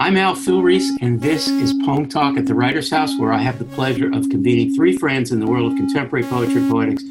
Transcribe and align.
I'm 0.00 0.16
Al 0.16 0.34
Filreis, 0.34 0.88
and 1.02 1.20
this 1.20 1.46
is 1.46 1.74
Poem 1.84 2.08
Talk 2.08 2.38
at 2.38 2.46
the 2.46 2.54
Writer's 2.54 2.90
House, 2.90 3.18
where 3.18 3.34
I 3.34 3.36
have 3.36 3.58
the 3.58 3.66
pleasure 3.66 4.10
of 4.10 4.30
convening 4.30 4.74
three 4.74 4.96
friends 4.96 5.30
in 5.30 5.40
the 5.40 5.46
world 5.46 5.70
of 5.70 5.76
contemporary 5.76 6.24
poetry 6.24 6.62
and 6.62 6.70
poetics 6.70 7.04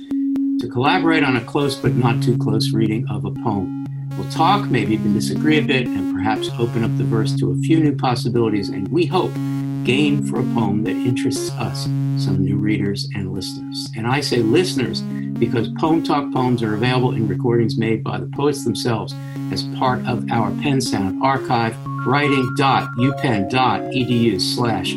to 0.59 0.67
collaborate 0.67 1.23
on 1.23 1.37
a 1.37 1.45
close 1.45 1.75
but 1.75 1.93
not 1.93 2.23
too 2.23 2.35
close 2.35 2.71
reading 2.71 3.07
of 3.07 3.25
a 3.25 3.31
poem. 3.43 3.85
We'll 4.17 4.31
talk, 4.31 4.71
maybe 4.71 4.95
even 4.95 5.13
disagree 5.13 5.59
a 5.59 5.61
bit, 5.61 5.85
and 5.85 6.15
perhaps 6.15 6.49
open 6.57 6.83
up 6.83 6.97
the 6.97 7.03
verse 7.03 7.35
to 7.35 7.51
a 7.51 7.57
few 7.57 7.79
new 7.79 7.95
possibilities, 7.95 8.69
and 8.69 8.87
we 8.87 9.05
hope 9.05 9.35
gain 9.83 10.25
for 10.25 10.39
a 10.39 10.53
poem 10.55 10.83
that 10.85 10.95
interests 10.95 11.51
us, 11.51 11.83
some 12.17 12.43
new 12.43 12.57
readers 12.57 13.07
and 13.13 13.31
listeners. 13.31 13.87
And 13.95 14.07
I 14.07 14.19
say 14.21 14.37
listeners 14.37 15.01
because 15.37 15.69
Poem 15.77 16.01
Talk 16.01 16.33
poems 16.33 16.63
are 16.63 16.73
available 16.73 17.11
in 17.11 17.27
recordings 17.27 17.77
made 17.77 18.03
by 18.03 18.19
the 18.19 18.31
poets 18.35 18.63
themselves 18.63 19.13
as 19.51 19.61
part 19.77 19.99
of 20.07 20.29
our 20.31 20.49
PennSound 20.53 21.21
archive, 21.21 21.75
writing.upenn.edu 22.05 24.41
slash 24.41 24.95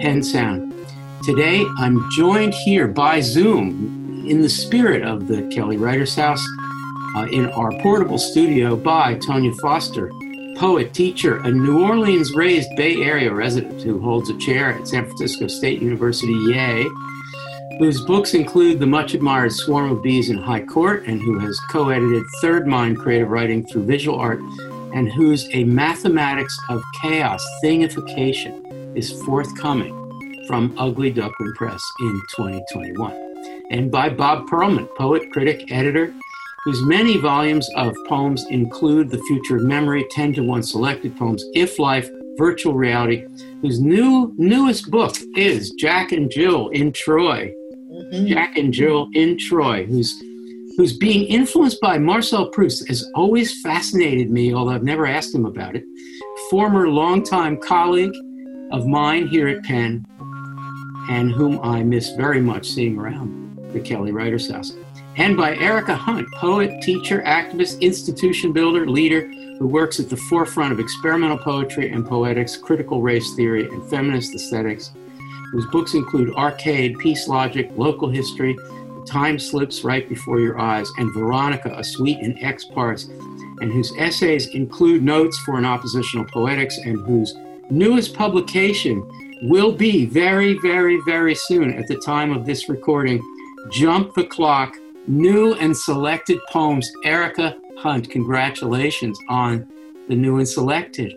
pensound. 0.00 0.72
Today, 1.24 1.64
I'm 1.78 2.08
joined 2.12 2.54
here 2.54 2.86
by 2.86 3.20
Zoom 3.20 4.24
in 4.28 4.42
the 4.42 4.48
spirit 4.48 5.02
of 5.02 5.26
the 5.26 5.42
Kelly 5.48 5.76
Writers 5.76 6.14
House 6.14 6.46
uh, 7.16 7.26
in 7.32 7.50
our 7.50 7.72
portable 7.80 8.18
studio 8.18 8.76
by 8.76 9.16
Tonya 9.16 9.52
Foster, 9.60 10.08
poet, 10.56 10.92
teacher, 10.92 11.38
a 11.38 11.50
New 11.50 11.82
Orleans 11.82 12.34
raised 12.34 12.68
Bay 12.76 13.02
Area 13.02 13.32
resident 13.32 13.82
who 13.82 14.00
holds 14.00 14.30
a 14.30 14.38
chair 14.38 14.70
at 14.70 14.88
San 14.88 15.04
Francisco 15.04 15.46
State 15.46 15.80
University, 15.80 16.32
Yay, 16.32 16.86
whose 17.78 18.04
books 18.04 18.34
include 18.34 18.78
the 18.78 18.86
much 18.86 19.14
admired 19.14 19.52
Swarm 19.52 19.90
of 19.90 20.02
Bees 20.02 20.30
in 20.30 20.38
High 20.38 20.64
Court, 20.64 21.06
and 21.06 21.20
who 21.20 21.38
has 21.38 21.58
co 21.70 21.88
edited 21.88 22.24
Third 22.40 22.66
Mind 22.66 22.98
Creative 22.98 23.28
Writing 23.28 23.66
through 23.66 23.84
Visual 23.84 24.18
Art, 24.18 24.40
and 24.94 25.12
whose 25.12 25.48
A 25.52 25.64
Mathematics 25.64 26.56
of 26.70 26.82
Chaos 27.02 27.44
Thingification 27.62 28.96
is 28.96 29.10
forthcoming 29.24 29.92
from 30.46 30.74
Ugly 30.78 31.10
Duckling 31.10 31.52
Press 31.54 31.82
in 32.00 32.20
2021. 32.36 33.34
And 33.70 33.90
by 33.90 34.08
Bob 34.08 34.46
Perelman, 34.46 34.88
poet, 34.96 35.30
critic, 35.32 35.70
editor, 35.72 36.14
whose 36.64 36.82
many 36.86 37.16
volumes 37.16 37.68
of 37.76 37.94
poems 38.08 38.46
include 38.50 39.10
The 39.10 39.22
Future 39.28 39.56
of 39.56 39.64
Memory, 39.64 40.06
10 40.10 40.34
to 40.34 40.42
1 40.42 40.62
Selected 40.62 41.16
Poems, 41.16 41.44
If 41.54 41.78
Life, 41.78 42.08
Virtual 42.38 42.74
Reality, 42.74 43.26
whose 43.62 43.80
new 43.80 44.32
newest 44.36 44.90
book 44.90 45.16
is 45.36 45.70
Jack 45.72 46.12
and 46.12 46.30
Jill 46.30 46.68
in 46.68 46.92
Troy, 46.92 47.52
mm-hmm. 47.90 48.26
Jack 48.26 48.56
and 48.56 48.72
Jill 48.72 49.08
in 49.14 49.38
Troy, 49.38 49.84
who's 49.84 50.14
who's 50.76 50.96
being 50.96 51.24
influenced 51.26 51.80
by 51.80 51.98
Marcel 51.98 52.48
Proust 52.48 52.88
has 52.88 53.08
always 53.14 53.60
fascinated 53.62 54.30
me, 54.30 54.54
although 54.54 54.72
I've 54.72 54.82
never 54.82 55.06
asked 55.06 55.34
him 55.34 55.46
about 55.46 55.76
it. 55.76 55.84
Former 56.50 56.88
longtime 56.88 57.58
colleague 57.58 58.14
of 58.72 58.86
mine 58.86 59.26
here 59.26 59.48
at 59.48 59.62
Penn, 59.62 60.04
and 61.10 61.30
whom 61.32 61.60
I 61.60 61.82
miss 61.82 62.10
very 62.10 62.40
much 62.40 62.68
seeing 62.68 62.98
around 62.98 63.56
the 63.72 63.80
Kelly 63.80 64.12
Writers 64.12 64.50
House. 64.50 64.72
And 65.16 65.36
by 65.36 65.56
Erica 65.56 65.94
Hunt, 65.94 66.26
poet, 66.34 66.82
teacher, 66.82 67.22
activist, 67.22 67.80
institution 67.80 68.52
builder, 68.52 68.86
leader, 68.88 69.30
who 69.58 69.68
works 69.68 70.00
at 70.00 70.10
the 70.10 70.16
forefront 70.16 70.72
of 70.72 70.80
experimental 70.80 71.38
poetry 71.38 71.92
and 71.92 72.04
poetics, 72.04 72.56
critical 72.56 73.00
race 73.00 73.34
theory, 73.34 73.68
and 73.68 73.88
feminist 73.88 74.34
aesthetics 74.34 74.90
whose 75.54 75.66
books 75.66 75.94
include 75.94 76.34
Arcade, 76.34 76.98
Piece 76.98 77.28
Logic, 77.28 77.70
Local 77.76 78.08
History, 78.08 78.56
Time 79.06 79.38
Slips 79.38 79.84
Right 79.84 80.08
Before 80.08 80.40
Your 80.40 80.58
Eyes, 80.58 80.90
and 80.98 81.12
Veronica, 81.14 81.74
A 81.76 81.84
Suite 81.84 82.18
in 82.20 82.38
X 82.42 82.64
Parts, 82.64 83.04
and 83.60 83.72
whose 83.72 83.92
essays 83.98 84.48
include 84.54 85.02
Notes 85.02 85.38
for 85.40 85.56
an 85.56 85.64
Oppositional 85.64 86.26
Poetics, 86.26 86.78
and 86.78 87.00
whose 87.00 87.34
newest 87.70 88.14
publication 88.14 89.06
will 89.42 89.72
be 89.72 90.06
very, 90.06 90.58
very, 90.62 91.00
very 91.06 91.34
soon 91.34 91.74
at 91.74 91.86
the 91.88 91.96
time 91.96 92.32
of 92.32 92.46
this 92.46 92.68
recording 92.68 93.22
Jump 93.70 94.14
the 94.14 94.24
Clock 94.24 94.76
New 95.06 95.54
and 95.54 95.76
Selected 95.76 96.38
Poems. 96.50 96.90
Erica 97.04 97.56
Hunt, 97.78 98.10
congratulations 98.10 99.18
on 99.28 99.66
the 100.08 100.14
new 100.14 100.38
and 100.38 100.48
selected. 100.48 101.14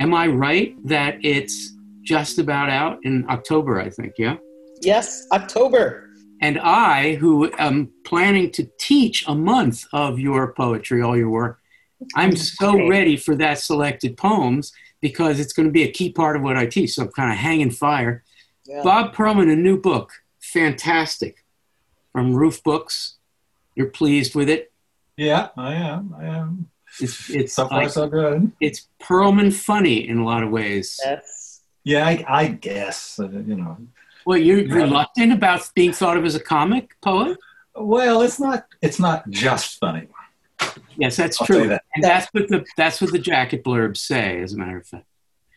Am 0.00 0.14
I 0.14 0.26
right 0.26 0.74
that 0.86 1.16
it's 1.22 1.74
just 2.02 2.38
about 2.38 2.70
out 2.70 2.98
in 3.04 3.24
October, 3.28 3.80
I 3.80 3.90
think, 3.90 4.14
yeah? 4.18 4.36
Yes, 4.80 5.26
October. 5.32 6.10
And 6.42 6.58
I, 6.58 7.14
who 7.14 7.50
am 7.56 7.90
planning 8.04 8.50
to 8.52 8.68
teach 8.78 9.26
a 9.26 9.34
month 9.34 9.86
of 9.92 10.18
your 10.18 10.52
poetry, 10.52 11.00
all 11.00 11.16
your 11.16 11.30
work, 11.30 11.60
I'm 12.14 12.36
so 12.36 12.88
ready 12.88 13.16
for 13.16 13.36
that 13.36 13.60
selected 13.60 14.16
poems 14.16 14.72
because 15.00 15.38
it's 15.38 15.52
going 15.52 15.68
to 15.68 15.72
be 15.72 15.84
a 15.84 15.90
key 15.90 16.10
part 16.10 16.36
of 16.36 16.42
what 16.42 16.56
I 16.56 16.66
teach. 16.66 16.92
So 16.92 17.04
I'm 17.04 17.12
kind 17.12 17.32
of 17.32 17.38
hanging 17.38 17.70
fire. 17.70 18.24
Yeah. 18.66 18.82
Bob 18.82 19.14
Perelman, 19.14 19.52
a 19.52 19.56
new 19.56 19.80
book, 19.80 20.10
fantastic, 20.40 21.44
from 22.12 22.34
Roof 22.34 22.62
Books. 22.62 23.18
You're 23.76 23.90
pleased 23.90 24.34
with 24.34 24.48
it? 24.48 24.72
Yeah, 25.16 25.48
I 25.56 25.74
am. 25.74 26.14
I 26.18 26.24
am. 26.24 26.68
It's, 27.00 27.30
it's 27.30 27.54
so 27.54 27.68
far 27.68 27.84
like, 27.84 27.90
so 27.90 28.08
good. 28.08 28.52
It's 28.60 28.88
Perelman 29.00 29.52
funny 29.52 30.08
in 30.08 30.18
a 30.18 30.24
lot 30.24 30.42
of 30.42 30.50
ways. 30.50 31.00
Yes 31.02 31.42
yeah, 31.84 32.06
I, 32.06 32.24
I 32.28 32.46
guess 32.48 33.18
uh, 33.18 33.28
you 33.28 33.56
know. 33.56 33.76
Well, 34.24 34.38
you're 34.38 34.66
reluctant 34.68 35.32
about 35.32 35.68
being 35.74 35.92
thought 35.92 36.16
of 36.16 36.24
as 36.24 36.34
a 36.34 36.40
comic 36.40 37.00
poet. 37.00 37.38
Well, 37.74 38.22
it's 38.22 38.38
not. 38.38 38.66
It's 38.80 38.98
not 38.98 39.28
just 39.30 39.78
funny. 39.78 40.08
Yes, 40.96 41.16
that's 41.16 41.40
I'll 41.40 41.46
true, 41.46 41.68
that. 41.68 41.84
and 41.94 42.04
that's 42.04 42.28
what 42.32 42.48
the 42.48 42.64
that's 42.76 43.00
what 43.00 43.12
the 43.12 43.18
jacket 43.18 43.64
blurbs 43.64 43.98
say. 43.98 44.40
As 44.40 44.52
a 44.52 44.58
matter 44.58 44.78
of 44.78 44.86
fact. 44.86 45.06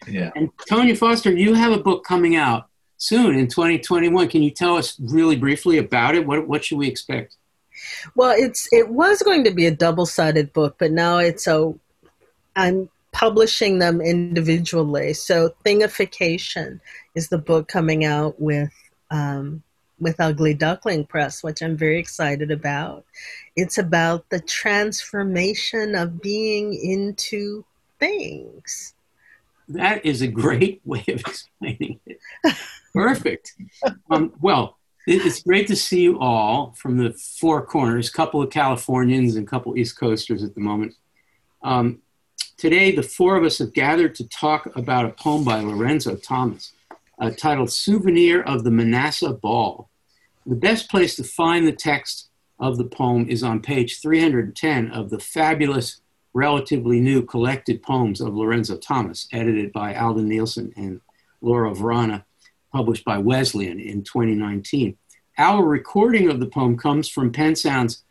Yeah. 0.07 0.31
And 0.35 0.55
Tonya 0.69 0.97
Foster, 0.97 1.31
you 1.31 1.53
have 1.53 1.71
a 1.71 1.79
book 1.79 2.03
coming 2.03 2.35
out 2.35 2.67
soon 2.97 3.35
in 3.35 3.47
2021. 3.47 4.27
Can 4.29 4.43
you 4.43 4.51
tell 4.51 4.77
us 4.77 4.99
really 4.99 5.35
briefly 5.35 5.77
about 5.77 6.15
it? 6.15 6.25
What 6.25 6.47
what 6.47 6.63
should 6.63 6.77
we 6.77 6.87
expect? 6.87 7.37
Well, 8.15 8.33
it's 8.37 8.71
it 8.71 8.89
was 8.89 9.21
going 9.21 9.43
to 9.43 9.51
be 9.51 9.65
a 9.65 9.71
double 9.71 10.05
sided 10.05 10.53
book, 10.53 10.75
but 10.79 10.91
now 10.91 11.17
it's 11.17 11.47
a 11.47 11.73
I'm 12.55 12.89
publishing 13.11 13.79
them 13.79 14.01
individually. 14.01 15.13
So 15.13 15.53
Thingification 15.65 16.79
is 17.15 17.29
the 17.29 17.37
book 17.37 17.67
coming 17.67 18.05
out 18.05 18.39
with 18.39 18.71
um, 19.09 19.63
with 19.99 20.19
Ugly 20.19 20.55
Duckling 20.55 21.05
Press, 21.05 21.41
which 21.41 21.61
I'm 21.61 21.77
very 21.77 21.99
excited 21.99 22.51
about. 22.51 23.05
It's 23.55 23.77
about 23.77 24.29
the 24.29 24.41
transformation 24.41 25.95
of 25.95 26.21
being 26.21 26.73
into 26.73 27.63
things. 27.99 28.93
That 29.69 30.05
is 30.05 30.21
a 30.21 30.27
great 30.27 30.81
way 30.85 31.03
of 31.07 31.21
explaining 31.21 31.99
it. 32.05 32.19
Perfect. 32.93 33.55
Um, 34.09 34.33
well, 34.41 34.77
it's 35.07 35.43
great 35.43 35.67
to 35.67 35.75
see 35.75 36.01
you 36.01 36.19
all 36.19 36.73
from 36.77 36.97
the 36.97 37.13
four 37.13 37.65
corners, 37.65 38.09
a 38.09 38.11
couple 38.11 38.41
of 38.41 38.49
Californians 38.49 39.35
and 39.35 39.47
a 39.47 39.49
couple 39.49 39.77
East 39.77 39.97
Coasters 39.97 40.43
at 40.43 40.55
the 40.55 40.61
moment. 40.61 40.93
Um, 41.61 42.01
Today, 42.57 42.95
the 42.95 43.03
four 43.03 43.35
of 43.35 43.43
us 43.43 43.57
have 43.57 43.73
gathered 43.73 44.15
to 44.15 44.27
talk 44.29 44.73
about 44.77 45.05
a 45.05 45.09
poem 45.09 45.43
by 45.43 45.59
Lorenzo 45.59 46.15
Thomas 46.15 46.71
uh, 47.19 47.31
titled 47.31 47.71
Souvenir 47.71 48.41
of 48.41 48.63
the 48.63 48.71
Manasseh 48.71 49.33
Ball. 49.33 49.89
The 50.45 50.55
best 50.55 50.89
place 50.89 51.15
to 51.15 51.23
find 51.23 51.65
the 51.65 51.71
text 51.71 52.29
of 52.59 52.77
the 52.77 52.85
poem 52.85 53.27
is 53.29 53.43
on 53.43 53.61
page 53.61 53.99
310 54.01 54.91
of 54.91 55.09
the 55.09 55.19
fabulous, 55.19 56.01
relatively 56.33 56.99
new 56.99 57.21
collected 57.23 57.81
poems 57.81 58.21
of 58.21 58.35
Lorenzo 58.35 58.77
Thomas, 58.77 59.27
edited 59.31 59.71
by 59.73 59.95
Aldon 59.95 60.27
Nielsen 60.27 60.73
and 60.75 61.01
Laura 61.41 61.71
Vrana, 61.71 62.23
published 62.71 63.05
by 63.05 63.17
Wesleyan 63.17 63.79
in 63.79 64.03
2019. 64.03 64.97
Our 65.37 65.65
recording 65.65 66.29
of 66.29 66.39
the 66.39 66.47
poem 66.47 66.77
comes 66.77 67.09
from 67.09 67.33
PennSound's 67.33 68.03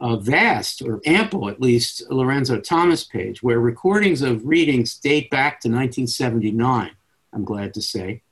uh, 0.00 0.16
vast 0.16 0.82
or 0.82 1.00
ample, 1.04 1.48
at 1.48 1.60
least, 1.60 2.02
Lorenzo 2.10 2.60
Thomas 2.60 3.04
page, 3.04 3.42
where 3.42 3.60
recordings 3.60 4.22
of 4.22 4.46
readings 4.46 4.96
date 4.96 5.30
back 5.30 5.60
to 5.60 5.68
1979, 5.68 6.90
I'm 7.32 7.44
glad 7.44 7.74
to 7.74 7.82
say. 7.82 8.22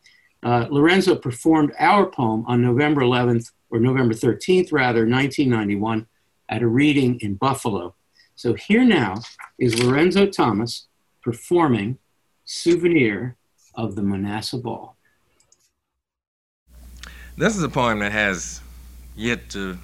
Uh, 0.43 0.67
Lorenzo 0.71 1.17
performed 1.17 1.73
our 1.79 2.07
poem 2.07 2.45
on 2.47 2.63
November 2.63 3.03
11th, 3.03 3.51
or 3.71 3.81
November 3.81 4.15
13th, 4.15 4.73
rather, 4.73 5.07
1991, 5.07 6.07
at 6.49 6.63
a 6.63 6.67
reading 6.67 7.19
in 7.21 7.35
Buffalo. 7.35 7.95
So 8.35 8.55
here 8.55 8.85
now 8.85 9.17
is 9.59 9.83
Lorenzo 9.83 10.27
Thomas 10.27 10.87
performing 11.23 11.99
Souvenir 12.45 13.37
of 13.75 13.97
the 13.97 14.03
Manasseh 14.03 14.59
Ball. 14.59 14.97
This 17.37 17.57
is 17.57 17.63
a 17.63 17.69
poem 17.69 17.99
that 17.99 18.13
has 18.13 18.61
yet 19.17 19.51
to 19.51 19.79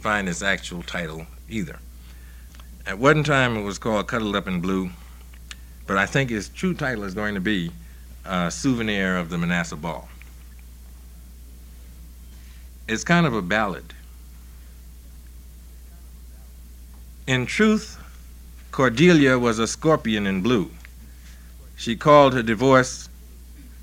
find 0.00 0.28
its 0.28 0.42
actual 0.42 0.82
title 0.82 1.26
either. 1.48 1.78
At 2.86 2.98
one 2.98 3.22
time, 3.22 3.56
it 3.56 3.62
was 3.62 3.78
called 3.78 4.08
Cuddled 4.08 4.34
Up 4.34 4.48
in 4.48 4.60
Blue, 4.60 4.90
but 5.86 5.98
I 5.98 6.06
think 6.06 6.30
its 6.30 6.48
true 6.48 6.74
title 6.74 7.04
is 7.04 7.14
going 7.14 7.34
to 7.34 7.40
be 7.40 7.70
uh, 8.28 8.50
Souvenir 8.50 9.16
of 9.16 9.30
the 9.30 9.38
Manasseh 9.38 9.76
Ball. 9.76 10.08
It's 12.86 13.04
kind 13.04 13.26
of 13.26 13.34
a 13.34 13.42
ballad. 13.42 13.94
In 17.26 17.46
truth, 17.46 17.98
Cordelia 18.70 19.38
was 19.38 19.58
a 19.58 19.66
scorpion 19.66 20.26
in 20.26 20.42
blue. 20.42 20.70
She 21.76 21.96
called 21.96 22.34
her 22.34 22.42
divorce 22.42 23.08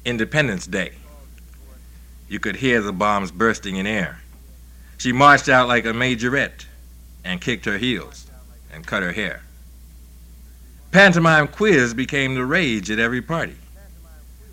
Independence 0.05 0.67
Day. 0.67 0.93
You 2.29 2.39
could 2.39 2.57
hear 2.57 2.81
the 2.81 2.93
bombs 2.93 3.31
bursting 3.31 3.75
in 3.75 3.85
air. 3.85 4.21
She 4.97 5.11
marched 5.11 5.49
out 5.49 5.67
like 5.67 5.85
a 5.85 5.93
majorette 5.93 6.65
and 7.23 7.41
kicked 7.41 7.65
her 7.65 7.77
heels 7.77 8.27
and 8.71 8.85
cut 8.85 9.03
her 9.03 9.11
hair. 9.11 9.41
Pantomime 10.91 11.47
quiz 11.47 11.93
became 11.93 12.35
the 12.35 12.45
rage 12.45 12.89
at 12.89 12.99
every 12.99 13.21
party. 13.21 13.57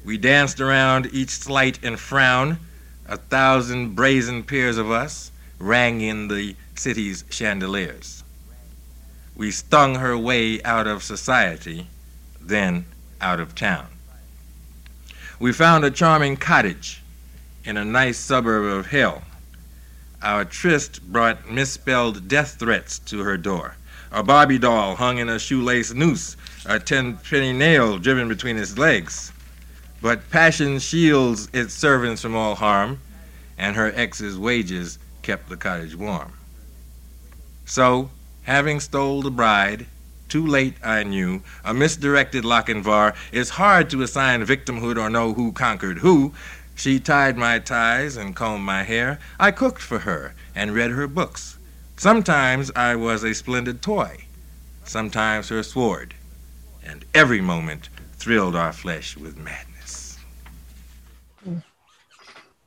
We 0.04 0.18
danced 0.18 0.60
around 0.60 1.10
each 1.12 1.30
slight 1.30 1.82
and 1.84 1.98
frown. 1.98 2.58
A 3.06 3.16
thousand 3.16 3.94
brazen 3.94 4.42
peers 4.42 4.76
of 4.76 4.90
us 4.90 5.30
rang 5.58 6.00
in 6.00 6.28
the 6.28 6.56
city's 6.74 7.24
chandeliers. 7.30 8.24
We 9.36 9.50
stung 9.50 9.96
her 9.96 10.18
way 10.18 10.62
out 10.62 10.86
of 10.86 11.02
society, 11.02 11.86
then 12.40 12.86
out 13.20 13.38
of 13.38 13.54
town. 13.54 13.86
We 15.38 15.52
found 15.52 15.84
a 15.84 15.90
charming 15.90 16.36
cottage 16.36 17.02
in 17.64 17.76
a 17.76 17.84
nice 17.84 18.18
suburb 18.18 18.64
of 18.64 18.86
hell. 18.86 19.22
Our 20.20 20.44
tryst 20.44 21.02
brought 21.12 21.50
misspelled 21.50 22.28
death 22.28 22.56
threats 22.58 22.98
to 23.00 23.20
her 23.20 23.36
door. 23.36 23.76
A 24.10 24.22
Barbie 24.22 24.58
doll 24.58 24.96
hung 24.96 25.18
in 25.18 25.28
a 25.28 25.38
shoelace 25.38 25.94
noose, 25.94 26.36
a 26.66 26.78
ten 26.78 27.16
penny 27.16 27.52
nail 27.52 27.98
driven 27.98 28.28
between 28.28 28.56
its 28.56 28.76
legs. 28.76 29.31
But 30.02 30.30
passion 30.30 30.80
shields 30.80 31.48
its 31.52 31.72
servants 31.72 32.20
from 32.20 32.34
all 32.34 32.56
harm, 32.56 32.98
and 33.56 33.76
her 33.76 33.92
ex's 33.94 34.36
wages 34.36 34.98
kept 35.22 35.48
the 35.48 35.56
cottage 35.56 35.94
warm. 35.94 36.32
So, 37.64 38.10
having 38.42 38.80
stole 38.80 39.22
the 39.22 39.30
bride, 39.30 39.86
too 40.28 40.44
late 40.44 40.74
I 40.82 41.04
knew, 41.04 41.42
a 41.64 41.72
misdirected 41.72 42.42
Lochinvar, 42.42 43.14
it's 43.30 43.50
hard 43.50 43.90
to 43.90 44.02
assign 44.02 44.44
victimhood 44.44 45.00
or 45.00 45.08
know 45.08 45.34
who 45.34 45.52
conquered 45.52 45.98
who. 45.98 46.34
She 46.74 46.98
tied 46.98 47.36
my 47.36 47.60
ties 47.60 48.16
and 48.16 48.34
combed 48.34 48.64
my 48.64 48.82
hair. 48.82 49.20
I 49.38 49.52
cooked 49.52 49.82
for 49.82 50.00
her 50.00 50.34
and 50.52 50.74
read 50.74 50.90
her 50.90 51.06
books. 51.06 51.58
Sometimes 51.96 52.72
I 52.74 52.96
was 52.96 53.22
a 53.22 53.34
splendid 53.34 53.82
toy, 53.82 54.24
sometimes 54.84 55.50
her 55.50 55.62
sword, 55.62 56.14
and 56.84 57.04
every 57.14 57.40
moment 57.40 57.88
thrilled 58.16 58.56
our 58.56 58.72
flesh 58.72 59.16
with 59.16 59.36
madness. 59.36 59.71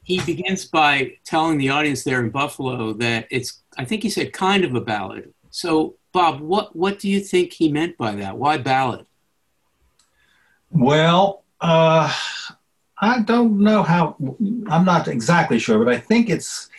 He 0.06 0.22
begins 0.22 0.66
by 0.66 1.13
telling 1.25 1.57
the 1.57 1.69
audience 1.69 2.04
there 2.04 2.19
in 2.24 2.30
Buffalo 2.30 2.94
that 2.94 3.28
it's, 3.31 3.63
I 3.75 3.86
think 3.86 4.04
he 4.04 4.10
said, 4.10 4.31
kind 4.34 4.63
of 4.63 4.75
a 4.75 4.81
ballad. 4.81 5.34
So, 5.50 5.96
Bob, 6.13 6.42
what, 6.42 6.75
what 6.75 7.00
do 7.00 7.10
you 7.10 7.19
think 7.19 7.52
he 7.52 7.72
meant 7.72 7.98
by 7.98 8.13
that? 8.16 8.38
Why 8.38 8.60
ballad? 8.60 9.07
Well, 10.69 11.44
uh, 11.60 12.13
I 13.02 13.22
don't 13.24 13.60
know 13.60 13.81
how, 13.81 14.16
I'm 14.69 14.86
not 14.86 15.07
exactly 15.07 15.57
sure, 15.57 15.84
but 15.84 15.92
I 15.92 15.98
think 15.98 16.30
it's 16.30 16.69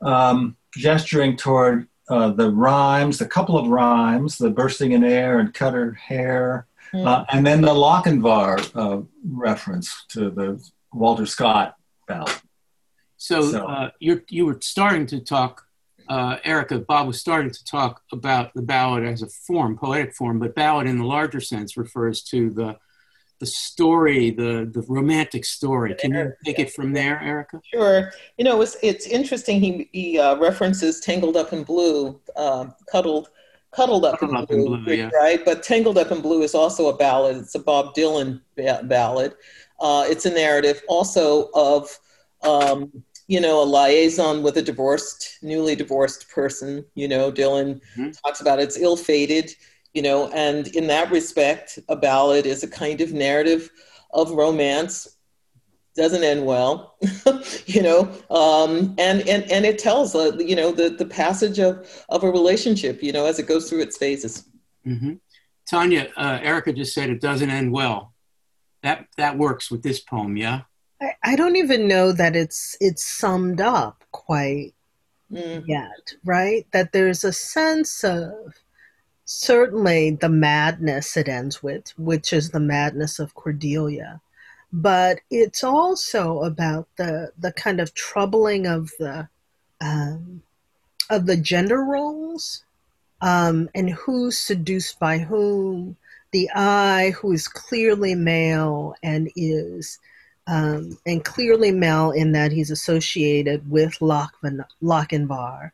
um, 0.00 0.56
gesturing 0.74 1.36
toward 1.36 1.88
uh, 2.08 2.30
the 2.30 2.50
rhymes, 2.50 3.18
the 3.18 3.26
couple 3.26 3.58
of 3.58 3.68
rhymes, 3.68 4.38
the 4.38 4.50
bursting 4.50 4.92
in 4.92 5.04
air 5.04 5.40
and 5.40 5.52
cut 5.52 5.74
her 5.74 5.92
hair, 5.92 6.66
mm. 6.94 7.06
uh, 7.06 7.26
and 7.30 7.46
then 7.46 7.60
the 7.60 7.68
Lochinvar 7.68 8.70
uh, 8.74 9.02
reference 9.28 10.06
to 10.08 10.30
the 10.30 10.58
Walter 10.92 11.26
Scott 11.26 11.76
ballad. 12.08 12.32
So, 13.22 13.42
so. 13.52 13.66
Uh, 13.68 13.90
you 14.00 14.20
you 14.28 14.46
were 14.46 14.58
starting 14.60 15.06
to 15.06 15.20
talk, 15.20 15.64
uh, 16.08 16.38
Erica. 16.42 16.80
Bob 16.80 17.06
was 17.06 17.20
starting 17.20 17.52
to 17.52 17.64
talk 17.64 18.02
about 18.12 18.52
the 18.54 18.62
ballad 18.62 19.04
as 19.04 19.22
a 19.22 19.28
form, 19.28 19.78
poetic 19.78 20.12
form, 20.12 20.40
but 20.40 20.56
ballad 20.56 20.88
in 20.88 20.98
the 20.98 21.04
larger 21.04 21.40
sense 21.40 21.76
refers 21.76 22.24
to 22.24 22.50
the 22.50 22.76
the 23.38 23.46
story, 23.46 24.32
the 24.32 24.68
the 24.74 24.84
romantic 24.88 25.44
story. 25.44 25.94
Can 25.94 26.14
you 26.14 26.32
take 26.44 26.58
it 26.58 26.72
from 26.72 26.92
there, 26.92 27.22
Erica? 27.22 27.60
Sure. 27.72 28.10
You 28.38 28.44
know, 28.44 28.60
it's 28.60 28.76
it's 28.82 29.06
interesting. 29.06 29.60
He 29.60 29.88
he 29.92 30.18
uh, 30.18 30.36
references 30.38 30.98
"Tangled 30.98 31.36
Up 31.36 31.52
in 31.52 31.62
Blue," 31.62 32.20
uh, 32.34 32.66
cuddled. 32.90 33.28
Cuddled 33.70 34.04
Up, 34.04 34.18
Cuddled 34.18 34.36
in, 34.36 34.42
up 34.42 34.48
blue, 34.48 34.74
in 34.74 34.84
Blue, 34.84 34.94
yeah. 34.94 35.08
right? 35.14 35.42
But 35.42 35.62
Tangled 35.62 35.96
Up 35.96 36.10
in 36.10 36.20
Blue 36.20 36.42
is 36.42 36.54
also 36.54 36.88
a 36.88 36.96
ballad. 36.96 37.36
It's 37.36 37.54
a 37.54 37.58
Bob 37.58 37.94
Dylan 37.94 38.42
ballad. 38.56 39.34
Uh, 39.80 40.04
it's 40.06 40.26
a 40.26 40.30
narrative 40.30 40.82
also 40.88 41.48
of 41.54 41.88
um, 42.42 43.02
you 43.32 43.40
know, 43.40 43.62
a 43.62 43.64
liaison 43.64 44.42
with 44.42 44.58
a 44.58 44.62
divorced, 44.62 45.38
newly 45.40 45.74
divorced 45.74 46.28
person. 46.28 46.84
You 46.94 47.08
know, 47.08 47.32
Dylan 47.32 47.80
mm-hmm. 47.96 48.10
talks 48.22 48.42
about 48.42 48.60
it's 48.60 48.76
ill 48.76 48.94
fated, 48.94 49.54
you 49.94 50.02
know, 50.02 50.28
and 50.32 50.66
in 50.76 50.86
that 50.88 51.10
respect, 51.10 51.78
a 51.88 51.96
ballad 51.96 52.44
is 52.44 52.62
a 52.62 52.68
kind 52.68 53.00
of 53.00 53.14
narrative 53.14 53.70
of 54.12 54.32
romance. 54.32 55.16
Doesn't 55.96 56.22
end 56.22 56.44
well, 56.44 56.98
you 57.66 57.80
know, 57.80 58.02
um, 58.28 58.94
and, 58.98 59.26
and, 59.26 59.50
and 59.50 59.64
it 59.64 59.78
tells, 59.78 60.14
uh, 60.14 60.32
you 60.38 60.54
know, 60.54 60.70
the, 60.70 60.90
the 60.90 61.06
passage 61.06 61.58
of, 61.58 61.88
of 62.10 62.24
a 62.24 62.30
relationship, 62.30 63.02
you 63.02 63.12
know, 63.12 63.24
as 63.24 63.38
it 63.38 63.48
goes 63.48 63.70
through 63.70 63.80
its 63.80 63.96
phases. 63.96 64.44
Mm-hmm. 64.86 65.14
Tonya, 65.72 66.10
uh, 66.18 66.38
Erica 66.42 66.74
just 66.74 66.92
said 66.92 67.08
it 67.08 67.22
doesn't 67.22 67.48
end 67.48 67.72
well. 67.72 68.12
That, 68.82 69.06
that 69.16 69.38
works 69.38 69.70
with 69.70 69.82
this 69.82 70.00
poem, 70.00 70.36
yeah? 70.36 70.62
I, 71.02 71.32
I 71.32 71.36
don't 71.36 71.56
even 71.56 71.88
know 71.88 72.12
that 72.12 72.36
it's 72.36 72.76
it's 72.80 73.04
summed 73.04 73.60
up 73.60 74.04
quite 74.12 74.72
mm. 75.30 75.64
yet, 75.66 76.14
right? 76.24 76.66
That 76.72 76.92
there's 76.92 77.24
a 77.24 77.32
sense 77.32 78.04
of 78.04 78.54
certainly 79.24 80.12
the 80.12 80.28
madness 80.28 81.16
it 81.16 81.28
ends 81.28 81.62
with, 81.62 81.92
which 81.98 82.32
is 82.32 82.50
the 82.50 82.60
madness 82.60 83.18
of 83.18 83.34
Cordelia. 83.34 84.20
But 84.72 85.20
it's 85.30 85.64
also 85.64 86.42
about 86.42 86.88
the 86.96 87.32
the 87.38 87.52
kind 87.52 87.80
of 87.80 87.94
troubling 87.94 88.66
of 88.66 88.90
the 88.98 89.28
um, 89.80 90.42
of 91.10 91.26
the 91.26 91.36
gender 91.36 91.82
roles 91.82 92.64
um, 93.20 93.68
and 93.74 93.90
who's 93.90 94.38
seduced 94.38 94.98
by 95.00 95.18
whom. 95.18 95.96
The 96.30 96.48
I, 96.54 97.12
who 97.20 97.32
is 97.32 97.46
clearly 97.46 98.14
male 98.14 98.94
and 99.02 99.30
is 99.36 99.98
um, 100.46 100.98
and 101.06 101.24
clearly 101.24 101.70
Mel 101.70 102.10
in 102.10 102.32
that 102.32 102.52
he's 102.52 102.70
associated 102.70 103.70
with 103.70 104.00
Lockman, 104.00 104.64
Lochinvar, 104.82 105.70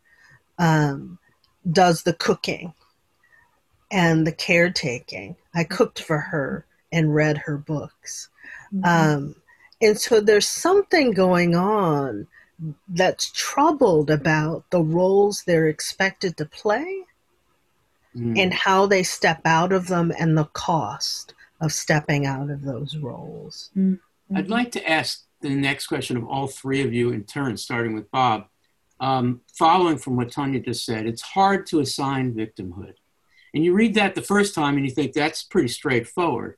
um, 0.58 1.18
does 1.70 2.02
the 2.02 2.12
cooking 2.12 2.74
and 3.90 4.26
the 4.26 4.32
caretaking. 4.32 5.36
I 5.54 5.64
cooked 5.64 6.02
for 6.02 6.18
her 6.18 6.66
and 6.92 7.14
read 7.14 7.38
her 7.38 7.56
books. 7.56 8.28
Mm-hmm. 8.72 8.84
Um, 8.84 9.34
and 9.80 9.98
so 9.98 10.20
there's 10.20 10.48
something 10.48 11.12
going 11.12 11.54
on 11.54 12.26
that's 12.88 13.30
troubled 13.32 14.10
about 14.10 14.64
the 14.70 14.82
roles 14.82 15.42
they're 15.42 15.68
expected 15.68 16.37
to 16.37 16.44
play 16.44 17.04
mm. 18.16 18.38
and 18.38 18.52
how 18.52 18.87
they 18.87 19.02
step 19.02 19.40
out 19.44 19.72
of 19.72 19.87
them 19.87 20.12
and 20.18 20.37
the 20.37 20.46
cost 20.46 21.34
of 21.60 21.72
stepping 21.72 22.26
out 22.26 22.50
of 22.50 22.62
those 22.62 22.96
roles. 22.96 23.70
Mm. 23.76 24.00
I'd 24.35 24.44
mm-hmm. 24.44 24.52
like 24.52 24.73
to 24.73 24.88
ask 24.88 25.25
the 25.40 25.50
next 25.50 25.87
question 25.87 26.16
of 26.16 26.26
all 26.26 26.47
three 26.47 26.82
of 26.82 26.92
you 26.92 27.11
in 27.11 27.25
turn, 27.25 27.56
starting 27.56 27.94
with 27.94 28.11
Bob. 28.11 28.47
Um, 29.00 29.42
following 29.56 29.97
from 29.97 30.16
what 30.16 30.30
Tonya 30.30 30.64
just 30.64 30.85
said, 30.85 31.06
it's 31.06 31.23
hard 31.23 31.66
to 31.66 31.80
assign 31.80 32.35
victimhood. 32.35 32.94
And 33.54 33.64
you 33.64 33.73
read 33.73 33.94
that 33.94 34.14
the 34.14 34.23
first 34.23 34.54
time 34.54 34.76
and 34.76 34.85
you 34.85 34.90
think 34.90 35.12
that's 35.12 35.42
pretty 35.42 35.68
straightforward. 35.68 36.56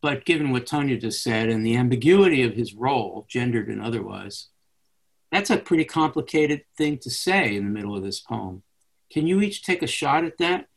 But 0.00 0.24
given 0.24 0.50
what 0.50 0.66
Tonya 0.66 1.00
just 1.00 1.22
said 1.22 1.48
and 1.48 1.64
the 1.64 1.76
ambiguity 1.76 2.42
of 2.42 2.54
his 2.54 2.74
role, 2.74 3.26
gendered 3.28 3.68
and 3.68 3.82
otherwise, 3.82 4.48
that's 5.30 5.50
a 5.50 5.58
pretty 5.58 5.84
complicated 5.84 6.64
thing 6.76 6.98
to 6.98 7.10
say 7.10 7.54
in 7.54 7.64
the 7.64 7.70
middle 7.70 7.96
of 7.96 8.02
this 8.02 8.20
poem. 8.20 8.62
Can 9.12 9.26
you 9.26 9.40
each 9.40 9.62
take 9.62 9.82
a 9.82 9.86
shot 9.86 10.24
at 10.24 10.38
that? 10.38 10.68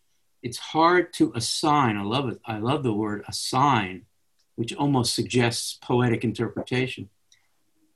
It's 0.44 0.58
hard 0.58 1.13
to 1.13 1.32
assign. 1.36 1.98
I 1.98 2.04
love 2.04 2.30
it. 2.30 2.40
I 2.46 2.58
love 2.58 2.84
the 2.84 2.94
word 2.94 3.24
assign 3.28 4.06
which 4.62 4.75
almost 4.75 5.15
suggests 5.15 5.80
poetic 5.82 6.24
interpretation. 6.24 7.10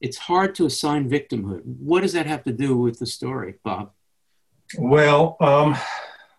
It's 0.01 0.17
hard 0.17 0.55
to 0.55 0.65
assign 0.65 1.07
victimhood. 1.07 1.61
What 1.63 2.01
does 2.01 2.13
that 2.13 2.25
have 2.25 2.43
to 2.45 2.51
do 2.51 2.75
with 2.75 2.97
the 2.97 3.05
story, 3.05 3.59
Bob? 3.63 3.91
Well, 4.79 5.37
um, 5.39 5.77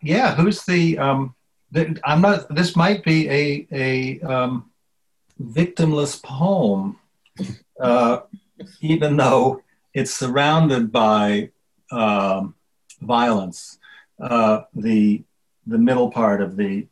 yeah, 0.03 0.35
who's 0.35 0.65
the, 0.65 0.99
um, 0.99 1.37
the, 1.71 1.97
I'm 2.05 2.23
not, 2.23 2.53
this 2.53 2.75
might 2.75 3.05
be 3.05 3.31
a, 3.31 3.69
a 3.71 4.21
um, 4.23 4.73
victimless 5.41 6.21
poem, 6.21 6.99
uh, 7.81 8.23
even 8.81 9.17
though 9.17 9.63
it's 9.95 10.13
surrounded 10.13 10.91
by 10.91 11.51
um, 11.93 12.57
violence. 13.01 13.79
Uh, 14.21 14.63
the, 14.75 15.23
the 15.69 15.79
middle 15.79 16.11
part 16.11 16.41
of 16.41 16.57
the 16.57 16.89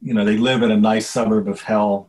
you 0.00 0.14
know, 0.14 0.24
they 0.24 0.36
live 0.36 0.62
in 0.62 0.70
a 0.70 0.76
nice 0.76 1.08
suburb 1.08 1.48
of 1.48 1.60
hell, 1.60 2.07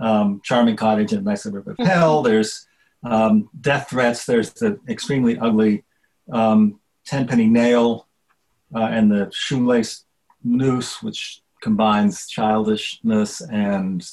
um, 0.00 0.40
charming 0.44 0.76
cottage 0.76 1.12
in 1.12 1.18
a 1.18 1.22
nice 1.22 1.42
suburb 1.42 1.68
of 1.68 1.76
hell. 1.78 2.22
There's 2.28 2.66
um, 3.02 3.48
death 3.60 3.90
threats. 3.90 4.26
There's 4.26 4.52
the 4.52 4.78
extremely 4.88 5.38
ugly 5.38 5.84
um, 6.32 6.80
tenpenny 7.04 7.46
nail 7.46 8.06
uh, 8.74 8.84
and 8.84 9.10
the 9.10 9.30
shoelace 9.32 10.04
noose, 10.44 11.02
which 11.02 11.42
combines 11.62 12.26
childishness 12.26 13.40
and 13.40 14.08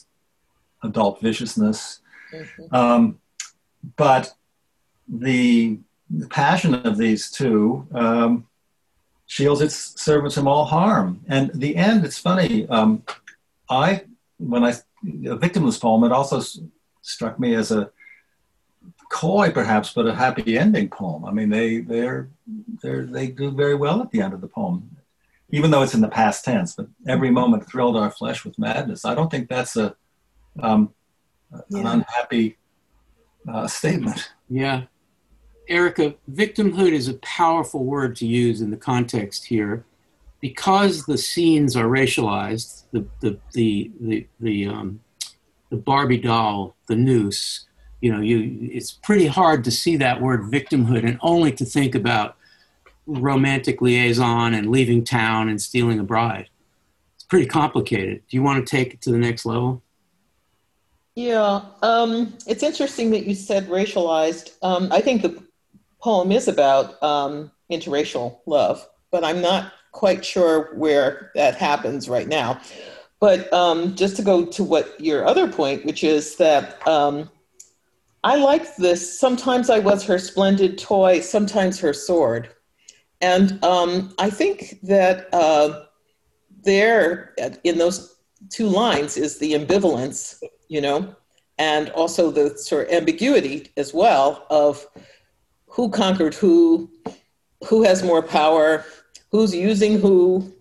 adult 0.84 1.22
viciousness. 1.22 2.00
Mm-hmm. 2.34 2.76
Um, 2.76 3.20
but 3.98 4.34
the, 5.08 5.80
the, 6.10 6.28
passion 6.28 6.74
of 6.74 6.98
these 6.98 7.30
two 7.30 7.88
um, 7.94 8.48
shields 9.28 9.62
its 9.62 10.02
servants 10.02 10.36
from 10.36 10.48
all 10.48 10.66
harm. 10.66 11.22
And 11.28 11.52
the 11.54 11.76
end, 11.76 12.04
it's 12.04 12.18
funny. 12.18 12.68
Um, 12.68 13.04
I, 13.70 14.06
when 14.38 14.64
I, 14.64 14.74
a 15.26 15.38
victimless 15.38 15.80
poem, 15.80 16.04
it 16.04 16.12
also 16.12 16.42
struck 17.02 17.40
me 17.40 17.56
as 17.56 17.72
a 17.72 17.90
coy, 19.12 19.52
perhaps, 19.52 19.94
but 19.94 20.08
a 20.08 20.16
happy 20.16 20.58
ending 20.58 20.90
poem. 20.90 21.26
I 21.26 21.32
mean, 21.32 21.50
they 21.50 21.80
they're 21.80 22.30
they're 22.82 23.06
they 23.06 23.28
do 23.28 23.52
very 23.52 23.76
well 23.76 24.02
at 24.02 24.12
the 24.12 24.22
end 24.22 24.34
of 24.34 24.42
the 24.42 24.48
poem, 24.48 24.98
even 25.50 25.72
though 25.72 25.84
it's 25.84 25.94
in 25.94 26.02
the 26.02 26.08
past 26.08 26.46
tense. 26.46 26.76
But 26.76 26.88
every 27.08 27.32
moment 27.32 27.68
thrilled 27.70 27.98
our 27.98 28.12
flesh 28.12 28.46
with 28.46 28.60
madness. 28.60 29.06
I 29.06 29.16
don't 29.16 29.30
think 29.30 29.50
that's 29.50 29.76
a 29.78 29.96
um, 30.62 30.94
yeah. 31.70 31.80
an 31.80 31.88
unhappy 31.88 32.58
uh, 33.48 33.68
statement. 33.68 34.32
Yeah. 34.50 34.84
Erica, 35.68 36.14
victimhood 36.32 36.92
is 36.92 37.08
a 37.08 37.16
powerful 37.16 37.84
word 37.84 38.16
to 38.18 38.28
use 38.28 38.62
in 38.62 38.70
the 38.70 38.78
context 38.78 39.46
here. 39.46 39.84
Because 40.46 41.08
the 41.08 41.18
scenes 41.18 41.76
are 41.76 41.88
racialized, 41.88 42.84
the, 42.92 43.04
the, 43.20 43.40
the, 43.54 43.92
the, 44.00 44.28
the, 44.40 44.68
um, 44.68 45.00
the 45.72 45.76
Barbie 45.76 46.20
doll, 46.20 46.76
the 46.86 46.96
noose, 46.96 47.66
you 48.00 48.12
know, 48.12 48.22
you, 48.22 48.70
it's 48.72 48.92
pretty 48.92 49.26
hard 49.26 49.64
to 49.64 49.72
see 49.72 49.98
that 49.98 50.22
word 50.22 50.42
victimhood 50.44 51.04
and 51.04 51.18
only 51.22 51.52
to 51.54 51.66
think 51.66 51.96
about 51.96 52.38
romantic 53.08 53.82
liaison 53.82 54.54
and 54.54 54.70
leaving 54.70 55.04
town 55.04 55.50
and 55.50 55.60
stealing 55.60 55.98
a 56.00 56.04
bride. 56.04 56.48
It's 57.16 57.24
pretty 57.24 57.48
complicated. 57.48 58.22
Do 58.30 58.38
you 58.38 58.44
want 58.44 58.64
to 58.64 58.70
take 58.70 58.94
it 58.94 59.02
to 59.02 59.12
the 59.12 59.18
next 59.18 59.48
level? 59.48 59.82
Yeah, 61.16 61.62
um, 61.82 62.38
it's 62.46 62.62
interesting 62.62 63.10
that 63.12 63.26
you 63.26 63.34
said 63.34 63.68
racialized. 63.68 64.52
Um, 64.62 64.90
I 64.92 65.02
think 65.02 65.24
the 65.24 65.42
poem 66.04 66.32
is 66.32 66.48
about 66.48 67.02
um, 67.02 67.50
interracial 67.72 68.38
love, 68.46 68.88
but 69.10 69.24
I'm 69.24 69.42
not 69.42 69.72
quite 69.96 70.24
sure 70.24 70.76
where 70.76 71.32
that 71.36 71.56
happens 71.56 72.08
right 72.08 72.28
now. 72.28 72.60
But 73.20 73.52
um, 73.52 73.96
just 73.96 74.16
to 74.18 74.22
go 74.22 74.46
to 74.46 74.64
what 74.64 75.00
your 75.00 75.26
other 75.26 75.48
point, 75.48 75.86
which 75.86 76.04
is 76.04 76.36
that 76.36 76.86
um, 76.88 77.30
I 78.24 78.36
like 78.36 78.76
this. 78.76 79.20
Sometimes 79.20 79.70
I 79.70 79.80
was 79.80 80.04
her 80.04 80.20
splendid 80.20 80.78
toy, 80.78 81.22
sometimes 81.22 81.80
her 81.80 81.94
sword. 81.94 82.50
And 83.22 83.64
um, 83.64 84.14
I 84.20 84.30
think 84.30 84.80
that 84.84 85.34
uh, 85.34 85.86
there, 86.64 87.34
in 87.64 87.78
those 87.78 88.18
two 88.50 88.68
lines, 88.68 89.18
is 89.18 89.40
the 89.40 89.54
ambivalence 89.54 90.40
you 90.68 90.82
know, 90.82 91.16
and 91.58 91.90
also 91.92 92.32
the 92.32 92.58
sort 92.58 92.88
of 92.88 92.94
ambiguity 92.94 93.72
as 93.78 93.94
well 93.94 94.46
of 94.50 94.86
who 95.68 95.90
conquered 95.90 96.34
who, 96.34 96.90
who 97.68 97.84
has 97.84 98.04
more 98.04 98.22
power, 98.22 98.86
who's 99.36 99.54
using 99.54 100.00
who, 100.00 100.52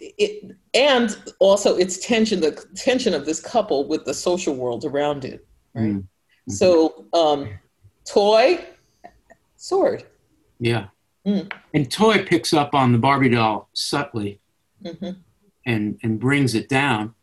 it, 0.00 0.56
and 0.74 1.16
also 1.38 1.76
its 1.76 1.98
tension, 1.98 2.40
the 2.40 2.52
tension 2.74 3.14
of 3.14 3.26
this 3.26 3.40
couple 3.40 3.86
with 3.86 4.04
the 4.04 4.14
social 4.14 4.54
world 4.54 4.84
around 4.84 5.24
it, 5.24 5.46
right? 5.74 5.94
Mm-hmm. 5.94 6.52
So, 6.52 7.06
um, 7.12 7.48
toy, 8.04 8.64
sword. 9.56 10.04
Yeah. 10.58 10.86
Mm. 11.26 11.52
And 11.74 11.90
toy 11.90 12.24
picks 12.24 12.52
up 12.52 12.74
on 12.74 12.92
the 12.92 12.98
Barbie 12.98 13.28
doll 13.28 13.68
subtly 13.74 14.40
mm-hmm. 14.82 15.10
and, 15.66 15.98
and 16.02 16.18
brings 16.18 16.54
it 16.54 16.68
down. 16.68 17.14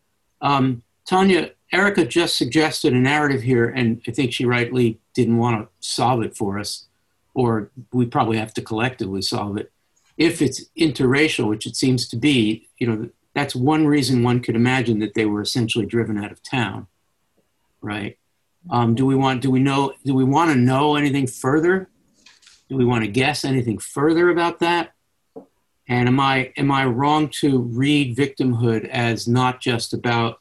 Um, 0.42 0.84
Tonya, 1.10 1.52
Erica 1.72 2.06
just 2.06 2.38
suggested 2.38 2.94
a 2.94 2.98
narrative 2.98 3.42
here, 3.42 3.68
and 3.68 4.02
I 4.08 4.12
think 4.12 4.32
she 4.34 4.46
rightly 4.46 5.00
didn't 5.14 5.38
want 5.38 5.62
to 5.62 5.70
solve 5.80 6.24
it 6.24 6.36
for 6.36 6.60
us, 6.60 6.86
or 7.34 7.72
we 7.92 8.06
probably 8.06 8.38
have 8.38 8.54
to 8.56 8.62
collectively 8.62 9.22
solve 9.22 9.58
it. 9.58 9.72
If 10.18 10.42
it's 10.42 10.66
interracial, 10.80 11.48
which 11.48 11.66
it 11.66 11.76
seems 11.76 12.08
to 12.10 12.16
be, 12.16 12.70
you 12.78 12.88
know, 12.88 13.10
that's 13.34 13.56
one 13.56 13.86
reason 13.86 14.24
one 14.24 14.40
could 14.40 14.56
imagine 14.56 15.00
that 15.00 15.14
they 15.14 15.26
were 15.26 15.42
essentially 15.42 15.86
driven 15.86 16.18
out 16.18 16.32
of 16.32 16.42
town, 16.42 16.88
right? 17.82 18.18
Um, 18.70 18.96
do 18.96 19.06
we 19.06 19.16
want? 19.16 19.42
Do 19.42 19.52
we 19.52 19.60
know? 19.60 19.94
Do 20.06 20.16
we 20.16 20.24
want 20.24 20.52
to 20.52 20.58
know 20.58 20.96
anything 20.96 21.28
further? 21.28 21.90
Do 22.70 22.78
we 22.78 22.86
want 22.86 23.04
to 23.04 23.12
guess 23.12 23.46
anything 23.46 23.78
further 23.78 24.30
about 24.30 24.60
that? 24.60 24.94
And 25.88 26.08
am 26.08 26.20
I 26.20 26.52
am 26.58 26.72
I 26.72 26.86
wrong 26.86 27.30
to 27.42 27.60
read 27.60 28.18
victimhood 28.18 28.88
as 28.88 29.28
not 29.28 29.62
just 29.62 29.94
about 29.94 30.40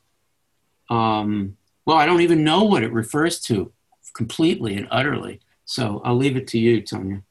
um, 0.89 1.57
well, 1.85 1.97
I 1.97 2.07
don't 2.07 2.23
even 2.23 2.45
know 2.45 2.65
what 2.65 2.83
it 2.83 2.93
refers 2.93 3.41
to 3.43 3.73
completely 4.15 4.77
and 4.77 4.89
utterly. 4.91 5.41
So 5.65 6.01
I'll 6.05 6.17
leave 6.17 6.37
it 6.37 6.47
to 6.49 6.59
you, 6.59 6.83
Tonya. 6.83 7.23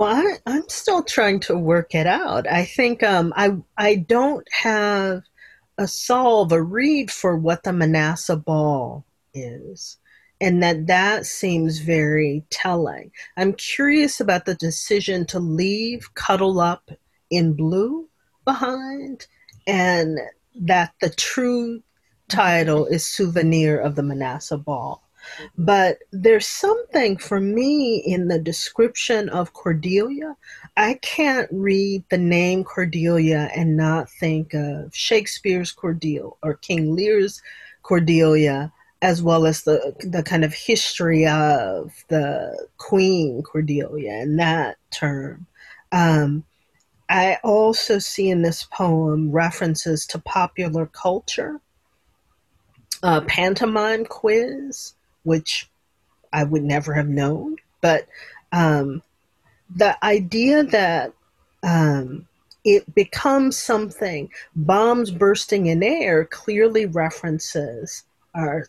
Well, 0.00 0.38
I, 0.46 0.56
am 0.56 0.66
still 0.70 1.02
trying 1.02 1.40
to 1.40 1.58
work 1.58 1.94
it 1.94 2.06
out. 2.06 2.50
I 2.50 2.64
think 2.64 3.02
um, 3.02 3.34
I 3.36 3.50
I 3.76 3.96
don't 3.96 4.48
have 4.50 5.24
a 5.76 5.86
solve, 5.86 6.52
a 6.52 6.62
read 6.62 7.10
for 7.10 7.36
what 7.36 7.64
the 7.64 7.74
Manasseh 7.74 8.36
Ball 8.38 9.04
is, 9.34 9.98
and 10.40 10.62
that 10.62 10.86
that 10.86 11.26
seems 11.26 11.80
very 11.80 12.46
telling. 12.48 13.10
I'm 13.36 13.52
curious 13.52 14.20
about 14.20 14.46
the 14.46 14.54
decision 14.54 15.26
to 15.26 15.38
leave 15.38 16.14
Cuddle 16.14 16.60
Up 16.60 16.90
in 17.28 17.52
Blue 17.52 18.08
behind, 18.46 19.26
and 19.66 20.18
that 20.62 20.94
the 21.02 21.10
true 21.10 21.82
title 22.26 22.86
is 22.86 23.04
Souvenir 23.04 23.78
of 23.78 23.96
the 23.96 24.02
Manasseh 24.02 24.56
Ball. 24.56 25.02
But 25.56 25.98
there's 26.12 26.46
something 26.46 27.16
for 27.16 27.40
me 27.40 27.98
in 27.98 28.28
the 28.28 28.38
description 28.38 29.28
of 29.28 29.52
Cordelia. 29.52 30.36
I 30.76 30.94
can't 30.94 31.48
read 31.52 32.04
the 32.10 32.18
name 32.18 32.64
Cordelia 32.64 33.50
and 33.54 33.76
not 33.76 34.10
think 34.10 34.54
of 34.54 34.94
Shakespeare's 34.94 35.72
Cordelia 35.72 36.28
or 36.42 36.54
King 36.54 36.94
Lear's 36.94 37.42
Cordelia, 37.82 38.72
as 39.02 39.22
well 39.22 39.46
as 39.46 39.62
the 39.62 39.94
the 40.00 40.22
kind 40.22 40.44
of 40.44 40.52
history 40.52 41.26
of 41.26 42.04
the 42.08 42.66
Queen 42.78 43.42
Cordelia 43.42 44.12
and 44.12 44.38
that 44.38 44.76
term. 44.90 45.46
Um, 45.92 46.44
I 47.08 47.38
also 47.42 47.98
see 47.98 48.30
in 48.30 48.42
this 48.42 48.64
poem 48.64 49.32
references 49.32 50.06
to 50.06 50.18
popular 50.20 50.86
culture 50.86 51.60
a 53.02 53.20
pantomime 53.22 54.04
quiz, 54.04 54.94
which 55.22 55.68
I 56.32 56.44
would 56.44 56.62
never 56.62 56.94
have 56.94 57.08
known. 57.08 57.56
But 57.80 58.06
um, 58.52 59.02
the 59.74 60.02
idea 60.04 60.64
that 60.64 61.12
um, 61.62 62.26
it 62.64 62.94
becomes 62.94 63.56
something, 63.56 64.30
bombs 64.54 65.10
bursting 65.10 65.66
in 65.66 65.82
air 65.82 66.24
clearly 66.24 66.86
references 66.86 68.04
our, 68.34 68.66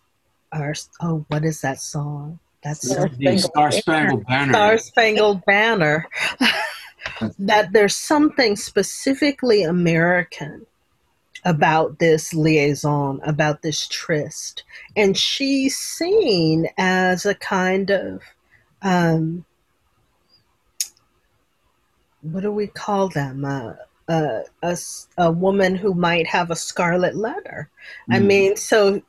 our 0.51 0.73
oh, 1.01 1.25
what 1.27 1.45
is 1.45 1.61
that 1.61 1.79
song? 1.79 2.39
That's 2.63 2.81
the 2.81 3.37
Star 3.39 3.71
Spangled 3.71 4.25
Banner. 4.27 4.53
Star 4.53 4.77
Spangled 4.77 5.45
Banner. 5.45 6.07
that 7.39 7.73
there's 7.73 7.95
something 7.95 8.55
specifically 8.55 9.63
American 9.63 10.65
about 11.43 11.99
this 11.99 12.33
liaison, 12.33 13.19
about 13.23 13.61
this 13.61 13.87
tryst. 13.87 14.63
And 14.95 15.17
she's 15.17 15.77
seen 15.77 16.67
as 16.77 17.25
a 17.25 17.35
kind 17.35 17.89
of, 17.89 18.21
um, 18.81 19.45
what 22.21 22.41
do 22.41 22.51
we 22.51 22.67
call 22.67 23.09
them? 23.09 23.45
Uh, 23.45 23.73
uh, 24.07 24.41
a, 24.61 24.77
a 25.17 25.31
woman 25.31 25.75
who 25.75 25.93
might 25.93 26.27
have 26.27 26.51
a 26.51 26.55
scarlet 26.55 27.15
letter. 27.15 27.69
Mm. 28.09 28.15
I 28.15 28.19
mean, 28.19 28.55
so, 28.55 29.01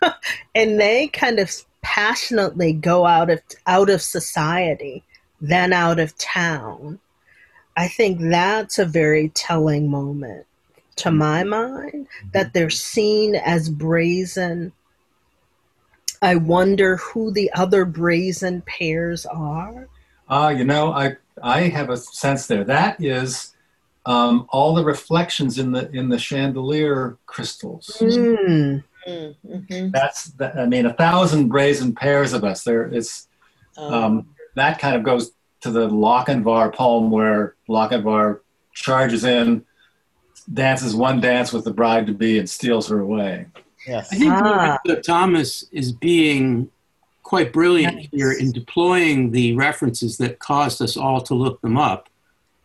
and 0.54 0.80
they 0.80 1.08
kind 1.08 1.38
of 1.38 1.50
passionately 1.82 2.72
go 2.72 3.06
out 3.06 3.30
of 3.30 3.40
out 3.66 3.88
of 3.88 4.02
society, 4.02 5.04
then 5.40 5.72
out 5.72 5.98
of 5.98 6.16
town. 6.18 6.98
I 7.76 7.88
think 7.88 8.20
that's 8.20 8.78
a 8.78 8.84
very 8.84 9.30
telling 9.30 9.90
moment 9.90 10.46
to 10.96 11.10
my 11.10 11.44
mind, 11.44 12.08
that 12.32 12.52
they're 12.52 12.70
seen 12.70 13.34
as 13.36 13.68
brazen. 13.68 14.72
I 16.22 16.36
wonder 16.36 16.96
who 16.96 17.30
the 17.30 17.52
other 17.52 17.84
brazen 17.84 18.62
pairs 18.62 19.26
are. 19.26 19.88
Uh, 20.28 20.54
you 20.56 20.64
know, 20.64 20.92
I 20.92 21.16
I 21.42 21.62
have 21.62 21.90
a 21.90 21.96
sense 21.96 22.46
there. 22.46 22.64
That 22.64 23.02
is 23.02 23.54
um, 24.06 24.46
all 24.48 24.74
the 24.74 24.84
reflections 24.84 25.58
in 25.58 25.72
the 25.72 25.90
in 25.90 26.08
the 26.08 26.18
chandelier 26.18 27.18
crystals. 27.26 27.98
Mm. 28.00 28.82
Mm-hmm. 29.06 29.90
That's 29.90 30.24
that, 30.32 30.58
I 30.58 30.66
mean, 30.66 30.86
a 30.86 30.92
thousand 30.92 31.48
brazen 31.48 31.94
pairs 31.94 32.32
of 32.32 32.42
us. 32.42 32.64
There 32.64 32.88
is 32.88 33.28
um, 33.76 33.94
um, 33.94 34.28
that 34.54 34.78
kind 34.78 34.96
of 34.96 35.02
goes 35.02 35.32
to 35.60 35.70
the 35.70 35.88
Lochinvar 35.88 36.74
poem 36.74 37.10
where 37.10 37.54
Lochinvar 37.68 38.40
charges 38.72 39.24
in 39.24 39.64
dances 40.52 40.94
one 40.94 41.20
dance 41.20 41.52
with 41.52 41.64
the 41.64 41.72
bride 41.72 42.06
to 42.06 42.12
be 42.12 42.38
and 42.38 42.48
steals 42.48 42.88
her 42.88 43.00
away. 43.00 43.46
Yes. 43.86 44.12
I 44.12 44.16
think 44.16 44.32
ah. 44.32 44.78
Thomas 45.04 45.64
is 45.72 45.92
being 45.92 46.70
quite 47.22 47.52
brilliant 47.52 47.96
nice. 47.96 48.08
here 48.12 48.32
in 48.32 48.52
deploying 48.52 49.32
the 49.32 49.54
references 49.54 50.16
that 50.18 50.38
caused 50.38 50.80
us 50.80 50.96
all 50.96 51.20
to 51.20 51.34
look 51.34 51.60
them 51.60 51.76
up. 51.76 52.08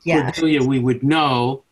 Yes. 0.04 0.36
Cordelia, 0.36 0.64
we 0.64 0.80
would 0.80 1.04
know. 1.04 1.64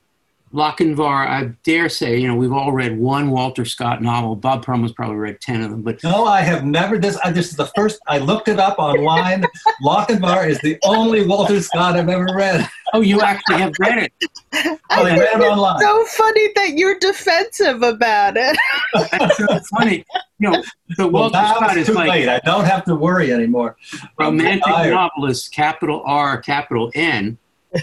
Lochinvar, 0.53 1.27
I 1.27 1.43
dare 1.63 1.89
say, 1.89 2.17
you 2.17 2.27
know, 2.27 2.35
we've 2.35 2.51
all 2.51 2.71
read 2.71 2.97
one 2.97 3.29
Walter 3.29 3.65
Scott 3.65 4.01
novel. 4.01 4.35
Bob 4.35 4.65
Perelman's 4.65 4.93
probably 4.93 5.17
read 5.17 5.39
10 5.41 5.61
of 5.61 5.69
them. 5.69 5.81
But 5.83 6.03
No, 6.03 6.25
I 6.25 6.41
have 6.41 6.65
never. 6.65 6.97
This, 6.97 7.17
I, 7.23 7.31
this 7.31 7.49
is 7.49 7.55
the 7.55 7.67
first, 7.75 7.99
I 8.07 8.17
looked 8.17 8.47
it 8.47 8.59
up 8.59 8.79
online. 8.79 9.45
Lochinvar 9.83 10.49
is 10.49 10.59
the 10.59 10.79
only 10.83 11.25
Walter 11.25 11.61
Scott 11.61 11.95
I've 11.95 12.09
ever 12.09 12.27
read. 12.33 12.67
Oh, 12.93 13.01
you 13.01 13.21
actually 13.21 13.57
have 13.57 13.73
read 13.79 13.99
it? 13.99 14.13
I, 14.51 14.77
I 14.89 15.03
read 15.03 15.39
it 15.39 15.43
online. 15.43 15.79
so 15.81 16.05
funny 16.05 16.49
that 16.55 16.73
you're 16.73 16.97
defensive 16.97 17.83
about 17.83 18.35
it. 18.35 18.57
That's 19.11 19.37
so 19.37 19.59
funny. 19.77 20.03
You 20.39 20.49
know, 20.49 20.63
the 20.97 21.07
well, 21.07 21.29
Walter 21.29 21.37
Scott 21.37 21.77
is 21.77 21.87
too 21.87 21.93
like 21.93 22.09
late. 22.09 22.29
I 22.29 22.39
don't 22.39 22.65
have 22.65 22.85
to 22.85 22.95
worry 22.95 23.31
anymore. 23.31 23.77
romantic 24.17 24.65
novelist, 24.67 25.53
capital 25.53 26.01
R, 26.05 26.41
capital 26.41 26.91
N. 26.95 27.37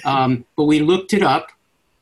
Um, 0.05 0.45
but 0.57 0.65
we 0.65 0.81
looked 0.81 1.13
it 1.13 1.23
up 1.23 1.51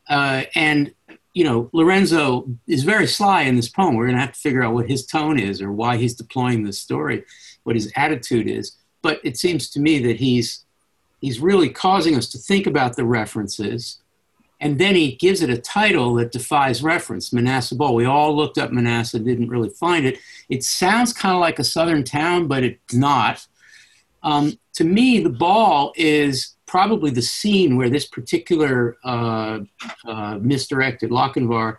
uh, 0.09 0.43
and 0.55 0.93
you 1.35 1.43
know, 1.43 1.69
Lorenzo 1.73 2.47
is 2.65 2.83
very 2.83 3.05
sly 3.05 3.41
in 3.41 3.57
this 3.57 3.67
poem. 3.67 3.95
We're 3.95 4.05
going 4.05 4.15
to 4.15 4.21
have 4.21 4.33
to 4.33 4.39
figure 4.39 4.63
out 4.63 4.73
what 4.73 4.89
his 4.89 5.05
tone 5.05 5.37
is 5.37 5.61
or 5.61 5.71
why 5.71 5.97
he's 5.97 6.15
deploying 6.15 6.63
this 6.63 6.79
story, 6.79 7.25
what 7.63 7.75
his 7.75 7.91
attitude 7.97 8.47
is. 8.47 8.77
But 9.01 9.19
it 9.23 9.37
seems 9.37 9.69
to 9.71 9.79
me 9.79 9.99
that 9.99 10.15
he's 10.15 10.63
he's 11.21 11.39
really 11.39 11.69
causing 11.69 12.15
us 12.15 12.29
to 12.29 12.37
think 12.37 12.67
about 12.67 12.95
the 12.95 13.05
references, 13.05 13.99
and 14.61 14.79
then 14.79 14.95
he 14.95 15.15
gives 15.15 15.41
it 15.41 15.49
a 15.49 15.57
title 15.57 16.15
that 16.15 16.31
defies 16.31 16.81
reference. 16.81 17.33
Manassas 17.33 17.77
Ball. 17.77 17.93
We 17.93 18.05
all 18.05 18.35
looked 18.35 18.57
up 18.57 18.71
Manassas, 18.71 19.21
didn't 19.21 19.49
really 19.49 19.69
find 19.69 20.05
it. 20.05 20.19
It 20.49 20.63
sounds 20.63 21.11
kind 21.11 21.35
of 21.35 21.41
like 21.41 21.59
a 21.59 21.63
southern 21.63 22.03
town, 22.03 22.47
but 22.47 22.63
it's 22.63 22.93
not. 22.93 23.45
Um, 24.23 24.57
to 24.75 24.85
me, 24.85 25.19
the 25.19 25.29
ball 25.29 25.93
is 25.95 26.54
probably 26.75 27.09
the 27.09 27.21
scene 27.21 27.77
where 27.77 27.89
this 27.89 28.05
particular 28.05 28.97
uh, 29.05 29.59
uh, 30.05 30.37
misdirected 30.41 31.09
Lochinvar 31.09 31.77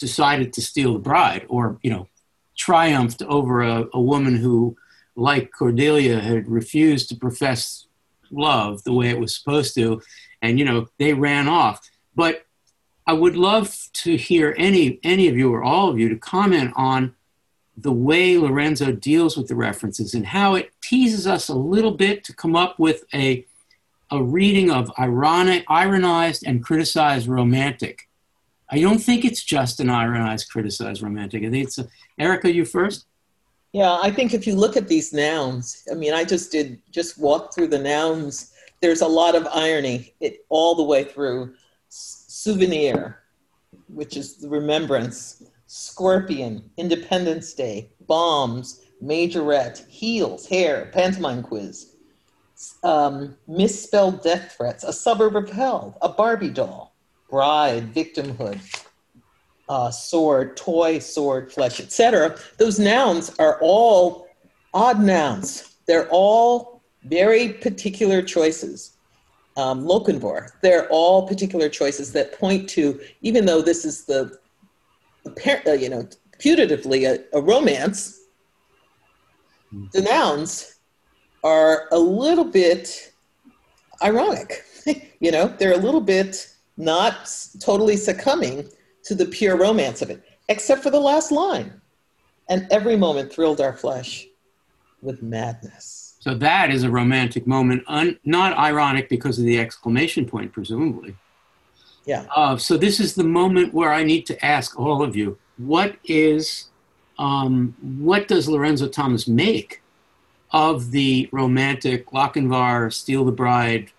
decided 0.00 0.52
to 0.52 0.60
steal 0.60 0.94
the 0.94 0.98
bride, 0.98 1.46
or 1.48 1.78
you 1.84 1.90
know, 1.90 2.08
triumphed 2.56 3.22
over 3.22 3.62
a, 3.62 3.86
a 3.92 4.00
woman 4.00 4.34
who, 4.34 4.76
like 5.14 5.52
Cordelia, 5.52 6.18
had 6.18 6.48
refused 6.48 7.08
to 7.10 7.14
profess 7.14 7.86
love 8.32 8.82
the 8.82 8.92
way 8.92 9.10
it 9.10 9.20
was 9.20 9.32
supposed 9.36 9.76
to, 9.76 10.02
and 10.42 10.58
you 10.58 10.64
know, 10.64 10.88
they 10.98 11.12
ran 11.14 11.46
off. 11.46 11.78
But 12.16 12.46
I 13.06 13.12
would 13.12 13.36
love 13.36 13.78
to 14.02 14.16
hear 14.16 14.56
any 14.58 14.98
any 15.04 15.28
of 15.28 15.36
you 15.36 15.54
or 15.54 15.62
all 15.62 15.88
of 15.88 16.00
you 16.00 16.08
to 16.08 16.16
comment 16.16 16.72
on 16.74 17.14
the 17.76 17.92
way 17.92 18.38
Lorenzo 18.38 18.90
deals 18.90 19.36
with 19.36 19.46
the 19.46 19.54
references 19.54 20.14
and 20.14 20.26
how 20.26 20.56
it 20.56 20.72
teases 20.82 21.28
us 21.28 21.48
a 21.48 21.54
little 21.54 21.92
bit 21.92 22.24
to 22.24 22.34
come 22.34 22.56
up 22.56 22.80
with 22.80 23.04
a 23.14 23.46
a 24.14 24.22
reading 24.22 24.70
of 24.70 24.90
ironic, 24.98 25.64
ironized 25.68 26.44
and 26.46 26.64
criticized 26.64 27.26
romantic. 27.26 28.08
I 28.70 28.80
don't 28.80 28.98
think 28.98 29.24
it's 29.24 29.42
just 29.42 29.80
an 29.80 29.90
ironized, 29.90 30.50
criticized 30.50 31.02
romantic. 31.02 31.42
I 31.42 31.50
think 31.50 31.66
it's 31.66 31.78
a, 31.78 31.88
Erica. 32.18 32.52
You 32.52 32.64
first. 32.64 33.06
Yeah, 33.72 33.98
I 34.00 34.10
think 34.12 34.32
if 34.32 34.46
you 34.46 34.54
look 34.54 34.76
at 34.76 34.86
these 34.86 35.12
nouns, 35.12 35.84
I 35.90 35.94
mean, 35.94 36.14
I 36.14 36.22
just 36.22 36.52
did 36.52 36.80
just 36.92 37.18
walk 37.18 37.52
through 37.52 37.68
the 37.68 37.78
nouns. 37.78 38.52
There's 38.80 39.00
a 39.00 39.06
lot 39.06 39.34
of 39.34 39.48
irony 39.48 40.14
it, 40.20 40.46
all 40.48 40.76
the 40.76 40.84
way 40.84 41.02
through. 41.02 41.54
Souvenir, 41.88 43.24
which 43.88 44.16
is 44.16 44.36
the 44.36 44.48
remembrance. 44.48 45.42
Scorpion, 45.66 46.70
Independence 46.76 47.52
Day, 47.52 47.90
bombs, 48.06 48.82
majorette, 49.02 49.84
heels, 49.88 50.46
hair, 50.46 50.90
pantomime 50.92 51.42
quiz 51.42 51.93
um, 52.82 53.36
misspelled 53.46 54.22
death 54.22 54.54
threats, 54.56 54.84
a 54.84 54.92
suburb 54.92 55.36
of 55.36 55.50
hell, 55.50 55.96
a 56.02 56.08
Barbie 56.08 56.50
doll, 56.50 56.94
bride, 57.28 57.92
victimhood, 57.94 58.60
uh, 59.68 59.90
sword, 59.90 60.56
toy, 60.56 60.98
sword, 60.98 61.52
flesh, 61.52 61.80
etc. 61.80 62.36
Those 62.58 62.78
nouns 62.78 63.34
are 63.38 63.58
all 63.60 64.28
odd 64.72 65.00
nouns. 65.00 65.76
They're 65.86 66.08
all 66.10 66.82
very 67.04 67.54
particular 67.54 68.22
choices. 68.22 68.96
Um, 69.56 69.86
they're 70.62 70.88
all 70.88 71.28
particular 71.28 71.68
choices 71.68 72.12
that 72.12 72.38
point 72.38 72.68
to, 72.70 73.00
even 73.22 73.46
though 73.46 73.62
this 73.62 73.84
is 73.84 74.04
the, 74.04 74.36
uh, 75.26 75.72
you 75.72 75.88
know, 75.88 76.08
putatively 76.38 77.08
a, 77.08 77.36
a 77.36 77.40
romance, 77.40 78.20
the 79.92 80.02
nouns 80.02 80.73
are 81.44 81.86
a 81.92 81.98
little 81.98 82.44
bit 82.44 83.12
ironic. 84.02 84.64
you 85.20 85.30
know, 85.30 85.46
they're 85.58 85.74
a 85.74 85.78
little 85.78 86.00
bit 86.00 86.50
not 86.76 87.30
totally 87.60 87.96
succumbing 87.96 88.68
to 89.04 89.14
the 89.14 89.26
pure 89.26 89.56
romance 89.56 90.02
of 90.02 90.10
it, 90.10 90.22
except 90.48 90.82
for 90.82 90.90
the 90.90 90.98
last 90.98 91.30
line. 91.30 91.80
And 92.48 92.66
every 92.70 92.96
moment 92.96 93.32
thrilled 93.32 93.60
our 93.60 93.74
flesh 93.74 94.26
with 95.02 95.22
madness. 95.22 96.16
So 96.20 96.34
that 96.34 96.70
is 96.70 96.82
a 96.82 96.90
romantic 96.90 97.46
moment, 97.46 97.84
un- 97.86 98.18
not 98.24 98.56
ironic 98.56 99.10
because 99.10 99.38
of 99.38 99.44
the 99.44 99.60
exclamation 99.60 100.24
point, 100.24 100.52
presumably. 100.52 101.14
Yeah. 102.06 102.26
Uh, 102.34 102.56
so 102.56 102.76
this 102.76 102.98
is 102.98 103.14
the 103.14 103.24
moment 103.24 103.74
where 103.74 103.92
I 103.92 104.04
need 104.04 104.26
to 104.26 104.44
ask 104.44 104.78
all 104.78 105.02
of 105.02 105.14
you: 105.14 105.38
What 105.58 105.96
is, 106.04 106.68
um, 107.18 107.74
what 107.80 108.28
does 108.28 108.48
Lorenzo 108.48 108.88
Thomas 108.88 109.28
make 109.28 109.82
of 110.54 110.92
the 110.92 111.28
romantic 111.32 112.06
Lochinvar, 112.12 112.92
Steal 112.92 113.24
the 113.24 113.32
Bride, 113.32 113.90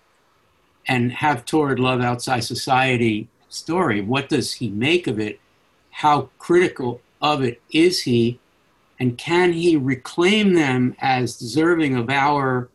and 0.88 1.12
Have 1.12 1.44
Torrid 1.44 1.78
Love 1.78 2.00
Outside 2.00 2.40
Society 2.40 3.28
story. 3.50 4.00
What 4.00 4.30
does 4.30 4.54
he 4.54 4.70
make 4.70 5.06
of 5.06 5.20
it? 5.20 5.38
How 5.90 6.30
critical 6.38 7.02
of 7.20 7.42
it 7.42 7.60
is 7.72 8.04
he? 8.04 8.40
And 8.98 9.18
can 9.18 9.52
he 9.52 9.76
reclaim 9.76 10.54
them 10.54 10.96
as 10.98 11.36
deserving 11.36 11.94
of 11.94 12.08
our 12.08 12.70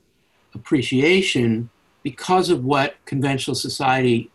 appreciation 0.54 1.72
because 2.04 2.52
of 2.52 2.64
what 2.64 3.04
conventional 3.06 3.56
society 3.56 4.30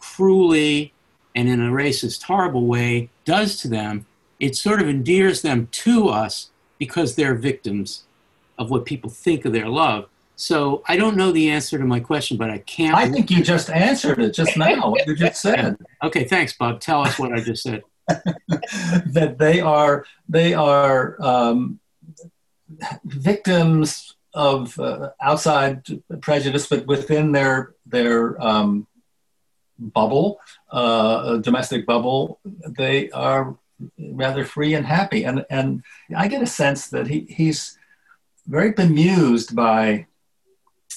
cruelly 0.00 0.92
and 1.36 1.48
in 1.48 1.64
a 1.64 1.70
racist, 1.70 2.24
horrible 2.24 2.66
way 2.66 3.10
does 3.24 3.60
to 3.60 3.68
them? 3.68 4.06
It 4.40 4.56
sort 4.56 4.82
of 4.82 4.88
endears 4.88 5.42
them 5.42 5.68
to 5.70 6.08
us 6.08 6.50
because 6.78 7.14
they're 7.14 7.36
victims 7.36 8.02
of 8.58 8.70
what 8.70 8.84
people 8.84 9.10
think 9.10 9.44
of 9.44 9.52
their 9.52 9.68
love. 9.68 10.08
So 10.36 10.82
I 10.88 10.96
don't 10.96 11.16
know 11.16 11.30
the 11.30 11.50
answer 11.50 11.78
to 11.78 11.84
my 11.84 12.00
question, 12.00 12.36
but 12.36 12.50
I 12.50 12.58
can't. 12.58 12.94
I 12.94 13.08
think 13.08 13.30
you 13.30 13.42
just 13.42 13.70
answered 13.70 14.18
it 14.18 14.34
just 14.34 14.56
now. 14.56 14.90
What 14.90 15.06
you 15.06 15.14
just 15.14 15.40
said. 15.40 15.76
Okay, 16.02 16.24
thanks, 16.24 16.52
Bob. 16.54 16.80
Tell 16.80 17.02
us 17.02 17.16
what 17.16 17.32
I 17.32 17.40
just 17.40 17.62
said. 17.62 17.82
that 18.08 19.36
they 19.38 19.60
are 19.60 20.04
they 20.28 20.52
are 20.52 21.16
um, 21.22 21.78
victims 23.04 24.16
of 24.34 24.76
uh, 24.80 25.10
outside 25.20 25.86
prejudice, 26.20 26.66
but 26.66 26.86
within 26.86 27.30
their 27.30 27.74
their 27.86 28.42
um, 28.42 28.88
bubble, 29.78 30.40
uh, 30.72 31.36
domestic 31.36 31.86
bubble, 31.86 32.40
they 32.66 33.10
are 33.10 33.56
rather 33.98 34.44
free 34.44 34.74
and 34.74 34.86
happy. 34.86 35.24
And 35.24 35.44
and 35.50 35.82
I 36.16 36.28
get 36.28 36.42
a 36.42 36.46
sense 36.46 36.88
that 36.88 37.06
he 37.06 37.20
he's 37.28 37.78
very 38.46 38.72
bemused 38.72 39.54
by 39.54 40.06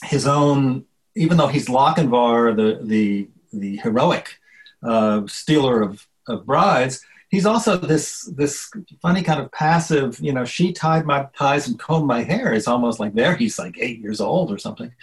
his 0.04 0.28
own, 0.28 0.86
even 1.16 1.38
though 1.38 1.48
he's 1.48 1.68
Lochinvar, 1.68 2.56
the, 2.56 2.86
the, 2.86 3.30
the 3.54 3.78
heroic 3.78 4.38
uh, 4.84 5.22
stealer 5.28 5.82
of, 5.82 6.06
of 6.28 6.46
brides, 6.46 7.06
he's 7.30 7.46
also 7.46 7.78
this, 7.78 8.22
this 8.36 8.70
funny 9.02 9.22
kind 9.22 9.42
of 9.42 9.52
passive, 9.52 10.20
you 10.20 10.32
know, 10.32 10.46
she 10.46 10.72
tied 10.72 11.06
my 11.06 11.28
ties 11.38 11.68
and 11.68 11.80
combed 11.80 12.08
my 12.08 12.24
hair 12.24 12.54
It's 12.54 12.68
almost 12.68 13.00
like 13.00 13.14
there 13.14 13.36
he's 13.36 13.60
like 13.60 13.78
eight 13.80 14.00
years 14.00 14.22
old 14.22 14.52
or 14.52 14.58
something. 14.58 14.94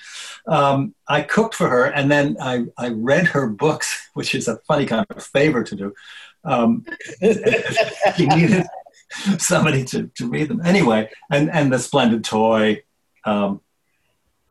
Um, 0.46 0.94
I 1.08 1.22
cooked 1.22 1.54
for 1.54 1.68
her 1.68 1.86
and 1.86 2.10
then 2.10 2.36
I, 2.40 2.64
I 2.78 2.88
read 2.88 3.26
her 3.28 3.48
books, 3.48 4.08
which 4.14 4.34
is 4.34 4.48
a 4.48 4.56
funny 4.68 4.86
kind 4.86 5.06
of 5.10 5.22
favor 5.22 5.62
to 5.62 5.76
do. 5.76 5.94
Um, 6.44 6.84
she 8.16 8.26
needed 8.26 8.66
somebody 9.38 9.84
to, 9.86 10.10
to 10.16 10.28
read 10.28 10.48
them 10.48 10.60
anyway. 10.64 11.10
And 11.30 11.50
and 11.50 11.72
the 11.72 11.78
splendid 11.78 12.24
toy. 12.24 12.82
Um, 13.24 13.60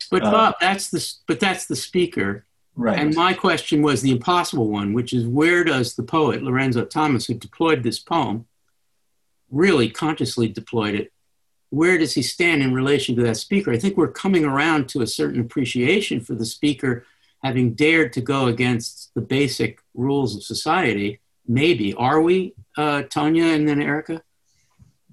but 0.10 0.24
uh, 0.24 0.32
Bob, 0.32 0.56
that's 0.60 0.90
the 0.90 1.14
but 1.28 1.40
that's 1.40 1.66
the 1.66 1.76
speaker. 1.76 2.46
Right. 2.76 2.98
And 2.98 3.14
my 3.14 3.34
question 3.34 3.82
was 3.82 4.02
the 4.02 4.12
impossible 4.12 4.70
one, 4.70 4.94
which 4.94 5.12
is 5.14 5.26
where 5.26 5.64
does 5.64 5.96
the 5.96 6.04
poet 6.04 6.42
Lorenzo 6.42 6.86
Thomas, 6.86 7.26
who 7.26 7.34
deployed 7.34 7.84
this 7.84 8.00
poem, 8.00 8.46
really 9.50 9.90
consciously 9.90 10.48
deployed 10.48 10.96
it? 10.96 11.12
Where 11.70 11.98
does 11.98 12.14
he 12.14 12.22
stand 12.22 12.62
in 12.62 12.74
relation 12.74 13.16
to 13.16 13.24
that 13.24 13.38
speaker? 13.38 13.72
I 13.72 13.78
think 13.78 13.98
we're 13.98 14.12
coming 14.12 14.46
around 14.46 14.88
to 14.90 15.02
a 15.02 15.08
certain 15.08 15.42
appreciation 15.42 16.22
for 16.22 16.34
the 16.34 16.46
speaker 16.46 17.06
having 17.44 17.74
dared 17.74 18.14
to 18.14 18.22
go 18.22 18.48
against 18.48 19.14
the 19.16 19.22
basic 19.22 19.80
rules 19.94 20.36
of 20.36 20.44
society. 20.44 21.20
Maybe 21.48 21.94
are 21.96 22.22
we, 22.22 22.54
uh, 22.78 23.04
Tonya, 23.04 23.56
and 23.56 23.68
then 23.68 23.82
Erica? 23.82 24.22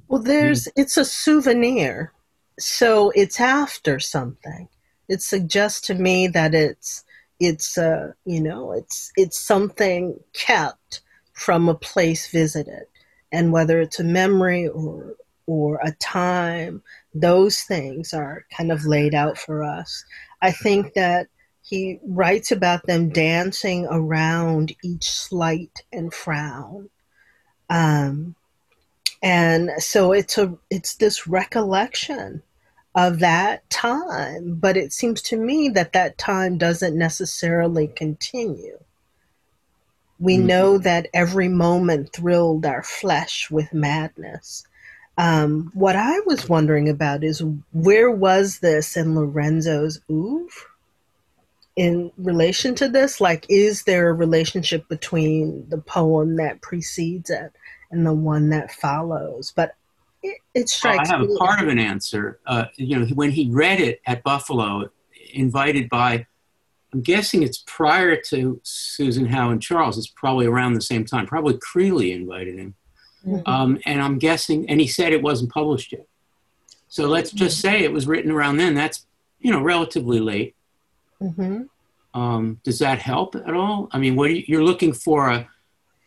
Well, 0.09 0.23
there's 0.23 0.65
mm. 0.65 0.73
it's 0.77 0.97
a 0.97 1.05
souvenir, 1.05 2.13
so 2.59 3.11
it's 3.15 3.41
after 3.41 3.99
something. 4.01 4.69
It 5.09 5.23
suggests 5.23 5.87
to 5.89 5.95
me 5.95 6.29
that 6.29 6.55
it's 6.55 7.05
it's 7.41 7.79
uh 7.79 8.13
you 8.25 8.41
know 8.41 8.73
it's 8.73 9.13
it's 9.17 9.39
something 9.39 10.19
kept 10.33 11.03
from 11.33 11.69
a 11.69 11.75
place 11.75 12.31
visited, 12.31 12.87
and 13.33 13.53
whether 13.53 13.81
it's 13.81 14.01
a 14.01 14.05
memory 14.05 14.69
or 14.69 15.15
or 15.47 15.81
a 15.83 15.93
time, 15.93 16.83
those 17.15 17.63
things 17.63 18.13
are 18.13 18.45
kind 18.57 18.71
of 18.73 18.85
laid 18.85 19.15
out 19.15 19.39
for 19.39 19.65
us. 19.65 20.05
I 20.43 20.53
think 20.53 20.95
that 20.95 21.29
he 21.63 22.01
writes 22.07 22.51
about 22.53 22.87
them 22.87 23.11
dancing 23.11 23.87
around 23.91 24.75
each 24.83 25.11
slight 25.11 25.85
and 25.93 26.13
frown. 26.13 26.91
Um, 27.71 28.35
and 29.23 29.71
so 29.79 30.13
it's 30.13 30.39
a 30.39 30.57
it's 30.71 30.95
this 30.97 31.27
recollection 31.27 32.43
of 32.95 33.19
that 33.19 33.69
time 33.71 34.55
but 34.55 34.77
it 34.77 34.93
seems 34.93 35.21
to 35.23 35.37
me 35.37 35.69
that 35.69 35.93
that 35.93 36.19
time 36.19 36.59
doesn't 36.59 36.97
necessarily 36.97 37.87
continue. 37.89 38.79
We 40.19 40.37
mm-hmm. 40.37 40.47
know 40.47 40.79
that 40.79 41.09
every 41.15 41.49
moment 41.49 42.13
thrilled 42.13 42.67
our 42.67 42.83
flesh 42.83 43.51
with 43.51 43.73
madness. 43.73 44.65
Um, 45.17 45.71
what 45.75 45.97
i 45.97 46.21
was 46.27 46.49
wondering 46.49 46.89
about 46.89 47.25
is 47.25 47.43
where 47.73 48.11
was 48.11 48.61
this 48.61 48.97
in 48.97 49.17
lorenzo's 49.17 50.01
oeuvre 50.09 50.69
in 51.75 52.11
relation 52.19 52.75
to 52.75 52.89
this? 52.89 53.21
Like 53.21 53.47
is 53.49 53.85
there 53.85 54.09
a 54.09 54.13
relationship 54.13 54.89
between 54.89 55.69
the 55.69 55.79
poem 55.79 56.37
that 56.37 56.61
precedes 56.61 57.31
it 57.31 57.53
and 57.91 58.07
the 58.07 58.13
one 58.13 58.51
that 58.51 58.73
follows. 58.73 59.53
But 59.55 59.75
it, 60.23 60.39
it 60.55 60.69
strikes. 60.69 61.09
I 61.09 61.13
have 61.13 61.27
me 61.27 61.35
a 61.35 61.39
part 61.39 61.61
of 61.61 61.69
an 61.69 61.79
answer. 61.79 62.41
Uh, 62.47 62.67
you 62.77 62.99
know, 62.99 63.07
when 63.15 63.31
he 63.31 63.49
read 63.51 63.81
it 63.81 64.01
at 64.07 64.23
Buffalo, 64.23 64.91
invited 65.33 65.89
by, 65.89 66.27
I'm 66.93 67.03
guessing 67.03 67.43
it's 67.43 67.63
prior 67.67 68.17
to 68.29 68.61
Susan 68.63 69.27
Howe 69.27 69.51
and 69.51 69.63
Charles. 69.63 69.99
It's 69.99 70.09
probably 70.09 70.47
around 70.47 70.75
the 70.75 70.81
same 70.81 71.05
time. 71.05 71.27
Probably 71.27 71.55
Creeley 71.55 72.15
invited 72.15 72.59
him, 72.59 72.75
mm-hmm. 73.27 73.49
um, 73.49 73.79
and 73.85 74.01
I'm 74.03 74.19
guessing. 74.19 74.69
And 74.69 74.81
he 74.81 74.87
said 74.87 75.13
it 75.13 75.23
wasn't 75.23 75.53
published 75.53 75.93
yet. 75.93 76.07
So 76.89 77.07
let's 77.07 77.31
just 77.31 77.61
say 77.61 77.85
it 77.85 77.93
was 77.93 78.07
written 78.07 78.31
around 78.31 78.57
then. 78.57 78.75
That's 78.75 79.07
you 79.39 79.53
know 79.53 79.61
relatively 79.61 80.21
late. 80.21 80.57
Mm-hmm. 81.21 81.65
Um, 82.19 82.61
does 82.65 82.79
that 82.79 82.99
help 82.99 83.37
at 83.37 83.53
all? 83.53 83.89
I 83.93 83.99
mean, 83.99 84.17
what 84.17 84.31
you, 84.31 84.43
you're 84.47 84.65
looking 84.65 84.93
for 84.93 85.29
a 85.29 85.49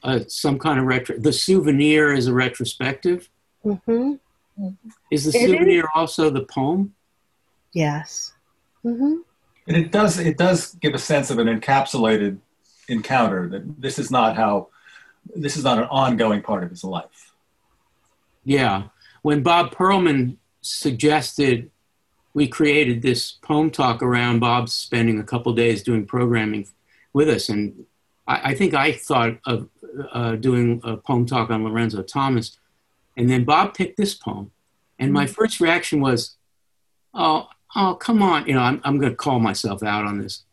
uh, 0.03 0.19
some 0.27 0.57
kind 0.59 0.79
of 0.79 0.85
retro. 0.85 1.17
The 1.17 1.33
souvenir 1.33 2.13
is 2.13 2.27
a 2.27 2.33
retrospective. 2.33 3.29
Mm-hmm. 3.65 4.13
Is 5.11 5.25
the 5.25 5.37
it 5.37 5.49
souvenir 5.49 5.83
is. 5.83 5.89
also 5.95 6.29
the 6.29 6.45
poem? 6.45 6.93
Yes. 7.73 8.33
Mm-hmm. 8.83 9.17
And 9.67 9.77
it 9.77 9.91
does. 9.91 10.19
It 10.19 10.37
does 10.37 10.73
give 10.75 10.93
a 10.93 10.99
sense 10.99 11.29
of 11.29 11.39
an 11.39 11.47
encapsulated 11.47 12.37
encounter. 12.87 13.47
That 13.47 13.81
this 13.81 13.99
is 13.99 14.11
not 14.11 14.35
how. 14.35 14.69
This 15.35 15.55
is 15.55 15.63
not 15.63 15.77
an 15.77 15.85
ongoing 15.85 16.41
part 16.41 16.63
of 16.63 16.71
his 16.71 16.83
life. 16.83 17.33
Yeah. 18.43 18.85
When 19.21 19.43
Bob 19.43 19.73
Perelman 19.75 20.37
suggested 20.61 21.69
we 22.33 22.47
created 22.47 23.01
this 23.01 23.33
poem 23.43 23.69
talk 23.69 24.01
around 24.01 24.39
Bob 24.39 24.67
spending 24.69 25.19
a 25.19 25.23
couple 25.23 25.53
days 25.53 25.83
doing 25.83 26.07
programming 26.07 26.67
with 27.13 27.29
us, 27.29 27.49
and 27.49 27.85
I, 28.27 28.51
I 28.51 28.55
think 28.55 28.73
I 28.73 28.93
thought 28.93 29.37
of 29.45 29.69
uh, 30.11 30.35
doing 30.35 30.81
a 30.83 30.97
poem 30.97 31.25
talk 31.25 31.49
on 31.49 31.63
Lorenzo 31.63 32.01
Thomas, 32.01 32.57
and 33.17 33.29
then 33.29 33.43
Bob 33.43 33.73
picked 33.73 33.97
this 33.97 34.13
poem, 34.13 34.51
and 34.99 35.11
my 35.11 35.25
mm-hmm. 35.25 35.33
first 35.33 35.59
reaction 35.59 36.01
was, 36.01 36.35
"Oh, 37.13 37.49
oh, 37.75 37.95
come 37.95 38.21
on!" 38.21 38.47
You 38.47 38.55
know, 38.55 38.61
I'm 38.61 38.81
I'm 38.83 38.99
going 38.99 39.11
to 39.11 39.15
call 39.15 39.39
myself 39.39 39.83
out 39.83 40.05
on 40.05 40.19
this. 40.19 40.43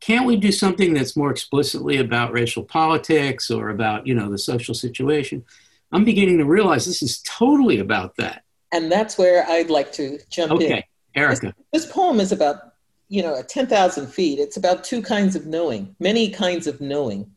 Can't 0.00 0.26
we 0.26 0.36
do 0.36 0.50
something 0.50 0.94
that's 0.94 1.16
more 1.16 1.30
explicitly 1.30 1.98
about 1.98 2.32
racial 2.32 2.64
politics 2.64 3.50
or 3.50 3.68
about 3.68 4.06
you 4.06 4.14
know 4.14 4.30
the 4.30 4.38
social 4.38 4.74
situation? 4.74 5.44
I'm 5.92 6.04
beginning 6.04 6.38
to 6.38 6.44
realize 6.44 6.86
this 6.86 7.02
is 7.02 7.20
totally 7.22 7.80
about 7.80 8.16
that. 8.16 8.44
And 8.72 8.90
that's 8.92 9.18
where 9.18 9.44
I'd 9.48 9.70
like 9.70 9.92
to 9.94 10.20
jump 10.30 10.52
okay. 10.52 10.64
in. 10.64 10.72
Okay, 10.72 10.88
Erica. 11.16 11.54
This, 11.72 11.84
this 11.84 11.92
poem 11.92 12.20
is 12.20 12.30
about 12.30 12.70
you 13.10 13.22
know, 13.22 13.36
at 13.36 13.48
10,000 13.48 14.06
feet, 14.06 14.38
it's 14.38 14.56
about 14.56 14.84
two 14.84 15.02
kinds 15.02 15.34
of 15.34 15.44
knowing, 15.44 15.94
many 15.98 16.30
kinds 16.30 16.68
of 16.68 16.80
knowing. 16.80 17.30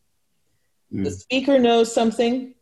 Mm. 0.94 1.04
The 1.04 1.12
speaker 1.12 1.60
knows 1.60 1.94
something, 1.94 2.54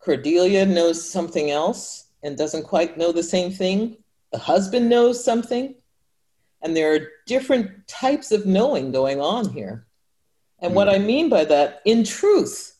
Cordelia 0.00 0.66
knows 0.66 1.08
something 1.08 1.50
else 1.50 2.08
and 2.22 2.36
doesn't 2.36 2.64
quite 2.64 2.98
know 2.98 3.12
the 3.12 3.22
same 3.22 3.52
thing. 3.52 3.96
The 4.32 4.38
husband 4.38 4.88
knows 4.88 5.22
something. 5.22 5.74
And 6.62 6.76
there 6.76 6.94
are 6.94 7.08
different 7.26 7.86
types 7.88 8.32
of 8.32 8.46
knowing 8.46 8.92
going 8.92 9.20
on 9.20 9.48
here. 9.50 9.86
And 10.60 10.72
mm. 10.72 10.74
what 10.76 10.88
I 10.88 10.98
mean 10.98 11.28
by 11.28 11.44
that, 11.46 11.82
in 11.84 12.04
truth, 12.04 12.78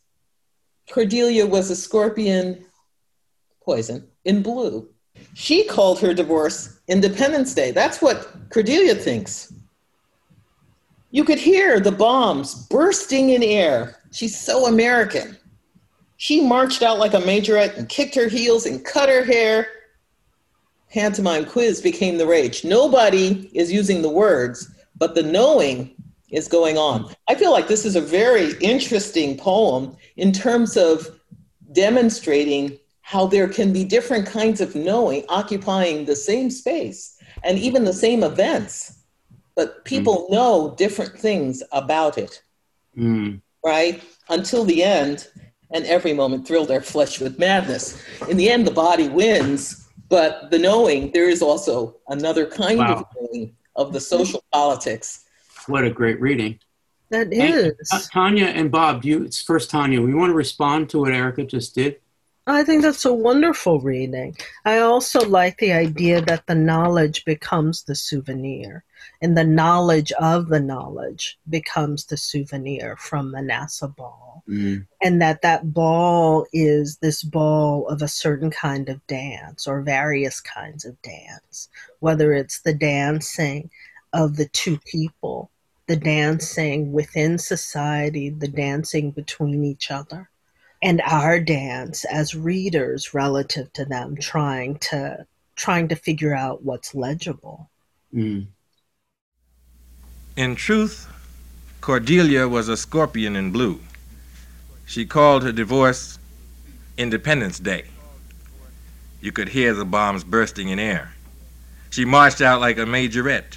Cordelia 0.90 1.46
was 1.46 1.70
a 1.70 1.76
scorpion 1.76 2.64
poison 3.64 4.08
in 4.24 4.42
blue. 4.42 4.88
She 5.34 5.64
called 5.64 6.00
her 6.00 6.14
divorce 6.14 6.80
Independence 6.88 7.54
Day. 7.54 7.70
That's 7.70 8.00
what 8.02 8.50
Cordelia 8.50 8.94
thinks. 8.94 9.52
You 11.10 11.24
could 11.24 11.38
hear 11.38 11.78
the 11.78 11.92
bombs 11.92 12.66
bursting 12.68 13.30
in 13.30 13.42
air. 13.42 14.01
She's 14.12 14.38
so 14.38 14.66
American. 14.66 15.36
She 16.16 16.40
marched 16.40 16.82
out 16.82 16.98
like 16.98 17.14
a 17.14 17.20
majorette 17.20 17.76
and 17.76 17.88
kicked 17.88 18.14
her 18.14 18.28
heels 18.28 18.66
and 18.66 18.84
cut 18.84 19.08
her 19.08 19.24
hair. 19.24 19.66
Pantomime 20.90 21.46
quiz 21.46 21.80
became 21.80 22.18
the 22.18 22.26
rage. 22.26 22.64
Nobody 22.64 23.50
is 23.54 23.72
using 23.72 24.02
the 24.02 24.10
words, 24.10 24.70
but 24.96 25.14
the 25.14 25.22
knowing 25.22 25.96
is 26.30 26.48
going 26.48 26.78
on. 26.78 27.12
I 27.28 27.34
feel 27.34 27.50
like 27.50 27.68
this 27.68 27.84
is 27.84 27.96
a 27.96 28.00
very 28.00 28.52
interesting 28.60 29.36
poem 29.36 29.96
in 30.16 30.32
terms 30.32 30.76
of 30.76 31.08
demonstrating 31.72 32.78
how 33.00 33.26
there 33.26 33.48
can 33.48 33.72
be 33.72 33.84
different 33.84 34.26
kinds 34.26 34.60
of 34.60 34.74
knowing 34.74 35.24
occupying 35.28 36.04
the 36.04 36.16
same 36.16 36.50
space 36.50 37.18
and 37.42 37.58
even 37.58 37.84
the 37.84 37.92
same 37.92 38.22
events, 38.22 39.00
but 39.54 39.84
people 39.84 40.26
mm. 40.26 40.32
know 40.32 40.74
different 40.78 41.18
things 41.18 41.62
about 41.72 42.16
it, 42.16 42.42
mm. 42.96 43.41
Right? 43.64 44.02
Until 44.28 44.64
the 44.64 44.82
end, 44.82 45.28
and 45.72 45.84
every 45.86 46.12
moment 46.12 46.46
thrilled 46.46 46.70
our 46.70 46.80
flesh 46.80 47.20
with 47.20 47.38
madness. 47.38 48.02
In 48.28 48.36
the 48.36 48.50
end, 48.50 48.66
the 48.66 48.72
body 48.72 49.08
wins, 49.08 49.88
but 50.08 50.50
the 50.50 50.58
knowing, 50.58 51.10
there 51.12 51.28
is 51.28 51.42
also 51.42 51.96
another 52.08 52.46
kind 52.46 52.78
wow. 52.78 52.94
of 52.94 53.04
knowing 53.18 53.56
of 53.76 53.92
the 53.92 54.00
social 54.00 54.44
politics. 54.52 55.24
What 55.66 55.84
a 55.84 55.90
great 55.90 56.20
reading. 56.20 56.58
That 57.10 57.32
is. 57.32 57.88
And, 57.90 58.00
uh, 58.00 58.04
Tonya 58.12 58.46
and 58.46 58.70
Bob, 58.70 59.04
you, 59.04 59.24
it's 59.24 59.42
first 59.42 59.70
Tonya. 59.70 60.04
We 60.04 60.14
want 60.14 60.30
to 60.30 60.34
respond 60.34 60.90
to 60.90 61.00
what 61.00 61.12
Erica 61.12 61.44
just 61.44 61.74
did. 61.74 61.96
I 62.46 62.64
think 62.64 62.82
that's 62.82 63.04
a 63.04 63.14
wonderful 63.14 63.80
reading. 63.80 64.36
I 64.64 64.78
also 64.78 65.20
like 65.24 65.58
the 65.58 65.72
idea 65.72 66.20
that 66.22 66.46
the 66.48 66.56
knowledge 66.56 67.24
becomes 67.24 67.84
the 67.84 67.94
souvenir, 67.94 68.84
and 69.20 69.38
the 69.38 69.44
knowledge 69.44 70.10
of 70.12 70.48
the 70.48 70.58
knowledge 70.58 71.38
becomes 71.48 72.06
the 72.06 72.16
souvenir 72.16 72.96
from 72.96 73.30
the 73.30 73.38
NASA 73.38 73.94
ball. 73.94 74.42
Mm. 74.48 74.88
And 75.00 75.22
that 75.22 75.42
that 75.42 75.72
ball 75.72 76.46
is 76.52 76.96
this 76.96 77.22
ball 77.22 77.86
of 77.86 78.02
a 78.02 78.08
certain 78.08 78.50
kind 78.50 78.88
of 78.88 79.06
dance 79.06 79.68
or 79.68 79.80
various 79.82 80.40
kinds 80.40 80.84
of 80.84 81.00
dance, 81.02 81.68
whether 82.00 82.32
it's 82.32 82.62
the 82.62 82.74
dancing 82.74 83.70
of 84.12 84.36
the 84.36 84.48
two 84.48 84.78
people, 84.78 85.48
the 85.86 85.96
dancing 85.96 86.90
within 86.90 87.38
society, 87.38 88.30
the 88.30 88.48
dancing 88.48 89.12
between 89.12 89.62
each 89.62 89.92
other 89.92 90.28
and 90.82 91.00
our 91.02 91.38
dance 91.38 92.04
as 92.06 92.34
readers 92.34 93.14
relative 93.14 93.72
to 93.72 93.84
them 93.84 94.16
trying 94.16 94.76
to 94.78 95.24
trying 95.54 95.88
to 95.88 95.94
figure 95.94 96.34
out 96.34 96.62
what's 96.64 96.94
legible. 96.94 97.70
Mm. 98.14 98.46
in 100.36 100.54
truth 100.54 101.08
cordelia 101.80 102.46
was 102.46 102.68
a 102.68 102.76
scorpion 102.76 103.36
in 103.36 103.50
blue. 103.50 103.80
She 104.84 105.06
called 105.06 105.42
her 105.44 105.52
divorce 105.52 106.18
independence 106.98 107.58
day. 107.58 107.84
You 109.22 109.32
could 109.32 109.48
hear 109.48 109.72
the 109.72 109.86
bombs 109.86 110.24
bursting 110.24 110.68
in 110.68 110.78
air. 110.78 111.14
She 111.88 112.04
marched 112.04 112.42
out 112.42 112.60
like 112.60 112.76
a 112.76 112.84
majorette 112.84 113.56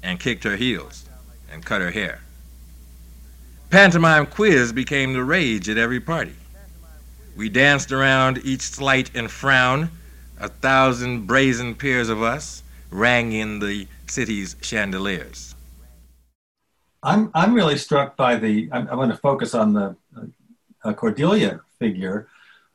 and 0.00 0.20
kicked 0.20 0.44
her 0.44 0.54
heels 0.54 1.08
and 1.50 1.64
cut 1.64 1.80
her 1.80 1.90
hair. 1.90 2.20
Pantomime 3.70 4.26
quiz 4.26 4.72
became 4.72 5.12
the 5.12 5.24
rage 5.24 5.68
at 5.68 5.76
every 5.76 6.00
party 6.00 6.36
we 7.38 7.48
danced 7.48 7.92
around 7.92 8.40
each 8.44 8.62
slight 8.62 9.14
and 9.14 9.30
frown. 9.30 9.90
A 10.40 10.48
thousand 10.48 11.26
brazen 11.26 11.76
peers 11.76 12.08
of 12.08 12.20
us 12.20 12.64
rang 12.90 13.30
in 13.30 13.60
the 13.60 13.86
city's 14.08 14.56
chandeliers. 14.60 15.54
I'm, 17.00 17.30
I'm 17.34 17.54
really 17.54 17.78
struck 17.78 18.16
by 18.16 18.34
the, 18.34 18.68
I'm, 18.72 18.88
I'm 18.88 18.96
going 18.96 19.10
to 19.10 19.16
focus 19.16 19.54
on 19.54 19.72
the 19.72 19.96
uh, 20.82 20.92
Cordelia 20.94 21.60
figure. 21.78 22.26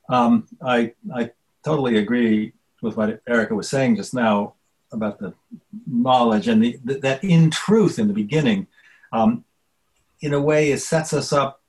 Um, 0.08 0.48
I, 0.62 0.94
I 1.14 1.32
totally 1.66 1.98
agree 1.98 2.54
with 2.82 2.96
what 2.96 3.22
Erica 3.28 3.56
was 3.56 3.70
saying 3.70 3.98
just 3.98 4.14
now 4.14 4.54
about 4.94 5.20
the 5.20 5.34
knowledge 5.86 6.48
and 6.48 6.64
the, 6.64 6.78
that 7.02 7.22
in 7.22 7.52
truth 7.52 8.00
in 8.00 8.08
the 8.08 8.14
beginning, 8.14 8.68
um, 9.12 9.44
in 10.22 10.34
a 10.34 10.40
way, 10.40 10.72
it 10.72 10.80
sets 10.80 11.12
us 11.12 11.34
up. 11.34 11.60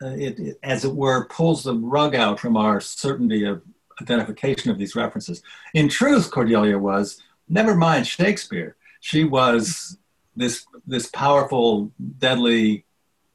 Uh, 0.00 0.10
it, 0.10 0.38
it, 0.38 0.58
as 0.62 0.84
it 0.84 0.94
were, 0.94 1.26
pulls 1.26 1.64
the 1.64 1.74
rug 1.74 2.14
out 2.14 2.38
from 2.38 2.56
our 2.56 2.80
certainty 2.80 3.44
of 3.44 3.62
identification 4.00 4.70
of 4.70 4.78
these 4.78 4.94
references. 4.94 5.42
In 5.74 5.88
truth, 5.88 6.30
Cordelia 6.30 6.78
was 6.78 7.20
never 7.48 7.74
mind 7.74 8.06
Shakespeare. 8.06 8.76
She 9.00 9.24
was 9.24 9.98
this 10.36 10.66
this 10.86 11.08
powerful, 11.08 11.90
deadly 12.18 12.84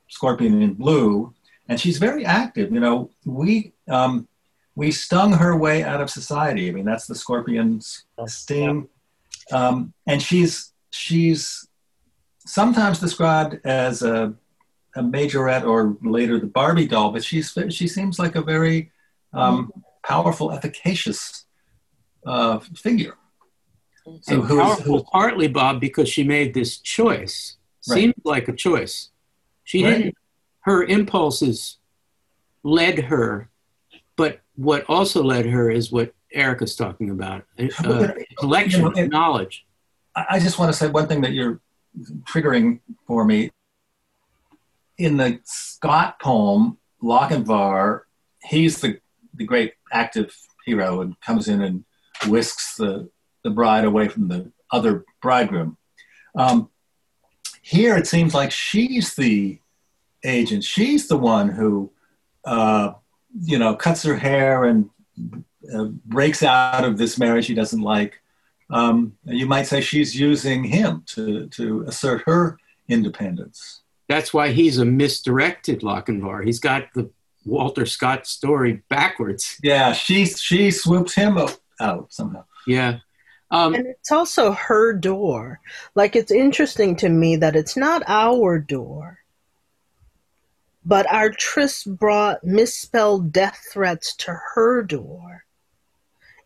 scorpion 0.08 0.62
in 0.62 0.74
blue, 0.74 1.34
and 1.68 1.80
she's 1.80 1.98
very 1.98 2.26
active. 2.26 2.72
You 2.72 2.80
know, 2.80 3.10
we 3.26 3.74
um, 3.90 4.28
we 4.76 4.92
stung 4.92 5.34
her 5.34 5.58
way 5.58 5.84
out 5.84 6.02
of 6.02 6.10
society. 6.10 6.70
I 6.70 6.72
mean, 6.72 6.86
that's 6.86 7.08
the 7.08 7.16
scorpion's 7.16 8.06
sting, 8.26 8.88
um, 9.52 9.94
and 10.08 10.22
she's 10.22 10.72
she's 10.92 11.68
sometimes 12.46 13.00
described 13.00 13.60
as 13.66 14.02
a, 14.02 14.34
a 14.96 15.02
majorette 15.02 15.66
or 15.66 15.98
later 16.02 16.40
the 16.40 16.48
Barbie 16.48 16.88
doll, 16.88 17.12
but 17.12 17.24
she's 17.24 17.58
she 17.70 17.88
seems 17.88 18.20
like 18.20 18.36
a 18.36 18.42
very 18.42 18.92
um, 19.34 19.72
powerful, 20.04 20.52
efficacious 20.52 21.46
uh, 22.26 22.60
figure. 22.60 23.16
So 24.22 24.42
and 24.42 24.48
powerful 24.48 25.08
partly, 25.12 25.48
Bob, 25.48 25.80
because 25.80 26.10
she 26.10 26.24
made 26.24 26.54
this 26.54 26.78
choice. 26.78 27.58
Right. 27.88 27.96
Seemed 27.96 28.16
like 28.24 28.48
a 28.48 28.54
choice. 28.54 29.10
She 29.64 29.84
right. 29.84 29.98
didn't. 29.98 30.16
Her 30.62 30.84
impulses 30.84 31.78
led 32.64 33.00
her, 33.00 33.50
but 34.16 34.42
what 34.56 34.86
also 34.88 35.24
led 35.24 35.46
her 35.46 35.70
is 35.70 35.92
what 35.92 36.14
Erica's 36.34 36.76
talking 36.76 37.10
about: 37.10 37.46
uh, 37.84 38.10
collection 38.38 38.86
of 38.86 39.10
knowledge. 39.10 39.66
I 40.16 40.40
just 40.40 40.60
want 40.60 40.72
to 40.72 40.78
say 40.78 40.88
one 40.88 41.08
thing 41.08 41.22
that 41.22 41.34
you're 41.34 41.60
triggering 42.26 42.80
for 43.08 43.26
me. 43.26 43.52
In 44.98 45.18
the 45.18 45.40
Scott 45.44 46.20
poem, 46.20 46.78
Lochinvar, 47.02 48.02
he's 48.44 48.82
the, 48.82 49.00
the 49.34 49.46
great 49.46 49.74
active 49.92 50.36
hero 50.66 51.02
and 51.02 51.20
comes 51.22 51.48
in 51.48 51.62
and 51.62 51.84
whisks 52.28 52.76
the, 52.76 53.10
the 53.44 53.50
bride 53.50 53.86
away 53.86 54.08
from 54.08 54.28
the 54.28 54.52
other 54.72 55.04
bridegroom. 55.22 55.78
Um, 56.36 56.70
here 57.62 57.98
it 57.98 58.08
seems 58.08 58.34
like 58.34 58.52
she's 58.52 59.16
the 59.16 59.60
agent. 60.24 60.64
She's 60.64 61.08
the 61.08 61.18
one 61.18 61.50
who, 61.50 61.92
uh, 62.46 62.94
you 63.42 63.58
know, 63.58 63.76
cuts 63.76 64.04
her 64.04 64.16
hair 64.16 64.66
and 64.66 64.90
uh, 65.74 65.86
breaks 66.06 66.44
out 66.44 66.84
of 66.84 66.98
this 66.98 67.18
marriage 67.18 67.46
she 67.46 67.54
doesn't 67.54 67.82
like 67.82 68.20
um, 68.74 69.16
you 69.26 69.46
might 69.46 69.68
say 69.68 69.82
she's 69.82 70.20
using 70.20 70.64
him 70.64 71.04
to, 71.08 71.48
to 71.50 71.84
assert 71.88 72.24
her 72.26 72.58
independence. 72.90 73.82
That's 74.08 74.34
why 74.34 74.50
he's 74.50 74.78
a 74.78 74.86
misdirected 74.86 75.82
Lochinvar. 75.82 76.46
He's 76.46 76.60
got 76.60 76.94
the 76.94 77.10
Walter 77.46 77.86
Scott 77.86 78.28
story 78.28 78.84
backwards. 78.90 79.58
Yeah, 79.64 79.94
she 79.94 80.26
she 80.26 80.72
swooped 80.72 81.16
him 81.16 81.38
out 81.80 82.14
somehow. 82.14 82.46
Yeah. 82.68 83.00
Um, 83.52 83.76
and 83.76 83.86
it's 83.86 84.12
also 84.12 84.54
her 84.54 84.94
door. 84.94 85.60
Like 85.94 86.16
it's 86.16 86.32
interesting 86.32 86.96
to 86.98 87.10
me 87.10 87.36
that 87.38 87.56
it's 87.56 87.78
not 87.78 88.02
our 88.08 88.58
door, 88.58 89.20
but 90.86 91.12
our 91.12 91.30
tryst 91.30 91.96
brought 91.98 92.44
misspelled 92.44 93.32
death 93.32 93.68
threats 93.72 94.16
to 94.18 94.38
her 94.56 94.82
door. 94.82 95.46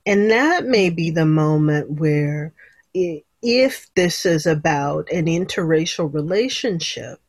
And 0.05 0.31
that 0.31 0.65
may 0.65 0.89
be 0.89 1.11
the 1.11 1.25
moment 1.25 1.91
where, 1.91 2.53
if 2.93 3.93
this 3.95 4.25
is 4.25 4.45
about 4.45 5.11
an 5.11 5.25
interracial 5.25 6.13
relationship, 6.13 7.19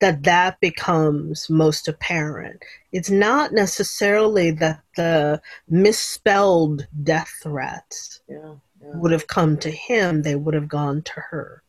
that 0.00 0.22
that 0.24 0.60
becomes 0.60 1.48
most 1.48 1.88
apparent. 1.88 2.62
It's 2.92 3.10
not 3.10 3.52
necessarily 3.52 4.50
that 4.52 4.80
the 4.96 5.40
misspelled 5.68 6.86
death 7.02 7.32
threats 7.42 8.20
yeah, 8.28 8.54
yeah. 8.82 8.88
would 8.96 9.12
have 9.12 9.26
come 9.26 9.56
to 9.58 9.70
him; 9.70 10.22
they 10.22 10.34
would 10.34 10.54
have 10.54 10.68
gone 10.68 11.02
to 11.02 11.20
her. 11.30 11.62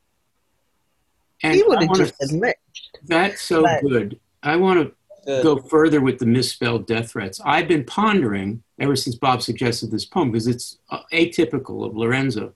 And 1.44 1.56
he 1.56 1.64
would 1.64 1.82
have 1.82 1.96
just 1.96 2.16
admitted. 2.22 2.56
That's 3.04 3.42
so 3.42 3.62
but, 3.62 3.82
good. 3.82 4.20
I 4.42 4.56
want 4.56 4.80
to 4.80 4.96
go 5.26 5.58
further 5.58 6.02
with 6.02 6.20
the 6.20 6.26
misspelled 6.26 6.88
death 6.88 7.12
threats. 7.12 7.40
I've 7.44 7.68
been 7.68 7.84
pondering 7.84 8.64
ever 8.80 8.96
since 8.96 9.16
Bob 9.16 9.42
suggested 9.42 9.92
this 9.92 10.06
poem 10.06 10.32
because 10.32 10.48
it's 10.48 10.78
uh, 10.90 11.00
atypical 11.12 11.86
of 11.86 11.96
Lorenzo. 11.96 12.54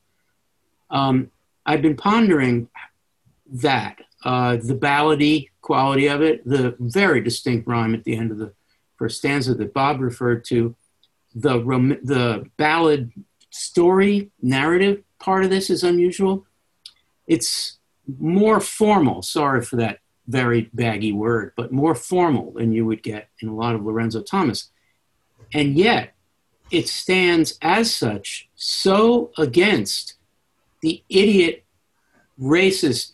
Um, 0.90 1.32
I've 1.66 1.82
been 1.82 1.96
pondering 1.96 2.70
that 3.52 4.00
uh, 4.26 4.58
the 4.58 4.76
ballady 4.76 5.50
quality 5.62 6.08
of 6.08 6.22
it, 6.22 6.46
the 6.46 6.76
very 6.80 7.22
distinct 7.22 7.68
rhyme 7.68 7.94
at 7.94 8.04
the 8.04 8.16
end 8.16 8.32
of 8.32 8.38
the 8.38 8.54
first 8.98 9.18
stanza 9.18 9.54
that 9.54 9.74
Bob 9.74 10.02
referred 10.02 10.44
to, 10.46 10.76
the 11.36 11.64
rom- 11.64 12.00
the 12.04 12.46
ballad 12.58 13.12
story 13.50 14.32
narrative 14.42 15.04
part 15.20 15.44
of 15.44 15.50
this 15.50 15.70
is 15.70 15.84
unusual. 15.84 16.46
It's 17.28 17.78
more 18.20 18.60
formal. 18.60 19.22
Sorry 19.22 19.62
for 19.62 19.76
that 19.78 20.00
very 20.28 20.70
baggy 20.74 21.12
word, 21.12 21.54
but 21.56 21.72
more 21.72 21.96
formal 21.96 22.52
than 22.52 22.72
you 22.72 22.86
would 22.86 23.04
get 23.04 23.30
in 23.42 23.48
a 23.48 23.56
lot 23.56 23.76
of 23.76 23.84
Lorenzo 23.84 24.22
Thomas. 24.22 24.70
And 25.54 25.76
yet, 25.76 26.14
it 26.72 26.88
stands 26.88 27.58
as 27.62 27.94
such 27.94 28.48
so 28.56 29.32
against 29.38 30.16
the 30.82 31.04
idiot, 31.10 31.64
racist 32.40 33.14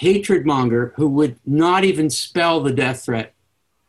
hatred 0.00 0.46
monger 0.46 0.94
who 0.96 1.06
would 1.06 1.38
not 1.44 1.84
even 1.84 2.08
spell 2.08 2.62
the 2.62 2.72
death 2.72 3.04
threat 3.04 3.34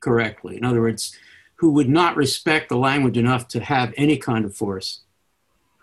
correctly. 0.02 0.58
In 0.58 0.66
other 0.66 0.82
words, 0.82 1.18
who 1.56 1.72
would 1.72 1.88
not 1.88 2.18
respect 2.18 2.68
the 2.68 2.76
language 2.76 3.18
enough 3.18 3.48
to 3.48 3.62
have 3.62 3.94
any 3.96 4.18
kind 4.18 4.44
of 4.44 4.54
force. 4.54 5.04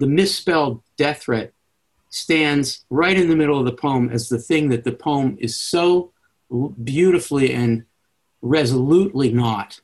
The 0.00 0.06
misspelled 0.06 0.82
death 0.98 1.22
threat 1.22 1.54
stands 2.10 2.84
right 2.90 3.16
in 3.16 3.30
the 3.30 3.36
middle 3.36 3.58
of 3.58 3.64
the 3.64 3.72
poem 3.72 4.10
as 4.10 4.28
the 4.28 4.38
thing 4.38 4.68
that 4.68 4.84
the 4.84 4.92
poem 4.92 5.38
is 5.40 5.58
so 5.58 6.12
beautifully 6.84 7.54
and 7.54 7.86
resolutely 8.42 9.32
not. 9.32 9.80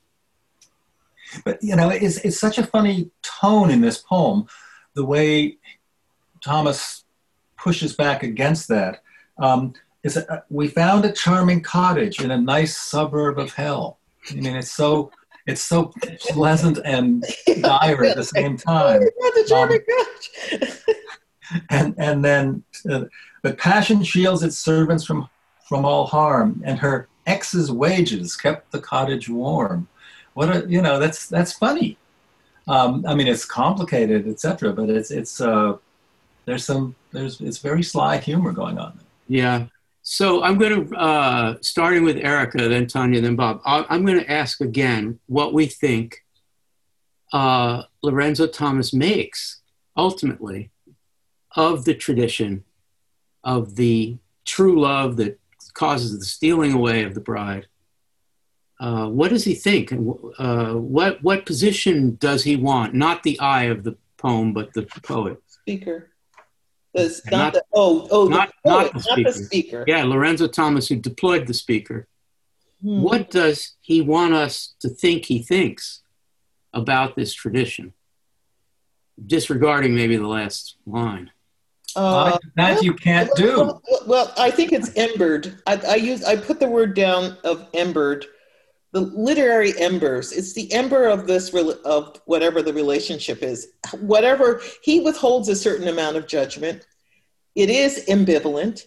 But 1.42 1.62
you 1.62 1.74
know, 1.74 1.88
it's 1.88 2.18
it's 2.18 2.38
such 2.38 2.58
a 2.58 2.66
funny 2.66 3.10
tone 3.22 3.70
in 3.70 3.80
this 3.80 3.96
poem, 3.96 4.46
the 4.92 5.06
way 5.06 5.56
Thomas 6.42 7.04
pushes 7.56 7.96
back 7.96 8.22
against 8.22 8.68
that. 8.68 9.02
Um, 9.38 9.72
is 10.04 10.14
that 10.14 10.30
uh, 10.30 10.40
we 10.50 10.68
found 10.68 11.04
a 11.04 11.12
charming 11.12 11.62
cottage 11.62 12.20
in 12.20 12.30
a 12.30 12.40
nice 12.40 12.76
suburb 12.76 13.38
of 13.38 13.52
hell. 13.52 13.98
I 14.30 14.34
mean, 14.34 14.54
it's 14.54 14.70
so 14.70 15.10
it's 15.46 15.62
so 15.62 15.92
pleasant 16.20 16.78
and 16.84 17.24
dire 17.60 18.04
at 18.04 18.16
the 18.16 18.24
same 18.24 18.56
time. 18.56 19.02
Um, 19.52 19.78
and 21.70 21.94
and 21.98 22.24
then, 22.24 22.62
uh, 22.88 23.04
but 23.42 23.58
passion 23.58 24.02
shields 24.02 24.42
its 24.42 24.58
servants 24.58 25.04
from 25.04 25.28
from 25.68 25.84
all 25.84 26.06
harm, 26.06 26.62
and 26.64 26.78
her 26.78 27.08
ex's 27.26 27.70
wages 27.70 28.36
kept 28.36 28.72
the 28.72 28.80
cottage 28.80 29.28
warm. 29.28 29.86
What 30.32 30.48
a 30.48 30.66
you 30.66 30.80
know 30.80 30.98
that's 30.98 31.26
that's 31.26 31.52
funny. 31.52 31.98
Um, 32.66 33.04
I 33.06 33.14
mean, 33.14 33.26
it's 33.26 33.44
complicated, 33.44 34.26
etc. 34.26 34.72
But 34.72 34.88
it's 34.88 35.10
it's 35.10 35.42
uh, 35.42 35.76
there's 36.46 36.64
some 36.64 36.94
there's 37.12 37.40
it's 37.42 37.58
very 37.58 37.82
sly 37.82 38.16
humor 38.16 38.52
going 38.52 38.78
on. 38.78 38.94
There. 38.96 39.06
Yeah. 39.28 39.66
So 40.06 40.42
I'm 40.42 40.58
going 40.58 40.88
to 40.88 40.96
uh, 40.96 41.56
starting 41.62 42.04
with 42.04 42.18
Erica, 42.18 42.68
then 42.68 42.84
Tonya, 42.84 43.22
then 43.22 43.36
Bob. 43.36 43.62
I'm 43.64 44.04
going 44.04 44.20
to 44.20 44.30
ask 44.30 44.60
again 44.60 45.18
what 45.26 45.54
we 45.54 45.64
think 45.64 46.18
uh, 47.32 47.84
Lorenzo 48.02 48.46
Thomas 48.46 48.92
makes 48.92 49.62
ultimately 49.96 50.70
of 51.56 51.86
the 51.86 51.94
tradition 51.94 52.64
of 53.42 53.76
the 53.76 54.18
true 54.44 54.78
love 54.78 55.16
that 55.16 55.40
causes 55.72 56.18
the 56.18 56.24
stealing 56.26 56.74
away 56.74 57.04
of 57.04 57.14
the 57.14 57.20
bride. 57.20 57.66
Uh, 58.78 59.08
what 59.08 59.30
does 59.30 59.44
he 59.44 59.54
think? 59.54 59.90
Uh, 60.38 60.74
what 60.74 61.22
what 61.22 61.46
position 61.46 62.16
does 62.16 62.44
he 62.44 62.56
want? 62.56 62.92
Not 62.92 63.22
the 63.22 63.40
eye 63.40 63.64
of 63.64 63.84
the 63.84 63.96
poem, 64.18 64.52
but 64.52 64.74
the 64.74 64.82
poet. 64.82 65.40
Speaker. 65.46 66.10
Not, 66.94 67.30
not 67.30 67.52
the, 67.54 67.64
oh 67.74 68.08
oh 68.10 68.28
not, 68.28 68.52
the 68.64 68.70
poet, 68.70 68.84
not, 68.84 68.94
the 68.94 69.00
speaker. 69.00 69.16
not 69.20 69.26
the 69.26 69.44
speaker. 69.44 69.84
Yeah, 69.86 70.04
Lorenzo 70.04 70.46
Thomas, 70.46 70.88
who 70.88 70.96
deployed 70.96 71.46
the 71.46 71.54
speaker. 71.54 72.06
Hmm. 72.82 73.02
What 73.02 73.30
does 73.30 73.74
he 73.80 74.00
want 74.00 74.34
us 74.34 74.74
to 74.80 74.88
think 74.88 75.26
he 75.26 75.42
thinks 75.42 76.02
about 76.72 77.16
this 77.16 77.32
tradition? 77.32 77.94
Disregarding 79.24 79.94
maybe 79.94 80.16
the 80.16 80.28
last 80.28 80.76
line. 80.86 81.30
Uh, 81.96 82.36
that 82.56 82.82
you 82.82 82.92
can't 82.92 83.30
do. 83.36 83.56
Well, 83.56 83.82
well, 84.06 84.34
I 84.36 84.50
think 84.50 84.72
it's 84.72 84.90
embered. 84.96 85.62
I, 85.66 85.76
I, 85.76 85.94
use 85.94 86.24
I 86.24 86.34
put 86.34 86.58
the 86.58 86.68
word 86.68 86.94
down 86.94 87.38
of 87.44 87.68
embered 87.72 88.26
the 88.94 89.00
literary 89.00 89.76
embers. 89.78 90.30
It's 90.30 90.54
the 90.54 90.72
ember 90.72 91.08
of 91.08 91.26
this 91.26 91.52
of 91.84 92.20
whatever 92.26 92.62
the 92.62 92.72
relationship 92.72 93.42
is. 93.42 93.72
Whatever 94.00 94.62
he 94.82 95.00
withholds 95.00 95.48
a 95.48 95.56
certain 95.56 95.88
amount 95.88 96.16
of 96.16 96.28
judgment. 96.28 96.86
It 97.56 97.70
is 97.70 98.06
ambivalent. 98.08 98.84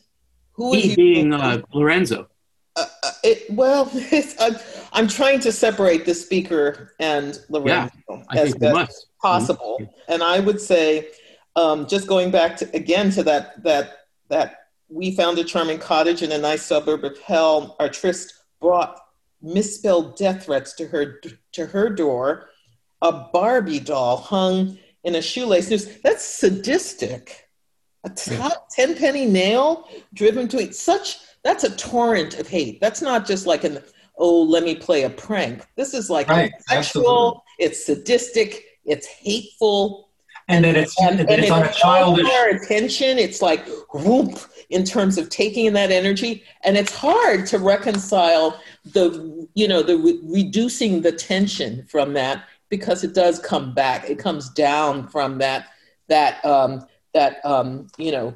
Who 0.54 0.74
he 0.74 0.96
being 0.96 1.34
uh, 1.34 1.62
Lorenzo. 1.74 2.30
Uh, 2.78 2.86
uh, 3.04 3.12
it, 3.24 3.52
well, 3.52 3.92
I'm, 4.40 4.56
I'm, 4.94 5.08
trying 5.10 5.42
to 5.42 5.52
separate 5.52 6.06
the 6.06 6.14
speaker 6.14 6.94
and 7.00 7.40
Lorenzo 7.50 7.92
yeah, 8.10 8.24
as 8.34 8.56
best 8.56 9.08
possible. 9.22 9.78
Mm-hmm. 9.82 10.14
And 10.14 10.24
I 10.24 10.40
would 10.40 10.62
say, 10.62 11.10
um, 11.58 11.86
just 11.86 12.08
going 12.08 12.32
back 12.32 12.56
to, 12.58 12.76
again 12.76 13.10
to 13.12 13.24
that 13.24 13.62
that 13.64 13.98
that 14.30 14.56
we 14.90 15.16
found 15.16 15.38
a 15.38 15.44
charming 15.44 15.80
cottage 15.80 16.22
in 16.22 16.32
a 16.32 16.38
nice 16.38 16.66
suburb 16.66 17.04
of 17.04 17.20
hell. 17.20 17.76
Our 17.80 17.90
tryst 17.90 18.34
brought 18.62 19.02
misspelled 19.42 20.18
death 20.18 20.46
threats 20.46 20.74
to 20.74 20.88
her 20.88 21.22
to 21.54 21.66
her 21.66 21.90
door. 21.90 22.50
A 23.02 23.12
Barbie 23.32 23.80
doll 23.80 24.18
hung 24.18 24.78
in 25.04 25.16
a 25.16 25.22
shoelace 25.22 25.70
noose. 25.70 25.86
That's 26.04 26.26
sadistic. 26.26 27.48
A 28.04 28.10
top 28.10 28.70
ten 28.72 28.96
penny 28.96 29.26
nail 29.26 29.88
driven 30.14 30.48
to 30.50 30.60
it. 30.60 30.76
Such 30.76 31.18
that's 31.44 31.64
a 31.64 31.76
torrent 31.76 32.40
of 32.40 32.48
hate. 32.48 32.80
That's 32.82 33.02
not 33.02 33.26
just 33.26 33.46
like 33.46 33.64
an 33.64 33.80
oh 34.18 34.42
let 34.42 34.64
me 34.64 34.76
play 34.76 35.04
a 35.04 35.10
prank. 35.10 35.66
This 35.76 35.94
is 35.94 36.10
like 36.10 36.28
right. 36.28 36.52
sexual. 36.62 37.44
It's 37.60 37.86
sadistic. 37.86 38.64
It's 38.86 39.06
hateful 39.06 40.08
and 40.48 40.64
then 40.64 40.76
it's 40.76 41.00
and, 41.02 41.20
and 41.20 41.30
it's 41.30 41.52
on 41.52 41.64
a 41.64 41.74
childish 41.74 42.26
our 42.26 42.50
attention 42.50 43.18
it's 43.18 43.42
like 43.42 43.68
whoop 43.94 44.40
in 44.70 44.84
terms 44.84 45.18
of 45.18 45.30
taking 45.30 45.66
in 45.66 45.74
that 45.74 45.92
energy. 45.92 46.44
And 46.64 46.78
it's 46.78 46.94
hard 46.94 47.46
to 47.48 47.60
reconcile 47.60 48.60
the 48.86 49.48
you 49.54 49.68
know 49.68 49.82
the 49.82 49.98
re- 49.98 50.20
reducing 50.24 51.02
the 51.02 51.12
tension 51.12 51.86
from 51.86 52.14
that 52.14 52.44
because 52.70 53.04
it 53.04 53.14
does 53.14 53.40
come 53.40 53.74
back. 53.74 54.10
It 54.10 54.20
comes 54.20 54.50
down 54.50 55.08
from 55.08 55.38
that 55.40 55.68
that 56.08 56.44
um 56.46 56.86
that 57.14 57.44
um 57.46 57.88
you 57.98 58.12
know 58.12 58.36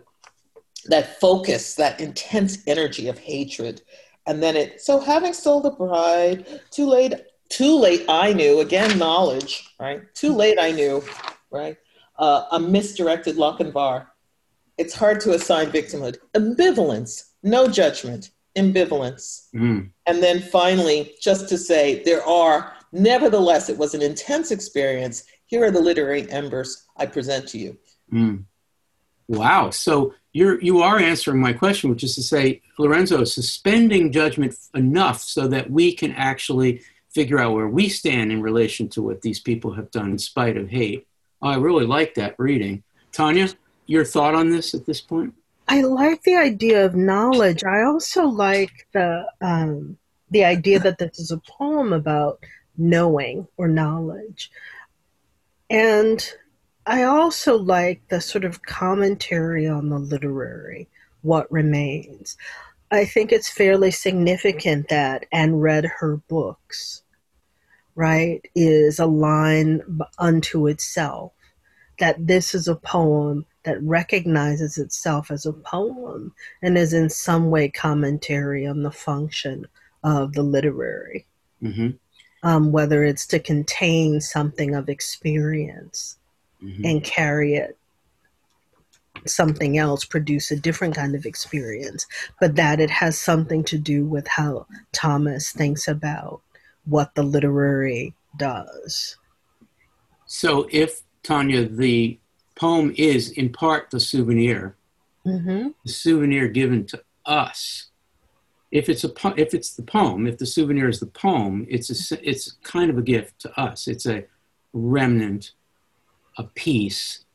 that 0.85 1.19
focus 1.19 1.75
that 1.75 1.99
intense 1.99 2.59
energy 2.67 3.07
of 3.07 3.19
hatred. 3.19 3.81
And 4.25 4.41
then 4.41 4.55
it 4.55 4.81
so 4.81 4.99
having 4.99 5.33
stole 5.33 5.61
the 5.61 5.71
bride 5.71 6.61
too 6.71 6.87
late 6.87 7.13
too 7.49 7.77
late 7.77 8.05
i 8.07 8.31
knew 8.31 8.61
again 8.61 8.97
knowledge 8.97 9.67
right? 9.77 10.01
Too 10.15 10.33
late 10.33 10.57
i 10.59 10.71
knew 10.71 11.03
right? 11.51 11.77
Uh, 12.17 12.45
a 12.51 12.59
misdirected 12.59 13.35
Lochinvar. 13.35 14.07
It's 14.81 14.95
hard 14.95 15.19
to 15.21 15.33
assign 15.33 15.67
victimhood. 15.67 16.17
Ambivalence, 16.33 17.33
no 17.43 17.67
judgment, 17.67 18.31
ambivalence. 18.57 19.47
Mm. 19.53 19.91
And 20.07 20.23
then 20.23 20.41
finally, 20.41 21.13
just 21.21 21.47
to 21.49 21.57
say, 21.57 22.01
there 22.03 22.25
are, 22.25 22.73
nevertheless, 22.91 23.69
it 23.69 23.77
was 23.77 23.93
an 23.93 24.01
intense 24.01 24.49
experience. 24.49 25.25
Here 25.45 25.63
are 25.63 25.69
the 25.69 25.79
literary 25.79 26.29
embers 26.31 26.87
I 26.97 27.05
present 27.05 27.47
to 27.49 27.59
you. 27.59 27.77
Mm. 28.11 28.45
Wow. 29.27 29.69
So 29.69 30.15
you're 30.33 30.59
you 30.61 30.81
are 30.81 30.97
answering 30.97 31.39
my 31.39 31.53
question, 31.53 31.91
which 31.91 32.03
is 32.03 32.15
to 32.15 32.23
say, 32.23 32.61
Lorenzo, 32.79 33.23
suspending 33.23 34.11
judgment 34.11 34.55
enough 34.73 35.21
so 35.21 35.47
that 35.47 35.69
we 35.69 35.93
can 35.93 36.11
actually 36.13 36.81
figure 37.11 37.37
out 37.37 37.53
where 37.53 37.67
we 37.67 37.87
stand 37.87 38.31
in 38.31 38.41
relation 38.41 38.89
to 38.89 39.03
what 39.03 39.21
these 39.21 39.39
people 39.39 39.73
have 39.73 39.91
done 39.91 40.09
in 40.11 40.17
spite 40.17 40.57
of 40.57 40.69
hate. 40.69 41.07
I 41.39 41.55
really 41.55 41.85
like 41.85 42.15
that 42.15 42.35
reading. 42.39 42.83
Tonya, 43.13 43.53
your 43.85 44.05
thought 44.05 44.35
on 44.35 44.49
this 44.49 44.73
at 44.73 44.85
this 44.85 45.01
point? 45.01 45.33
I 45.67 45.81
like 45.81 46.23
the 46.23 46.35
idea 46.35 46.85
of 46.85 46.95
knowledge. 46.95 47.63
I 47.63 47.83
also 47.83 48.25
like 48.25 48.87
the 48.93 49.25
um, 49.41 49.97
the 50.29 50.45
idea 50.45 50.79
that 50.79 50.97
this 50.97 51.19
is 51.19 51.31
a 51.31 51.37
poem 51.37 51.93
about 51.93 52.39
knowing 52.77 53.47
or 53.57 53.67
knowledge, 53.67 54.51
and 55.69 56.33
I 56.85 57.03
also 57.03 57.57
like 57.57 58.01
the 58.09 58.21
sort 58.21 58.45
of 58.45 58.63
commentary 58.63 59.67
on 59.67 59.89
the 59.89 59.99
literary, 59.99 60.89
what 61.21 61.51
remains. 61.51 62.37
I 62.91 63.05
think 63.05 63.31
it's 63.31 63.49
fairly 63.49 63.91
significant 63.91 64.89
that 64.89 65.25
and 65.31 65.61
read 65.61 65.85
her 65.85 66.17
books 66.17 67.03
right, 67.95 68.41
is 68.55 68.99
a 68.99 69.05
line 69.05 69.81
unto 70.17 70.67
itself. 70.67 71.33
That 71.99 72.25
this 72.25 72.55
is 72.55 72.67
a 72.67 72.75
poem 72.75 73.45
that 73.63 73.81
recognizes 73.83 74.77
itself 74.77 75.31
as 75.31 75.45
a 75.45 75.53
poem 75.53 76.33
and 76.61 76.77
is 76.77 76.93
in 76.93 77.09
some 77.09 77.49
way 77.49 77.69
commentary 77.69 78.65
on 78.65 78.83
the 78.83 78.91
function 78.91 79.65
of 80.03 80.33
the 80.33 80.43
literary. 80.43 81.25
Mm-hmm. 81.61 81.89
Um, 82.43 82.71
whether 82.71 83.03
it's 83.03 83.27
to 83.27 83.39
contain 83.39 84.19
something 84.19 84.73
of 84.73 84.89
experience 84.89 86.17
mm-hmm. 86.63 86.83
and 86.83 87.03
carry 87.03 87.53
it 87.53 87.77
something 89.27 89.77
else, 89.77 90.03
produce 90.05 90.51
a 90.51 90.59
different 90.59 90.95
kind 90.95 91.15
of 91.15 91.25
experience, 91.25 92.05
but 92.39 92.55
that 92.55 92.79
it 92.79 92.89
has 92.89 93.19
something 93.19 93.63
to 93.65 93.77
do 93.77 94.05
with 94.05 94.27
how 94.27 94.65
Thomas 94.91 95.51
thinks 95.51 95.87
about 95.87 96.41
what 96.85 97.13
the 97.15 97.23
literary 97.23 98.13
does. 98.37 99.17
So, 100.25 100.67
if 100.71 101.01
Tonya, 101.23 101.75
the 101.75 102.17
poem 102.61 102.93
is 102.95 103.31
in 103.31 103.51
part 103.51 103.89
the 103.89 103.99
souvenir, 103.99 104.75
mm-hmm. 105.25 105.69
the 105.83 105.91
souvenir 105.91 106.47
given 106.47 106.85
to 106.85 107.01
us. 107.25 107.87
If 108.69 108.87
it's 108.87 109.03
a 109.03 109.11
if 109.35 109.55
it's 109.55 109.73
the 109.75 109.81
poem, 109.81 110.27
if 110.27 110.37
the 110.37 110.45
souvenir 110.45 110.87
is 110.87 110.99
the 110.99 111.07
poem, 111.07 111.65
it's 111.67 111.89
a 111.89 112.29
it's 112.29 112.53
kind 112.63 112.91
of 112.91 112.97
a 112.99 113.01
gift 113.01 113.39
to 113.39 113.59
us. 113.59 113.87
It's 113.87 114.05
a 114.05 114.25
remnant, 114.73 115.53
a 116.37 116.43
piece 116.43 117.25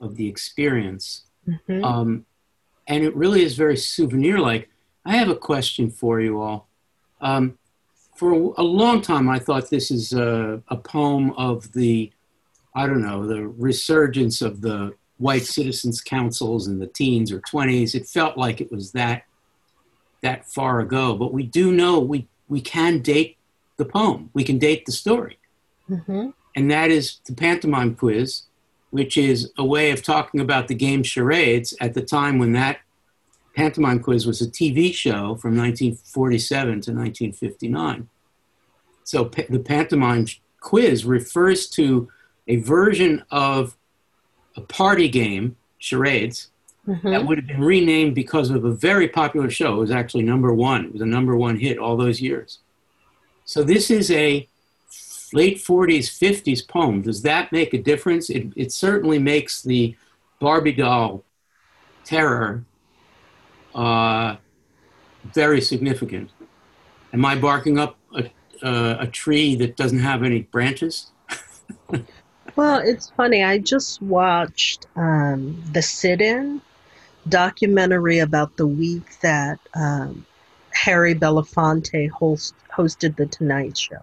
of 0.00 0.16
the 0.16 0.26
experience, 0.26 1.24
mm-hmm. 1.46 1.84
um, 1.84 2.24
and 2.86 3.04
it 3.04 3.14
really 3.14 3.42
is 3.42 3.54
very 3.56 3.76
souvenir-like. 3.76 4.70
I 5.04 5.16
have 5.16 5.28
a 5.28 5.36
question 5.50 5.90
for 5.90 6.20
you 6.20 6.40
all. 6.40 6.68
Um, 7.20 7.58
for 8.16 8.32
a, 8.32 8.62
long 8.62 9.00
time, 9.00 9.28
I 9.30 9.38
thought 9.38 9.70
this 9.70 9.90
is 9.90 10.12
a, 10.12 10.62
a 10.68 10.76
poem 10.76 11.32
of 11.32 11.72
the, 11.72 12.10
I 12.74 12.86
don't 12.86 13.02
know, 13.02 13.26
the 13.26 13.46
resurgence 13.46 14.42
of 14.42 14.60
the 14.60 14.94
white 15.18 15.42
citizens 15.42 16.00
councils 16.00 16.66
in 16.66 16.78
the 16.78 16.86
teens 16.86 17.30
or 17.32 17.40
20s. 17.40 17.94
It 17.94 18.06
felt 18.06 18.36
like 18.36 18.60
it 18.60 18.70
was 18.70 18.92
that 18.92 19.24
that 20.22 20.46
far 20.46 20.80
ago, 20.80 21.16
but 21.16 21.32
we 21.32 21.42
do 21.42 21.72
know 21.72 21.98
we 21.98 22.28
we 22.48 22.60
can 22.60 23.00
date 23.00 23.38
the 23.78 23.84
poem. 23.86 24.30
We 24.34 24.44
can 24.44 24.58
date 24.58 24.84
the 24.84 24.92
story, 24.92 25.38
mm-hmm. 25.88 26.30
and 26.54 26.70
that 26.70 26.90
is 26.90 27.20
the 27.24 27.34
pantomime 27.34 27.94
quiz, 27.94 28.42
which 28.90 29.16
is 29.16 29.50
a 29.56 29.64
way 29.64 29.92
of 29.92 30.02
talking 30.02 30.40
about 30.40 30.68
the 30.68 30.74
game 30.74 31.02
charades 31.02 31.74
at 31.80 31.94
the 31.94 32.02
time 32.02 32.38
when 32.38 32.52
that 32.52 32.80
Pantomime 33.54 34.00
Quiz 34.00 34.26
was 34.26 34.40
a 34.40 34.46
TV 34.46 34.94
show 34.94 35.34
from 35.36 35.56
1947 35.56 36.68
to 36.68 36.92
1959. 36.92 38.08
So 39.04 39.24
pa- 39.24 39.42
the 39.48 39.58
Pantomime 39.58 40.26
Quiz 40.60 41.04
refers 41.04 41.68
to 41.70 42.08
a 42.50 42.56
version 42.56 43.24
of 43.30 43.76
a 44.56 44.60
party 44.60 45.08
game, 45.08 45.56
charades, 45.78 46.50
mm-hmm. 46.86 47.08
that 47.08 47.24
would 47.24 47.38
have 47.38 47.46
been 47.46 47.62
renamed 47.62 48.14
because 48.16 48.50
of 48.50 48.64
a 48.64 48.72
very 48.72 49.06
popular 49.06 49.48
show. 49.48 49.74
It 49.74 49.78
was 49.78 49.90
actually 49.92 50.24
number 50.24 50.52
one. 50.52 50.86
It 50.86 50.92
was 50.92 51.00
a 51.00 51.06
number 51.06 51.36
one 51.36 51.56
hit 51.56 51.78
all 51.78 51.96
those 51.96 52.20
years. 52.20 52.58
So 53.44 53.62
this 53.62 53.88
is 53.88 54.10
a 54.10 54.48
late 55.32 55.58
40s, 55.58 56.06
50s 56.06 56.66
poem. 56.66 57.02
Does 57.02 57.22
that 57.22 57.52
make 57.52 57.72
a 57.72 57.78
difference? 57.80 58.28
It, 58.30 58.48
it 58.56 58.72
certainly 58.72 59.20
makes 59.20 59.62
the 59.62 59.94
Barbie 60.40 60.72
doll 60.72 61.22
terror 62.04 62.64
uh, 63.76 64.36
very 65.32 65.60
significant. 65.60 66.30
Am 67.12 67.24
I 67.24 67.36
barking 67.36 67.78
up 67.78 67.96
a, 68.12 68.24
uh, 68.66 68.96
a 69.00 69.06
tree 69.06 69.54
that 69.54 69.76
doesn't 69.76 70.00
have 70.00 70.24
any 70.24 70.42
branches? 70.42 71.12
well, 72.56 72.80
it's 72.84 73.10
funny. 73.10 73.42
I 73.44 73.58
just 73.58 74.00
watched 74.02 74.86
um, 74.96 75.62
the 75.72 75.82
sit-in 75.82 76.60
documentary 77.28 78.18
about 78.18 78.56
the 78.56 78.66
week 78.66 79.20
that 79.20 79.58
um, 79.74 80.24
Harry 80.72 81.14
Belafonte 81.14 82.10
host, 82.10 82.54
hosted 82.72 83.16
the 83.16 83.26
Tonight 83.26 83.76
Show. 83.76 84.00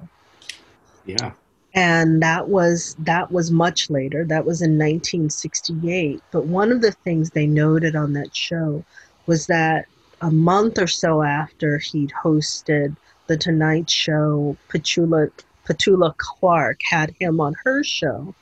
Yeah. 1.06 1.32
And 1.74 2.22
that 2.24 2.50
was 2.50 2.96
that 3.00 3.32
was 3.32 3.52
much 3.52 3.90
later. 3.90 4.26
That 4.26 4.46
was 4.46 4.62
in 4.62 4.72
1968. 4.72 6.22
But 6.32 6.46
one 6.46 6.72
of 6.72 6.82
the 6.82 6.92
things 6.92 7.30
they 7.30 7.46
noted 7.46 7.96
on 7.96 8.14
that 8.14 8.36
show 8.36 8.84
was 9.28 9.48
that 9.48 9.86
a 10.22 10.32
month 10.32 10.80
or 10.80 10.88
so 10.88 11.22
after 11.22 11.78
he'd 11.78 12.12
hosted 12.24 12.96
the 13.28 13.38
Tonight 13.38 13.90
Show, 13.90 14.58
Petula, 14.70 15.30
Petula 15.68 16.16
Clark 16.18 16.82
had 16.90 17.14
him 17.20 17.42
on 17.42 17.56
her 17.66 17.84
show, 17.84 18.34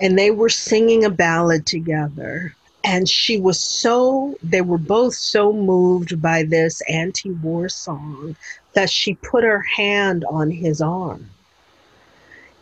and 0.00 0.18
they 0.18 0.30
were 0.30 0.48
singing 0.48 1.04
a 1.04 1.10
ballad 1.10 1.66
together. 1.66 2.54
And 2.84 3.08
she 3.08 3.38
was 3.38 3.60
so, 3.60 4.36
they 4.42 4.60
were 4.60 4.78
both 4.78 5.14
so 5.14 5.52
moved 5.52 6.20
by 6.20 6.42
this 6.42 6.80
anti 6.88 7.30
war 7.30 7.68
song 7.68 8.34
that 8.72 8.90
she 8.90 9.14
put 9.14 9.44
her 9.44 9.60
hand 9.60 10.24
on 10.24 10.50
his 10.50 10.80
arm. 10.80 11.30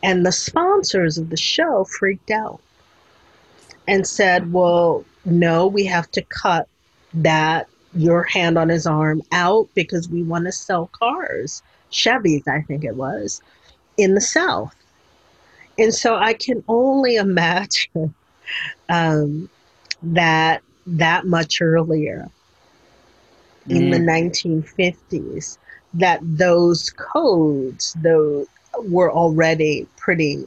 And 0.02 0.26
the 0.26 0.32
sponsors 0.32 1.16
of 1.16 1.30
the 1.30 1.38
show 1.38 1.84
freaked 1.84 2.30
out 2.30 2.60
and 3.88 4.06
said, 4.06 4.52
Well, 4.52 5.04
no, 5.24 5.66
we 5.66 5.84
have 5.86 6.10
to 6.12 6.22
cut 6.22 6.68
that 7.14 7.68
your 7.94 8.22
hand 8.22 8.58
on 8.58 8.68
his 8.68 8.86
arm 8.86 9.22
out 9.32 9.68
because 9.74 10.08
we 10.08 10.22
want 10.22 10.46
to 10.46 10.52
sell 10.52 10.88
cars, 10.92 11.62
Chevys, 11.90 12.46
I 12.46 12.62
think 12.62 12.84
it 12.84 12.94
was, 12.94 13.42
in 13.96 14.14
the 14.14 14.20
South. 14.20 14.74
And 15.78 15.94
so 15.94 16.16
I 16.16 16.34
can 16.34 16.62
only 16.68 17.16
imagine 17.16 18.14
um, 18.88 19.48
that 20.02 20.62
that 20.86 21.26
much 21.26 21.60
earlier 21.60 22.28
mm. 23.68 23.76
in 23.76 23.90
the 23.90 23.98
1950s 23.98 25.04
mm. 25.08 25.58
that 25.94 26.20
those 26.22 26.90
codes 26.90 27.94
those 28.00 28.46
were 28.84 29.12
already 29.12 29.86
pretty 29.96 30.44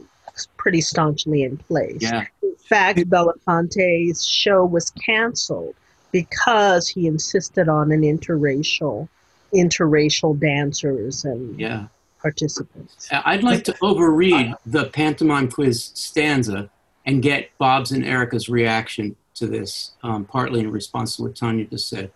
pretty 0.56 0.80
staunchly 0.80 1.42
in 1.42 1.56
place. 1.56 2.02
Yeah. 2.02 2.26
In 2.42 2.56
fact, 2.56 2.98
Belafonte's 3.00 4.26
show 4.26 4.64
was 4.64 4.90
canceled 4.90 5.74
because 6.10 6.88
he 6.88 7.06
insisted 7.06 7.68
on 7.68 7.92
an 7.92 8.02
interracial 8.02 9.08
interracial 9.52 10.38
dancers 10.38 11.24
and 11.24 11.58
yeah. 11.58 11.86
Participants. 12.24 13.06
I'd 13.12 13.42
like 13.42 13.64
to 13.64 13.72
overread 13.82 14.54
the 14.64 14.86
pantomime 14.86 15.50
quiz 15.50 15.90
stanza 15.92 16.70
and 17.04 17.22
get 17.22 17.50
Bob's 17.58 17.92
and 17.92 18.02
Erica's 18.02 18.48
reaction 18.48 19.14
to 19.34 19.46
this, 19.46 19.92
um, 20.02 20.24
partly 20.24 20.60
in 20.60 20.70
response 20.70 21.16
to 21.16 21.24
what 21.24 21.34
Tonya 21.34 21.68
just 21.68 21.86
said. 21.86 22.10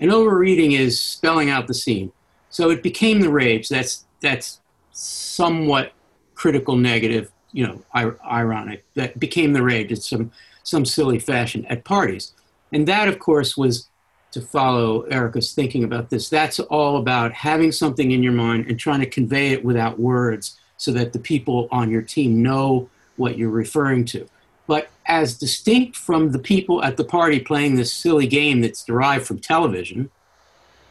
An 0.00 0.10
overreading 0.10 0.72
is 0.72 1.00
spelling 1.00 1.48
out 1.48 1.66
the 1.66 1.72
scene. 1.72 2.12
So 2.50 2.68
it 2.68 2.82
became 2.82 3.22
the 3.22 3.30
rage. 3.30 3.70
That's 3.70 4.04
that's 4.20 4.60
somewhat 4.92 5.92
critical 6.34 6.76
negative, 6.76 7.32
you 7.52 7.66
know, 7.66 7.82
ironic. 8.22 8.84
That 8.96 9.18
became 9.18 9.54
the 9.54 9.62
rage 9.62 9.90
in 9.90 9.96
some 9.96 10.30
some 10.62 10.84
silly 10.84 11.18
fashion 11.18 11.64
at 11.70 11.84
parties. 11.84 12.34
And 12.70 12.86
that 12.86 13.08
of 13.08 13.18
course 13.18 13.56
was 13.56 13.88
to 14.34 14.40
follow 14.40 15.02
Erica's 15.02 15.52
thinking 15.52 15.84
about 15.84 16.10
this. 16.10 16.28
That's 16.28 16.58
all 16.58 16.96
about 16.96 17.32
having 17.32 17.70
something 17.70 18.10
in 18.10 18.20
your 18.20 18.32
mind 18.32 18.66
and 18.66 18.78
trying 18.78 18.98
to 18.98 19.06
convey 19.06 19.52
it 19.52 19.64
without 19.64 19.98
words 19.98 20.58
so 20.76 20.90
that 20.92 21.12
the 21.12 21.20
people 21.20 21.68
on 21.70 21.88
your 21.88 22.02
team 22.02 22.42
know 22.42 22.90
what 23.16 23.38
you're 23.38 23.48
referring 23.48 24.04
to. 24.06 24.28
But 24.66 24.88
as 25.06 25.38
distinct 25.38 25.96
from 25.96 26.32
the 26.32 26.40
people 26.40 26.82
at 26.82 26.96
the 26.96 27.04
party 27.04 27.38
playing 27.38 27.76
this 27.76 27.92
silly 27.92 28.26
game 28.26 28.60
that's 28.60 28.84
derived 28.84 29.24
from 29.24 29.38
television, 29.38 30.10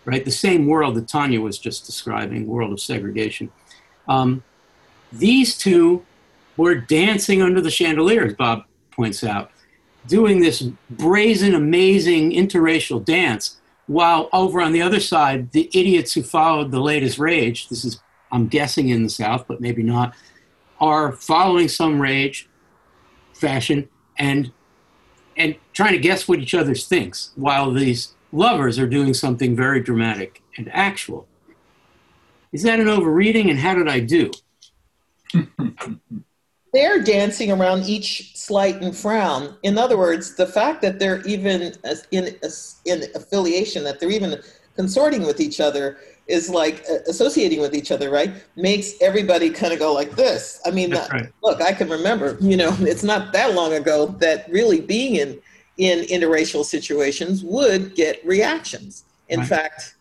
right? 0.06 0.24
The 0.24 0.32
same 0.32 0.66
world 0.68 0.96
that 0.96 1.08
Tonya 1.08 1.42
was 1.42 1.60
just 1.60 1.86
describing, 1.86 2.48
world 2.48 2.72
of 2.72 2.80
segregation. 2.80 3.52
Um, 4.08 4.42
these 5.12 5.58
two 5.58 6.06
were 6.56 6.76
dancing 6.76 7.42
under 7.42 7.60
the 7.60 7.72
chandeliers, 7.72 8.36
Bob 8.36 8.64
points 8.92 9.22
out, 9.22 9.52
doing 10.08 10.42
this 10.42 10.62
brazen, 10.90 11.56
amazing 11.56 12.32
interracial 12.32 13.04
dance, 13.04 13.58
while 13.88 14.30
over 14.32 14.62
on 14.62 14.72
the 14.72 14.82
other 14.82 15.00
side, 15.00 15.52
the 15.52 15.70
idiots 15.74 16.14
who 16.14 16.24
followed 16.24 16.72
the 16.72 16.82
latest 16.82 17.20
rage, 17.20 17.68
this 17.70 17.84
is, 17.84 18.00
I'm 18.32 18.48
guessing 18.48 18.90
in 18.90 19.04
the 19.04 19.10
South, 19.10 19.46
but 19.48 19.62
maybe 19.62 19.84
not, 19.84 20.16
are 20.80 21.12
following 21.12 21.68
some 21.68 22.02
rage 22.02 22.50
fashion 23.34 23.90
and 24.18 24.52
and 25.36 25.56
trying 25.74 25.94
to 25.94 26.00
guess 26.00 26.28
what 26.28 26.40
each 26.40 26.54
other 26.54 26.76
thinks 26.76 27.32
while 27.36 27.72
these 27.72 28.14
lovers 28.32 28.78
are 28.78 28.88
doing 28.88 29.14
something 29.14 29.56
very 29.56 29.82
dramatic 29.82 30.44
and 30.58 30.70
actual. 30.72 31.28
Is 32.52 32.62
that 32.64 32.80
an 32.80 32.88
overreading 32.88 33.50
and 33.50 33.58
how 33.58 33.74
did 33.74 33.88
I 33.88 34.00
do? 34.00 34.32
they're 36.74 37.02
dancing 37.02 37.52
around 37.52 37.84
each 37.84 38.36
slight 38.36 38.82
and 38.82 38.96
frown. 38.96 39.56
In 39.64 39.78
other 39.78 39.98
words, 39.98 40.36
the 40.36 40.48
fact 40.48 40.82
that 40.82 41.00
they're 41.00 41.22
even 41.22 41.74
in, 42.12 42.36
in 42.86 43.04
affiliation, 43.16 43.84
that 43.84 44.00
they're 44.00 44.12
even 44.12 44.42
consorting 44.76 45.24
with 45.24 45.40
each 45.40 45.60
other, 45.60 45.98
is 46.28 46.50
like 46.50 46.84
uh, 46.90 47.00
associating 47.08 47.60
with 47.60 47.76
each 47.76 47.92
other, 47.92 48.10
right? 48.10 48.34
Makes 48.56 48.94
everybody 49.02 49.50
kind 49.50 49.74
of 49.74 49.80
go 49.80 49.94
like 49.94 50.16
this. 50.16 50.62
I 50.66 50.72
mean, 50.72 50.94
right. 50.94 51.28
look, 51.44 51.62
I 51.62 51.74
can 51.74 51.90
remember, 51.90 52.38
you 52.40 52.58
know, 52.58 52.76
it's 52.80 53.04
not 53.04 53.34
that 53.34 53.54
long 53.54 53.74
ago 53.74 54.08
that 54.20 54.50
really 54.50 54.82
being 54.82 55.16
in 55.16 55.40
in 55.78 56.06
interracial 56.06 56.64
situations 56.64 57.44
would 57.44 57.96
get 57.96 58.24
reactions. 58.26 59.06
In 59.30 59.40
right. 59.40 59.50
fact, 59.50 59.96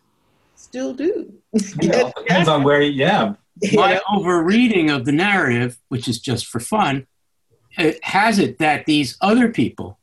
still 0.55 0.93
do. 0.93 1.33
You 1.81 1.89
know, 1.89 2.13
depends 2.17 2.47
on 2.47 2.63
where, 2.63 2.81
yeah. 2.81 3.33
My 3.73 4.01
overreading 4.11 4.89
of 4.89 5.05
the 5.05 5.11
narrative, 5.11 5.77
which 5.89 6.07
is 6.07 6.19
just 6.19 6.47
for 6.47 6.59
fun, 6.59 7.07
it 7.77 8.03
has 8.03 8.39
it 8.39 8.59
that 8.59 8.85
these 8.85 9.17
other 9.21 9.49
people 9.49 9.99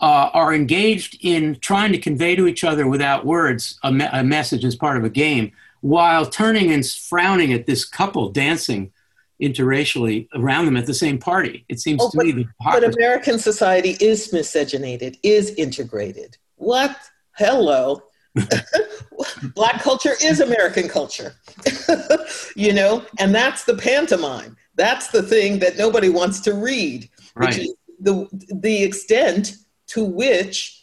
uh, 0.00 0.30
are 0.32 0.52
engaged 0.52 1.16
in 1.20 1.56
trying 1.60 1.92
to 1.92 1.98
convey 1.98 2.34
to 2.34 2.46
each 2.46 2.64
other 2.64 2.86
without 2.86 3.24
words 3.24 3.78
a, 3.82 3.92
me- 3.92 4.08
a, 4.12 4.24
message 4.24 4.64
as 4.64 4.74
part 4.74 4.96
of 4.96 5.04
a 5.04 5.10
game, 5.10 5.52
while 5.80 6.26
turning 6.26 6.72
and 6.72 6.84
frowning 6.86 7.52
at 7.52 7.66
this 7.66 7.84
couple 7.84 8.28
dancing 8.30 8.92
interracially 9.40 10.28
around 10.34 10.66
them 10.66 10.76
at 10.76 10.86
the 10.86 10.94
same 10.94 11.18
party. 11.18 11.64
It 11.68 11.80
seems 11.80 12.00
oh, 12.02 12.10
to 12.10 12.16
but, 12.16 12.26
me. 12.26 12.48
But 12.64 12.84
American 12.84 13.38
society 13.38 13.96
is 14.00 14.32
miscegenated, 14.32 15.18
is 15.22 15.50
integrated. 15.54 16.36
What? 16.56 16.96
Hello. 17.36 18.02
Black 19.54 19.82
culture 19.82 20.14
is 20.22 20.40
American 20.40 20.88
culture, 20.88 21.34
you 22.56 22.72
know, 22.72 23.04
and 23.18 23.34
that's 23.34 23.64
the 23.64 23.76
pantomime. 23.76 24.56
That's 24.74 25.08
the 25.08 25.22
thing 25.22 25.58
that 25.58 25.76
nobody 25.76 26.08
wants 26.08 26.40
to 26.40 26.54
read, 26.54 27.10
right. 27.34 27.48
which 27.48 27.58
is 27.58 27.74
the 28.00 28.28
the 28.54 28.82
extent 28.82 29.56
to 29.88 30.04
which 30.04 30.82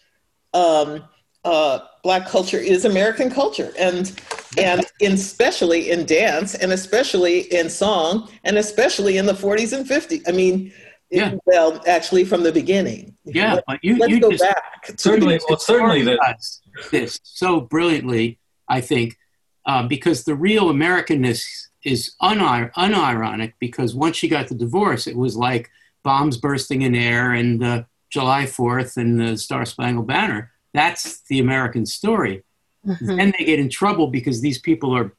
um, 0.54 1.04
uh, 1.44 1.80
black 2.04 2.28
culture 2.28 2.58
is 2.60 2.86
American 2.86 3.30
culture, 3.30 3.72
and 3.78 4.20
and 4.58 4.86
in, 5.00 5.14
especially 5.14 5.90
in 5.92 6.06
dance, 6.06 6.56
and 6.56 6.72
especially 6.72 7.52
in 7.54 7.70
song, 7.70 8.30
and 8.44 8.58
especially 8.58 9.18
in 9.18 9.26
the 9.26 9.34
40s 9.34 9.76
and 9.76 9.88
50s. 9.88 10.22
I 10.28 10.32
mean, 10.32 10.72
yeah. 11.10 11.32
It, 11.32 11.40
well, 11.46 11.82
actually, 11.88 12.24
from 12.24 12.44
the 12.44 12.52
beginning. 12.52 13.16
Yeah, 13.26 13.56
Let, 13.56 13.64
but 13.66 13.80
you, 13.84 13.98
let's 13.98 14.12
you 14.12 14.20
go 14.20 14.32
just, 14.32 14.44
back. 14.44 14.92
Certainly, 14.98 15.40
well, 15.50 15.58
certainly 15.58 16.04
this 16.04 16.62
this 16.92 17.20
so 17.24 17.62
brilliantly. 17.62 18.40
I 18.68 18.82
think 18.82 19.18
uh, 19.66 19.88
because 19.88 20.24
the 20.24 20.36
real 20.36 20.66
Americanness 20.66 21.44
is 21.84 22.16
unir- 22.22 22.72
unironic. 22.74 23.54
Because 23.60 23.96
once 23.96 24.18
she 24.18 24.28
got 24.28 24.48
the 24.48 24.56
divorce, 24.56 25.08
it 25.08 25.16
was 25.16 25.36
like 25.36 25.70
bombs 26.04 26.38
bursting 26.38 26.82
in 26.82 26.96
air 26.96 27.34
and 27.34 27.64
uh, 27.64 27.84
July 28.10 28.44
4th 28.44 28.98
and 28.98 29.20
the 29.20 29.38
Star 29.38 29.66
Spangled 29.66 30.08
Banner. 30.08 30.52
That's 30.74 31.22
the 31.24 31.40
American 31.40 31.86
story. 31.86 32.44
Mm-hmm. 32.86 33.18
Then 33.18 33.34
they 33.38 33.46
get 33.46 33.60
in 33.60 33.70
trouble 33.70 34.08
because 34.08 34.42
these 34.42 34.60
people 34.60 34.96
are 34.96 35.14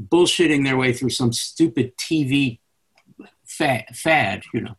bullshitting 0.00 0.64
their 0.64 0.76
way 0.76 0.92
through 0.92 1.10
some 1.10 1.32
stupid 1.32 1.96
TV 1.96 2.58
fad, 3.44 3.84
fad 3.94 4.42
you 4.52 4.60
know. 4.60 4.76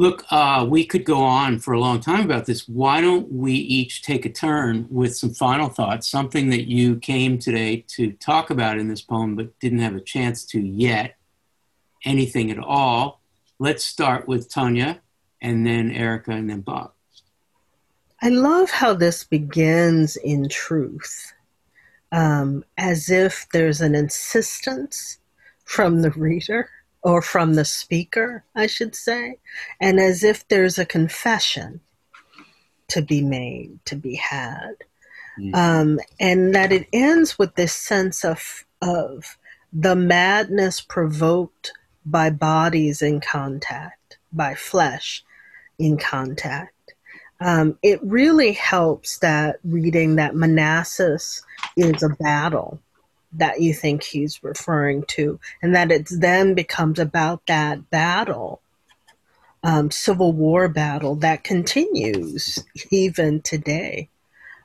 Look, 0.00 0.24
uh, 0.30 0.66
we 0.66 0.86
could 0.86 1.04
go 1.04 1.22
on 1.22 1.58
for 1.58 1.74
a 1.74 1.78
long 1.78 2.00
time 2.00 2.24
about 2.24 2.46
this. 2.46 2.66
Why 2.66 3.02
don't 3.02 3.30
we 3.30 3.52
each 3.52 4.00
take 4.00 4.24
a 4.24 4.30
turn 4.30 4.86
with 4.88 5.14
some 5.14 5.34
final 5.34 5.68
thoughts, 5.68 6.08
something 6.08 6.48
that 6.48 6.70
you 6.70 6.96
came 6.96 7.38
today 7.38 7.84
to 7.88 8.12
talk 8.12 8.48
about 8.48 8.78
in 8.78 8.88
this 8.88 9.02
poem 9.02 9.36
but 9.36 9.60
didn't 9.60 9.80
have 9.80 9.94
a 9.94 10.00
chance 10.00 10.46
to 10.46 10.58
yet? 10.58 11.16
Anything 12.02 12.50
at 12.50 12.58
all? 12.58 13.20
Let's 13.58 13.84
start 13.84 14.26
with 14.26 14.50
Tonya 14.50 15.00
and 15.42 15.66
then 15.66 15.90
Erica 15.90 16.30
and 16.30 16.48
then 16.48 16.62
Bob. 16.62 16.92
I 18.22 18.30
love 18.30 18.70
how 18.70 18.94
this 18.94 19.22
begins 19.24 20.16
in 20.16 20.48
truth, 20.48 21.34
um, 22.10 22.64
as 22.78 23.10
if 23.10 23.46
there's 23.52 23.82
an 23.82 23.94
insistence 23.94 25.18
from 25.66 26.00
the 26.00 26.10
reader 26.12 26.70
or 27.02 27.22
from 27.22 27.54
the 27.54 27.64
speaker, 27.64 28.44
I 28.54 28.66
should 28.66 28.94
say, 28.94 29.38
and 29.80 29.98
as 29.98 30.22
if 30.22 30.46
there's 30.48 30.78
a 30.78 30.84
confession 30.84 31.80
to 32.88 33.02
be 33.02 33.22
made, 33.22 33.78
to 33.86 33.96
be 33.96 34.16
had. 34.16 34.74
Mm-hmm. 35.38 35.54
Um, 35.54 36.00
and 36.18 36.54
that 36.54 36.72
it 36.72 36.88
ends 36.92 37.38
with 37.38 37.54
this 37.54 37.74
sense 37.74 38.24
of, 38.24 38.64
of 38.82 39.38
the 39.72 39.96
madness 39.96 40.80
provoked 40.80 41.72
by 42.04 42.30
bodies 42.30 43.00
in 43.00 43.20
contact, 43.20 44.18
by 44.32 44.54
flesh 44.54 45.24
in 45.78 45.96
contact 45.96 46.74
um, 47.40 47.78
it 47.82 48.00
really 48.02 48.52
helps 48.52 49.18
that 49.18 49.58
reading 49.64 50.16
that 50.16 50.34
Manassas 50.34 51.42
is 51.76 52.02
a 52.02 52.10
battle 52.10 52.80
that 53.32 53.60
you 53.60 53.72
think 53.72 54.02
he's 54.02 54.42
referring 54.42 55.04
to, 55.08 55.38
and 55.62 55.74
that 55.74 55.92
it 55.92 56.08
then 56.10 56.54
becomes 56.54 56.98
about 56.98 57.46
that 57.46 57.90
battle, 57.90 58.60
um, 59.62 59.90
Civil 59.90 60.32
War 60.32 60.68
battle 60.68 61.14
that 61.16 61.44
continues 61.44 62.64
even 62.90 63.40
today. 63.42 64.08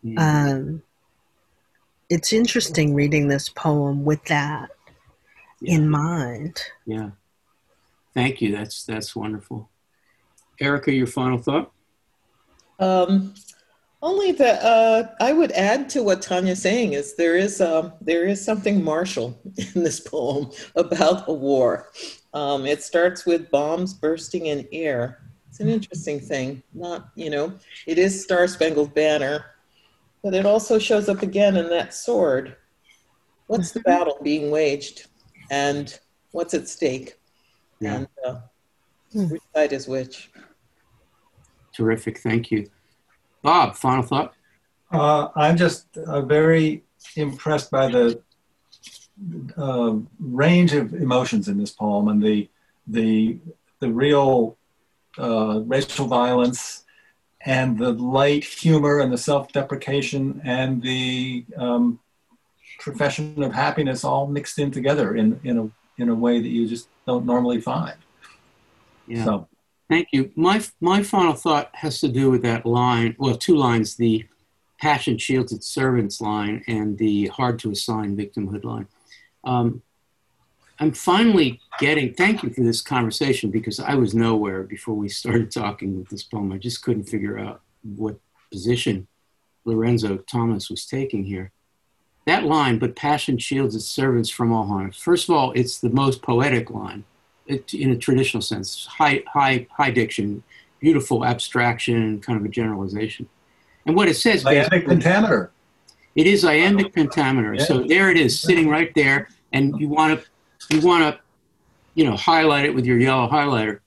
Mm-hmm. 0.03 0.17
Um, 0.17 0.81
it's 2.09 2.33
interesting 2.33 2.93
reading 2.93 3.27
this 3.27 3.49
poem 3.49 4.05
with 4.05 4.23
that 4.25 4.69
yeah. 5.59 5.75
in 5.75 5.89
mind. 5.89 6.61
Yeah. 6.85 7.11
Thank 8.13 8.41
you. 8.41 8.55
That's 8.55 8.83
that's 8.83 9.15
wonderful. 9.15 9.69
Erica, 10.59 10.93
your 10.93 11.07
final 11.07 11.37
thought? 11.37 11.71
Um, 12.79 13.33
only 14.05 14.31
that 14.33 14.63
uh, 14.63 15.07
I 15.19 15.33
would 15.33 15.51
add 15.53 15.89
to 15.89 16.03
what 16.03 16.21
Tonya's 16.21 16.61
saying 16.61 16.93
is 16.93 17.15
there 17.15 17.35
is 17.35 17.59
um, 17.59 17.91
there 17.99 18.25
is 18.25 18.43
something 18.43 18.83
martial 18.83 19.37
in 19.75 19.83
this 19.83 19.99
poem 19.99 20.51
about 20.75 21.27
a 21.27 21.33
war. 21.33 21.89
Um, 22.33 22.67
it 22.67 22.83
starts 22.83 23.25
with 23.25 23.49
bombs 23.49 23.95
bursting 23.95 24.45
in 24.45 24.67
air. 24.71 25.23
It's 25.49 25.59
an 25.59 25.69
interesting 25.69 26.19
thing. 26.19 26.61
Not 26.73 27.09
you 27.15 27.31
know, 27.31 27.53
it 27.87 27.97
is 27.97 28.23
Star 28.23 28.47
Spangled 28.47 28.93
Banner, 28.93 29.45
but 30.23 30.35
it 30.35 30.45
also 30.45 30.77
shows 30.77 31.09
up 31.09 31.23
again 31.23 31.57
in 31.57 31.67
that 31.69 31.93
sword. 31.93 32.55
What's 33.47 33.71
the 33.71 33.79
mm-hmm. 33.79 33.89
battle 33.89 34.17
being 34.21 34.51
waged, 34.51 35.07
and 35.49 35.97
what's 36.31 36.53
at 36.53 36.67
stake, 36.67 37.15
yeah. 37.79 37.95
and 37.95 38.07
uh, 38.25 38.39
hmm. 39.11 39.29
which 39.29 39.41
side 39.55 39.73
is 39.73 39.87
which? 39.87 40.29
Terrific. 41.73 42.19
Thank 42.19 42.51
you. 42.51 42.69
Bob, 43.45 43.75
final 43.75 44.01
thought? 44.01 44.33
Uh, 44.91 45.27
I'm 45.35 45.55
just 45.55 45.95
uh, 45.97 46.21
very 46.21 46.83
impressed 47.15 47.69
by 47.69 47.87
the 47.87 48.19
uh, 49.55 49.97
range 50.19 50.73
of 50.73 50.95
emotions 50.95 51.47
in 51.47 51.59
this 51.59 51.69
poem 51.69 52.07
and 52.07 52.21
the 52.23 52.49
the 52.87 53.37
the 53.81 53.91
real 53.91 54.57
uh, 55.19 55.61
racial 55.63 56.07
violence 56.07 56.85
and 57.41 57.77
the 57.77 57.91
light 57.91 58.43
humor 58.43 58.99
and 58.99 59.13
the 59.13 59.17
self-deprecation 59.17 60.41
and 60.43 60.81
the 60.81 61.45
um, 61.57 61.99
profession 62.79 63.43
of 63.43 63.53
happiness 63.53 64.03
all 64.03 64.25
mixed 64.25 64.57
in 64.57 64.71
together 64.71 65.15
in 65.15 65.39
in 65.43 65.55
a 65.59 66.01
in 66.01 66.09
a 66.09 66.15
way 66.15 66.41
that 66.41 66.49
you 66.49 66.67
just 66.67 66.87
don't 67.05 67.27
normally 67.27 67.61
find. 67.61 67.97
Yeah. 69.07 69.23
So 69.23 69.47
Thank 69.89 70.09
you. 70.11 70.31
My 70.35 70.63
my 70.81 71.03
final 71.03 71.33
thought 71.33 71.69
has 71.73 71.99
to 71.99 72.07
do 72.07 72.31
with 72.31 72.41
that 72.41 72.65
line. 72.65 73.15
Well, 73.19 73.37
two 73.37 73.55
lines: 73.55 73.95
the 73.95 74.25
passion 74.79 75.17
shields 75.17 75.51
its 75.51 75.67
servants 75.67 76.19
line 76.21 76.63
and 76.67 76.97
the 76.97 77.27
hard 77.27 77.59
to 77.59 77.71
assign 77.71 78.17
victimhood 78.17 78.63
line. 78.63 78.87
Um, 79.43 79.81
I'm 80.79 80.91
finally 80.91 81.61
getting. 81.79 82.13
Thank 82.13 82.41
you 82.41 82.49
for 82.49 82.61
this 82.61 82.81
conversation 82.81 83.51
because 83.51 83.79
I 83.79 83.93
was 83.93 84.15
nowhere 84.15 84.63
before 84.63 84.95
we 84.95 85.07
started 85.07 85.51
talking 85.51 85.97
with 85.97 86.09
this 86.09 86.23
poem. 86.23 86.51
I 86.51 86.57
just 86.57 86.81
couldn't 86.81 87.05
figure 87.05 87.37
out 87.37 87.61
what 87.83 88.19
position 88.51 89.07
Lorenzo 89.65 90.17
Thomas 90.17 90.69
was 90.69 90.85
taking 90.85 91.23
here. 91.23 91.51
That 92.25 92.43
line, 92.43 92.79
but 92.79 92.95
passion 92.95 93.37
shields 93.37 93.75
its 93.75 93.85
servants 93.85 94.31
from 94.31 94.51
all 94.51 94.65
harm. 94.65 94.91
First 94.91 95.29
of 95.29 95.35
all, 95.35 95.51
it's 95.51 95.79
the 95.79 95.91
most 95.91 96.23
poetic 96.23 96.71
line 96.71 97.03
in 97.47 97.91
a 97.91 97.95
traditional 97.95 98.41
sense, 98.41 98.85
high, 98.85 99.23
high, 99.31 99.67
high 99.71 99.91
diction, 99.91 100.43
beautiful 100.79 101.25
abstraction, 101.25 102.19
kind 102.21 102.39
of 102.39 102.45
a 102.45 102.49
generalization. 102.49 103.27
And 103.85 103.95
what 103.95 104.07
it 104.07 104.15
says, 104.15 104.45
iambic 104.45 104.87
pentameter. 104.87 105.51
It 106.15 106.27
is 106.27 106.43
iambic 106.45 106.93
pentameter. 106.93 107.55
Yeah. 107.55 107.63
So 107.65 107.83
there 107.83 108.09
it 108.09 108.17
is, 108.17 108.39
sitting 108.39 108.69
right 108.69 108.91
there, 108.95 109.29
and 109.51 109.79
you 109.79 109.89
want 109.89 110.19
to, 110.19 110.75
you 110.75 110.85
want 110.85 111.03
to, 111.03 111.21
you 111.93 112.03
know, 112.03 112.15
highlight 112.15 112.65
it 112.65 112.73
with 112.73 112.85
your 112.85 112.97
yellow 112.97 113.27
highlighter. 113.27 113.79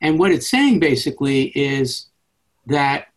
And 0.00 0.18
what 0.18 0.32
it's 0.32 0.48
saying 0.48 0.80
basically 0.80 1.44
is 1.48 2.06
that 2.66 3.08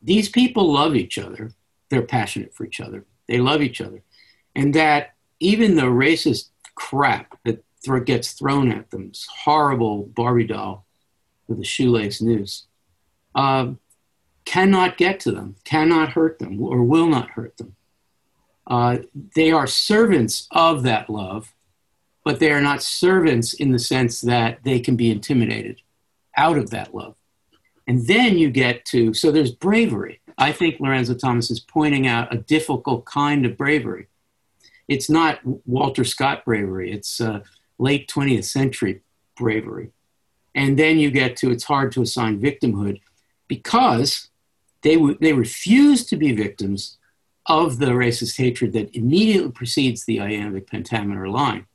these 0.00 0.28
people 0.28 0.72
love 0.72 0.94
each 0.94 1.18
other. 1.18 1.52
They're 1.90 2.02
passionate 2.02 2.54
for 2.54 2.64
each 2.64 2.80
other. 2.80 3.04
They 3.26 3.38
love 3.38 3.60
each 3.60 3.80
other, 3.80 4.02
and 4.54 4.74
that 4.74 5.14
even 5.40 5.74
the 5.74 5.82
racist 5.82 6.48
crap 6.74 7.38
that 7.44 7.62
th- 7.84 8.04
gets 8.04 8.32
thrown 8.32 8.70
at 8.72 8.90
them. 8.90 9.08
This 9.08 9.26
horrible 9.44 10.04
Barbie 10.04 10.46
doll 10.46 10.86
with 11.46 11.60
a 11.60 11.64
shoelace 11.64 12.20
noose. 12.20 12.66
Um, 13.34 13.78
cannot 14.44 14.96
get 14.96 15.20
to 15.20 15.30
them, 15.30 15.56
cannot 15.64 16.10
hurt 16.10 16.38
them, 16.38 16.60
or 16.62 16.82
will 16.82 17.08
not 17.08 17.30
hurt 17.30 17.56
them. 17.58 17.76
Uh, 18.66 18.98
they 19.34 19.50
are 19.50 19.66
servants 19.66 20.46
of 20.50 20.82
that 20.82 21.08
love, 21.08 21.54
but 22.24 22.38
they 22.38 22.50
are 22.50 22.60
not 22.60 22.82
servants 22.82 23.54
in 23.54 23.72
the 23.72 23.78
sense 23.78 24.20
that 24.20 24.60
they 24.64 24.80
can 24.80 24.96
be 24.96 25.10
intimidated 25.10 25.80
out 26.36 26.58
of 26.58 26.70
that 26.70 26.94
love. 26.94 27.14
And 27.86 28.06
then 28.06 28.36
you 28.36 28.50
get 28.50 28.84
to, 28.86 29.14
so 29.14 29.30
there's 29.30 29.50
bravery. 29.52 30.20
I 30.36 30.52
think 30.52 30.78
Lorenzo 30.78 31.14
Thomas 31.14 31.50
is 31.50 31.60
pointing 31.60 32.06
out 32.06 32.32
a 32.32 32.38
difficult 32.38 33.06
kind 33.06 33.46
of 33.46 33.56
bravery. 33.56 34.08
It's 34.88 35.10
not 35.10 35.40
Walter 35.66 36.04
Scott 36.04 36.44
bravery. 36.44 36.92
It's 36.92 37.20
uh, 37.20 37.40
late 37.78 38.08
20th 38.08 38.44
century 38.44 39.02
bravery. 39.36 39.90
And 40.54 40.78
then 40.78 40.98
you 40.98 41.10
get 41.10 41.36
to 41.38 41.50
it's 41.50 41.64
hard 41.64 41.92
to 41.92 42.02
assign 42.02 42.40
victimhood 42.40 43.00
because 43.46 44.28
they, 44.82 44.94
w- 44.94 45.18
they 45.20 45.32
refuse 45.32 46.04
to 46.06 46.16
be 46.16 46.32
victims 46.32 46.98
of 47.46 47.78
the 47.78 47.86
racist 47.86 48.36
hatred 48.36 48.72
that 48.74 48.94
immediately 48.94 49.50
precedes 49.50 50.04
the 50.04 50.20
iambic 50.20 50.68
pentameter 50.68 51.28
line. 51.28 51.66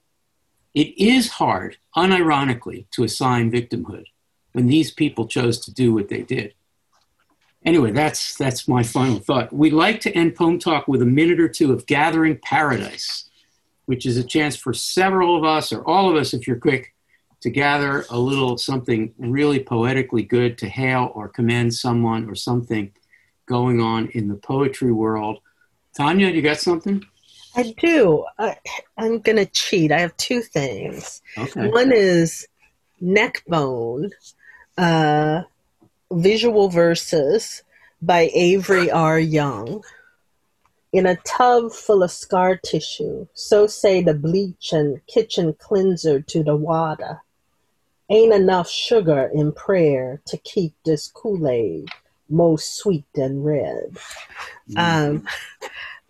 It 0.73 0.97
is 0.97 1.31
hard, 1.31 1.77
unironically, 1.95 2.89
to 2.91 3.03
assign 3.03 3.51
victimhood 3.51 4.05
when 4.53 4.67
these 4.67 4.91
people 4.91 5.27
chose 5.27 5.59
to 5.61 5.73
do 5.73 5.93
what 5.93 6.09
they 6.09 6.21
did. 6.21 6.53
Anyway, 7.65 7.91
that's, 7.91 8.35
that's 8.35 8.67
my 8.67 8.83
final 8.83 9.19
thought. 9.19 9.53
We'd 9.53 9.73
like 9.73 10.01
to 10.01 10.11
end 10.11 10.35
Poem 10.35 10.59
Talk 10.59 10.87
with 10.87 11.01
a 11.01 11.05
minute 11.05 11.39
or 11.39 11.47
two 11.47 11.71
of 11.71 11.85
Gathering 11.85 12.37
Paradise 12.43 13.29
which 13.86 14.05
is 14.05 14.17
a 14.17 14.23
chance 14.23 14.55
for 14.55 14.73
several 14.73 15.38
of 15.38 15.43
us, 15.43 15.71
or 15.71 15.86
all 15.88 16.09
of 16.09 16.15
us, 16.15 16.34
if 16.34 16.47
you're 16.47 16.57
quick, 16.57 16.93
to 17.41 17.49
gather 17.49 18.05
a 18.09 18.17
little 18.17 18.57
something 18.57 19.13
really 19.17 19.59
poetically 19.59 20.23
good 20.23 20.57
to 20.57 20.69
hail 20.69 21.11
or 21.13 21.27
commend 21.27 21.73
someone 21.73 22.29
or 22.29 22.36
something 22.36 22.91
going 23.45 23.81
on 23.81 24.07
in 24.13 24.29
the 24.29 24.36
poetry 24.36 24.93
world. 24.93 25.39
Tonya, 25.97 26.34
you 26.34 26.41
got 26.41 26.57
something? 26.57 27.03
I 27.55 27.73
do. 27.77 28.25
I, 28.39 28.55
am 28.97 29.19
going 29.19 29.36
to 29.36 29.45
cheat. 29.45 29.91
I 29.91 29.99
have 29.99 30.15
two 30.17 30.41
things. 30.41 31.21
Okay. 31.38 31.67
One 31.67 31.91
is 31.91 32.47
Neckbone, 33.01 34.11
uh, 34.77 35.41
visual 36.11 36.69
verses 36.69 37.61
by 38.01 38.31
Avery 38.34 38.89
R. 38.89 39.19
Young 39.19 39.84
in 40.93 41.07
a 41.07 41.17
tub 41.25 41.73
full 41.73 42.03
of 42.03 42.11
scar 42.11 42.55
tissue, 42.55 43.27
so 43.33 43.65
say 43.67 44.01
the 44.01 44.13
bleach 44.13 44.71
and 44.71 45.05
kitchen 45.07 45.53
cleanser 45.57 46.21
to 46.21 46.43
the 46.43 46.55
water. 46.55 47.21
Ain't 48.09 48.33
enough 48.33 48.69
sugar 48.69 49.31
in 49.33 49.51
prayer 49.51 50.21
to 50.27 50.37
keep 50.37 50.73
this 50.85 51.07
Kool-Aid 51.07 51.89
most 52.29 52.77
sweet 52.77 53.05
and 53.15 53.43
red. 53.43 53.97
Mm-hmm. 54.69 54.77
Um, 54.77 55.27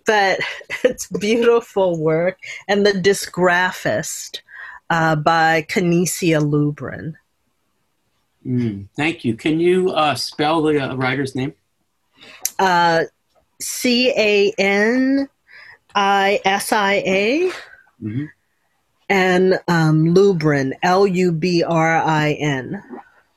but 0.06 0.40
it's 0.84 1.08
beautiful 1.08 1.98
work. 1.98 2.40
And 2.68 2.86
The 2.86 2.92
Dyzgraphxst 2.92 4.42
uh, 4.90 5.16
by 5.16 5.66
Canisia 5.70 6.42
Lubrin. 6.42 7.14
Mm, 8.46 8.88
thank 8.98 9.24
you. 9.24 9.36
Can 9.36 9.62
you 9.62 9.92
uh, 9.92 10.16
spell 10.16 10.62
the 10.62 10.80
uh, 10.80 10.96
writer's 10.96 11.36
name? 11.36 11.54
Uh, 12.60 13.04
C 13.64 14.12
A 14.12 14.54
N 14.58 15.30
I 15.96 16.40
S 16.46 16.72
I 16.72 16.94
A. 16.94 17.52
Mm-hmm. 18.02 18.26
And 19.10 19.60
um, 19.68 20.14
Lubrin, 20.16 20.74
L 20.82 21.06
U 21.06 21.32
B 21.32 21.64
R 21.64 21.98
I 21.98 22.34
N. 22.34 22.84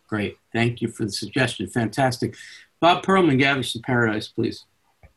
Great. 0.09 0.39
Thank 0.53 0.81
you 0.81 0.89
for 0.89 1.05
the 1.05 1.13
suggestion. 1.13 1.67
Fantastic. 1.67 2.37
Bob 2.81 3.05
Perelman, 3.05 3.39
Gathers 3.39 3.73
to 3.73 3.81
Paradise, 3.81 4.29
please. 4.29 4.65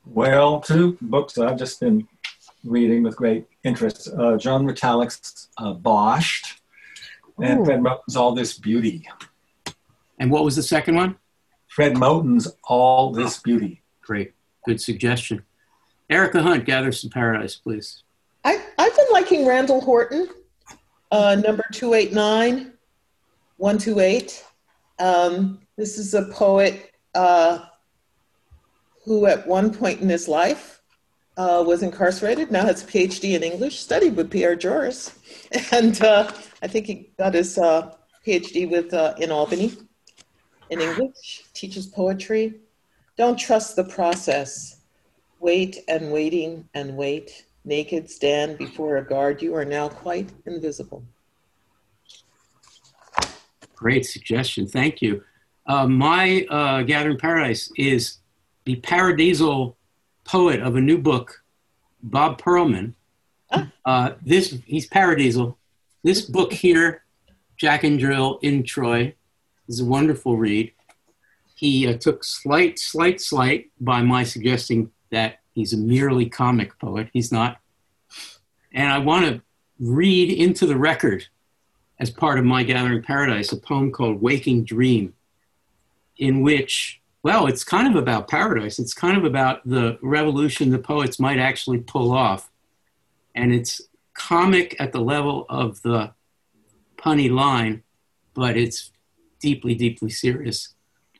Well, 0.05 0.59
two 0.59 0.97
books 1.01 1.33
that 1.33 1.47
I've 1.47 1.59
just 1.59 1.79
been 1.79 2.07
reading 2.63 3.03
with 3.03 3.15
great 3.15 3.47
interest 3.63 4.09
uh, 4.17 4.37
Joan 4.37 4.65
Retallack's 4.65 5.49
uh, 5.57 5.73
Boshed 5.73 6.59
and 7.41 7.59
Ooh. 7.61 7.65
Fred 7.65 7.81
Moten's 7.81 8.15
All 8.15 8.33
This 8.33 8.57
Beauty. 8.57 9.07
And 10.17 10.31
what 10.31 10.43
was 10.43 10.55
the 10.55 10.63
second 10.63 10.95
one? 10.95 11.17
Fred 11.67 11.93
Moten's 11.93 12.47
All 12.63 13.13
This 13.13 13.39
Beauty. 13.39 13.81
Great. 14.01 14.33
Good 14.65 14.81
suggestion. 14.81 15.43
Erica 16.09 16.41
Hunt, 16.41 16.65
Gather 16.65 16.91
Some 16.91 17.09
Paradise, 17.09 17.55
please. 17.55 18.03
I, 18.43 18.61
I've 18.77 18.95
been 18.95 19.05
liking 19.11 19.45
Randall 19.45 19.81
Horton, 19.81 20.27
uh, 21.11 21.35
number 21.35 21.63
289, 21.71 22.73
128. 23.57 24.45
Um, 24.99 25.59
this 25.77 25.97
is 25.97 26.13
a 26.13 26.25
poet 26.25 26.91
uh, 27.15 27.65
who, 29.05 29.25
at 29.27 29.47
one 29.47 29.73
point 29.73 30.01
in 30.01 30.09
his 30.09 30.27
life, 30.27 30.81
uh, 31.37 31.63
was 31.65 31.83
incarcerated, 31.83 32.51
now 32.51 32.65
has 32.65 32.83
a 32.83 32.87
PhD 32.87 33.35
in 33.35 33.43
English, 33.43 33.79
studied 33.79 34.15
with 34.15 34.29
Pierre 34.29 34.55
Joris. 34.55 35.17
And 35.71 35.99
uh, 36.03 36.31
I 36.61 36.67
think 36.67 36.85
he 36.85 37.11
got 37.17 37.33
his 37.33 37.57
uh, 37.57 37.95
PhD 38.25 38.69
with, 38.69 38.93
uh, 38.93 39.15
in 39.19 39.31
Albany 39.31 39.71
in 40.69 40.81
English, 40.81 41.43
teaches 41.53 41.87
poetry. 41.87 42.55
Don't 43.19 43.37
trust 43.37 43.75
the 43.75 43.83
process. 43.83 44.77
Wait 45.41 45.79
and 45.89 46.09
waiting 46.09 46.69
and 46.73 46.95
wait. 46.95 47.47
Naked 47.65 48.09
stand 48.09 48.57
before 48.57 48.95
a 48.95 49.03
guard. 49.03 49.41
You 49.41 49.53
are 49.55 49.65
now 49.65 49.89
quite 49.89 50.29
invisible. 50.45 51.03
Great 53.75 54.05
suggestion. 54.05 54.69
Thank 54.69 55.01
you. 55.01 55.21
Uh, 55.65 55.85
my 55.85 56.45
uh, 56.49 56.83
Gathering 56.83 57.17
Paradise 57.17 57.69
is 57.75 58.19
the 58.63 58.77
paradisal 58.77 59.75
poet 60.23 60.61
of 60.61 60.77
a 60.77 60.81
new 60.81 60.97
book, 60.97 61.43
Bob 62.01 62.41
Perelman. 62.41 62.93
Uh, 63.83 64.11
this 64.25 64.57
he's 64.65 64.87
paradisal. 64.87 65.57
This 66.03 66.21
book 66.21 66.53
here, 66.53 67.03
Jack 67.57 67.83
and 67.83 67.99
Drill 67.99 68.39
in 68.41 68.63
Troy, 68.63 69.13
is 69.67 69.81
a 69.81 69.85
wonderful 69.85 70.37
read. 70.37 70.71
He 71.59 71.85
uh, 71.89 71.97
took 71.97 72.23
slight, 72.23 72.79
slight, 72.79 73.19
slight 73.19 73.69
by 73.81 74.01
my 74.01 74.23
suggesting 74.23 74.91
that 75.11 75.39
he's 75.53 75.73
a 75.73 75.77
merely 75.77 76.29
comic 76.29 76.79
poet. 76.79 77.09
He's 77.11 77.33
not. 77.33 77.59
And 78.71 78.87
I 78.87 78.99
want 78.99 79.25
to 79.25 79.41
read 79.77 80.31
into 80.31 80.65
the 80.65 80.77
record 80.77 81.27
as 81.99 82.11
part 82.11 82.39
of 82.39 82.45
my 82.45 82.63
Gathering 82.63 83.03
Paradise 83.03 83.51
a 83.51 83.57
poem 83.57 83.91
called 83.91 84.21
Waking 84.21 84.63
Dream, 84.63 85.15
in 86.15 86.43
which, 86.43 87.01
well, 87.23 87.45
it's 87.45 87.65
kind 87.65 87.93
of 87.93 88.01
about 88.01 88.29
paradise. 88.29 88.79
It's 88.79 88.93
kind 88.93 89.17
of 89.17 89.25
about 89.25 89.67
the 89.67 89.99
revolution 90.01 90.69
the 90.69 90.79
poets 90.79 91.19
might 91.19 91.39
actually 91.39 91.79
pull 91.79 92.13
off. 92.13 92.49
And 93.35 93.53
it's 93.53 93.81
comic 94.13 94.77
at 94.79 94.93
the 94.93 95.01
level 95.01 95.45
of 95.49 95.81
the 95.81 96.13
punny 96.95 97.29
line, 97.29 97.83
but 98.33 98.55
it's 98.55 98.93
deeply, 99.41 99.75
deeply 99.75 100.09
serious 100.09 100.73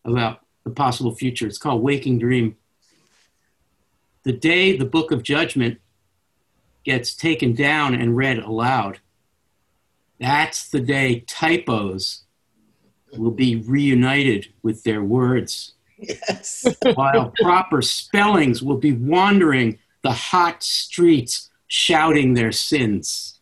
about 0.09 0.41
the 0.63 0.71
possible 0.71 1.13
future. 1.13 1.47
It's 1.47 1.57
called 1.57 1.81
Waking 1.81 2.19
Dream. 2.19 2.55
The 4.23 4.33
day 4.33 4.77
the 4.77 4.85
book 4.85 5.11
of 5.11 5.23
judgment 5.23 5.79
gets 6.83 7.15
taken 7.15 7.53
down 7.53 7.93
and 7.93 8.15
read 8.15 8.39
aloud, 8.39 8.99
that's 10.19 10.69
the 10.69 10.79
day 10.79 11.21
typos 11.21 12.23
will 13.17 13.31
be 13.31 13.55
reunited 13.55 14.53
with 14.61 14.83
their 14.83 15.03
words. 15.03 15.73
Yes. 15.97 16.65
while 16.95 17.33
proper 17.41 17.81
spellings 17.81 18.63
will 18.63 18.77
be 18.77 18.93
wandering 18.93 19.79
the 20.01 20.11
hot 20.11 20.63
streets 20.63 21.49
shouting 21.67 22.33
their 22.33 22.51
sins. 22.51 23.39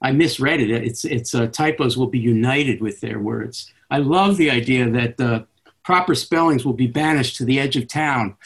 I 0.00 0.12
misread 0.12 0.60
it. 0.60 0.70
It's, 0.70 1.04
it's 1.04 1.34
uh, 1.34 1.48
typos 1.48 1.96
will 1.96 2.06
be 2.06 2.18
united 2.18 2.80
with 2.80 3.00
their 3.00 3.18
words. 3.18 3.72
I 3.90 3.98
love 3.98 4.36
the 4.36 4.50
idea 4.50 4.88
that 4.90 5.16
the 5.16 5.46
proper 5.82 6.14
spellings 6.14 6.66
will 6.66 6.74
be 6.74 6.86
banished 6.86 7.36
to 7.36 7.44
the 7.44 7.58
edge 7.58 7.76
of 7.76 7.88
town. 7.88 8.36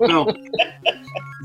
well, 0.00 0.34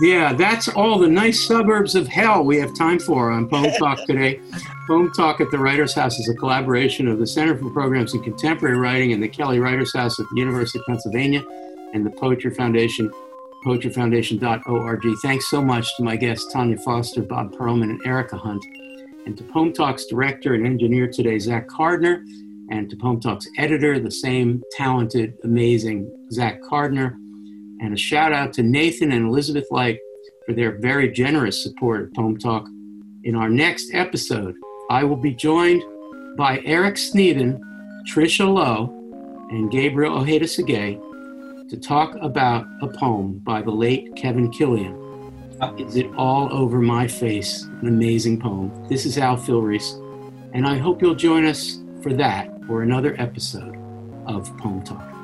yeah, 0.02 0.34
that's 0.34 0.68
all 0.68 0.98
the 0.98 1.08
nice 1.08 1.46
suburbs 1.46 1.94
of 1.94 2.08
hell 2.08 2.44
we 2.44 2.58
have 2.58 2.76
time 2.76 3.00
for 3.00 3.30
on 3.30 3.48
Poem 3.48 3.72
Talk 3.78 4.04
today. 4.08 4.42
Poem 4.88 5.12
Talk 5.14 5.42
at 5.42 5.52
the 5.52 5.60
Writers 5.60 5.94
House 5.94 6.18
is 6.20 6.28
a 6.28 6.34
collaboration 6.34 7.08
of 7.08 7.20
the 7.20 7.28
Center 7.28 7.56
for 7.56 7.70
Programs 7.70 8.14
in 8.16 8.24
Contemporary 8.24 8.78
Writing 8.78 9.14
and 9.14 9.22
the 9.22 9.28
Kelly 9.28 9.60
Writers 9.60 9.94
House 9.96 10.20
at 10.20 10.26
the 10.34 10.40
University 10.40 10.80
of 10.80 10.86
Pennsylvania 10.86 11.44
and 11.94 12.06
the 12.06 12.10
Poetry 12.10 12.52
Foundation, 12.52 13.12
poetryfoundation.org. 13.66 15.02
Thanks 15.22 15.50
so 15.50 15.62
much 15.62 15.88
to 15.98 16.04
my 16.04 16.16
guests, 16.16 16.54
Tonya 16.54 16.82
Foster, 16.84 17.22
Bob 17.22 17.54
Perelman, 17.54 17.92
and 17.92 18.02
Erica 18.06 18.38
Hunt, 18.38 18.66
and 19.26 19.38
to 19.38 19.44
Poem 19.44 19.74
Talk's 19.74 20.06
director 20.06 20.54
and 20.54 20.66
engineer 20.66 21.08
today, 21.08 21.40
Zach 21.40 21.68
Carduner, 21.68 22.24
and 22.70 22.90
to 22.90 22.96
Poem 22.96 23.20
Talk's 23.20 23.48
editor, 23.58 24.00
the 24.00 24.12
same 24.12 24.64
talented, 24.72 25.38
amazing 25.44 26.10
Zach 26.32 26.62
Carduner. 26.62 27.14
And 27.82 27.94
a 27.94 27.98
shout 27.98 28.34
out 28.34 28.54
to 28.54 28.64
Nathan 28.64 29.12
and 29.12 29.28
Elizabeth 29.28 29.68
Light 29.72 30.00
for 30.46 30.54
their 30.54 30.78
very 30.80 31.12
generous 31.12 31.62
support 31.62 32.02
of 32.02 32.14
Poem 32.14 32.38
Talk. 32.38 32.68
In 33.24 33.36
our 33.36 33.50
next 33.50 33.94
episode, 33.94 34.56
I 34.90 35.04
will 35.04 35.18
be 35.18 35.34
joined 35.34 35.84
by 36.38 36.62
Eric 36.64 36.96
Sneathen, 36.96 37.60
Trisha 38.12 38.52
Low, 38.52 38.94
and 39.50 39.72
Gabriel 39.72 40.18
Ojeda 40.18 40.48
Sague 40.48 41.00
to 41.70 41.78
talk 41.78 42.16
about 42.22 42.66
a 42.82 42.88
poem 42.88 43.40
by 43.40 43.62
the 43.62 43.72
late 43.72 44.16
Kevin 44.16 44.52
Killian. 44.52 45.05
Is 45.74 45.96
It 45.96 46.08
All 46.16 46.54
Over 46.54 46.80
My 46.80 47.08
Face? 47.08 47.64
An 47.64 47.88
amazing 47.88 48.40
poem. 48.40 48.72
This 48.88 49.06
is 49.06 49.18
Al 49.18 49.36
Filreis, 49.36 50.00
and 50.54 50.68
I 50.68 50.78
hope 50.78 51.02
you'll 51.02 51.16
join 51.16 51.46
us 51.46 51.80
for 52.04 52.14
that 52.14 52.50
or 52.70 52.84
another 52.84 53.16
episode 53.18 53.76
of 54.28 54.56
Poem 54.58 54.84
Talk. 54.84 55.15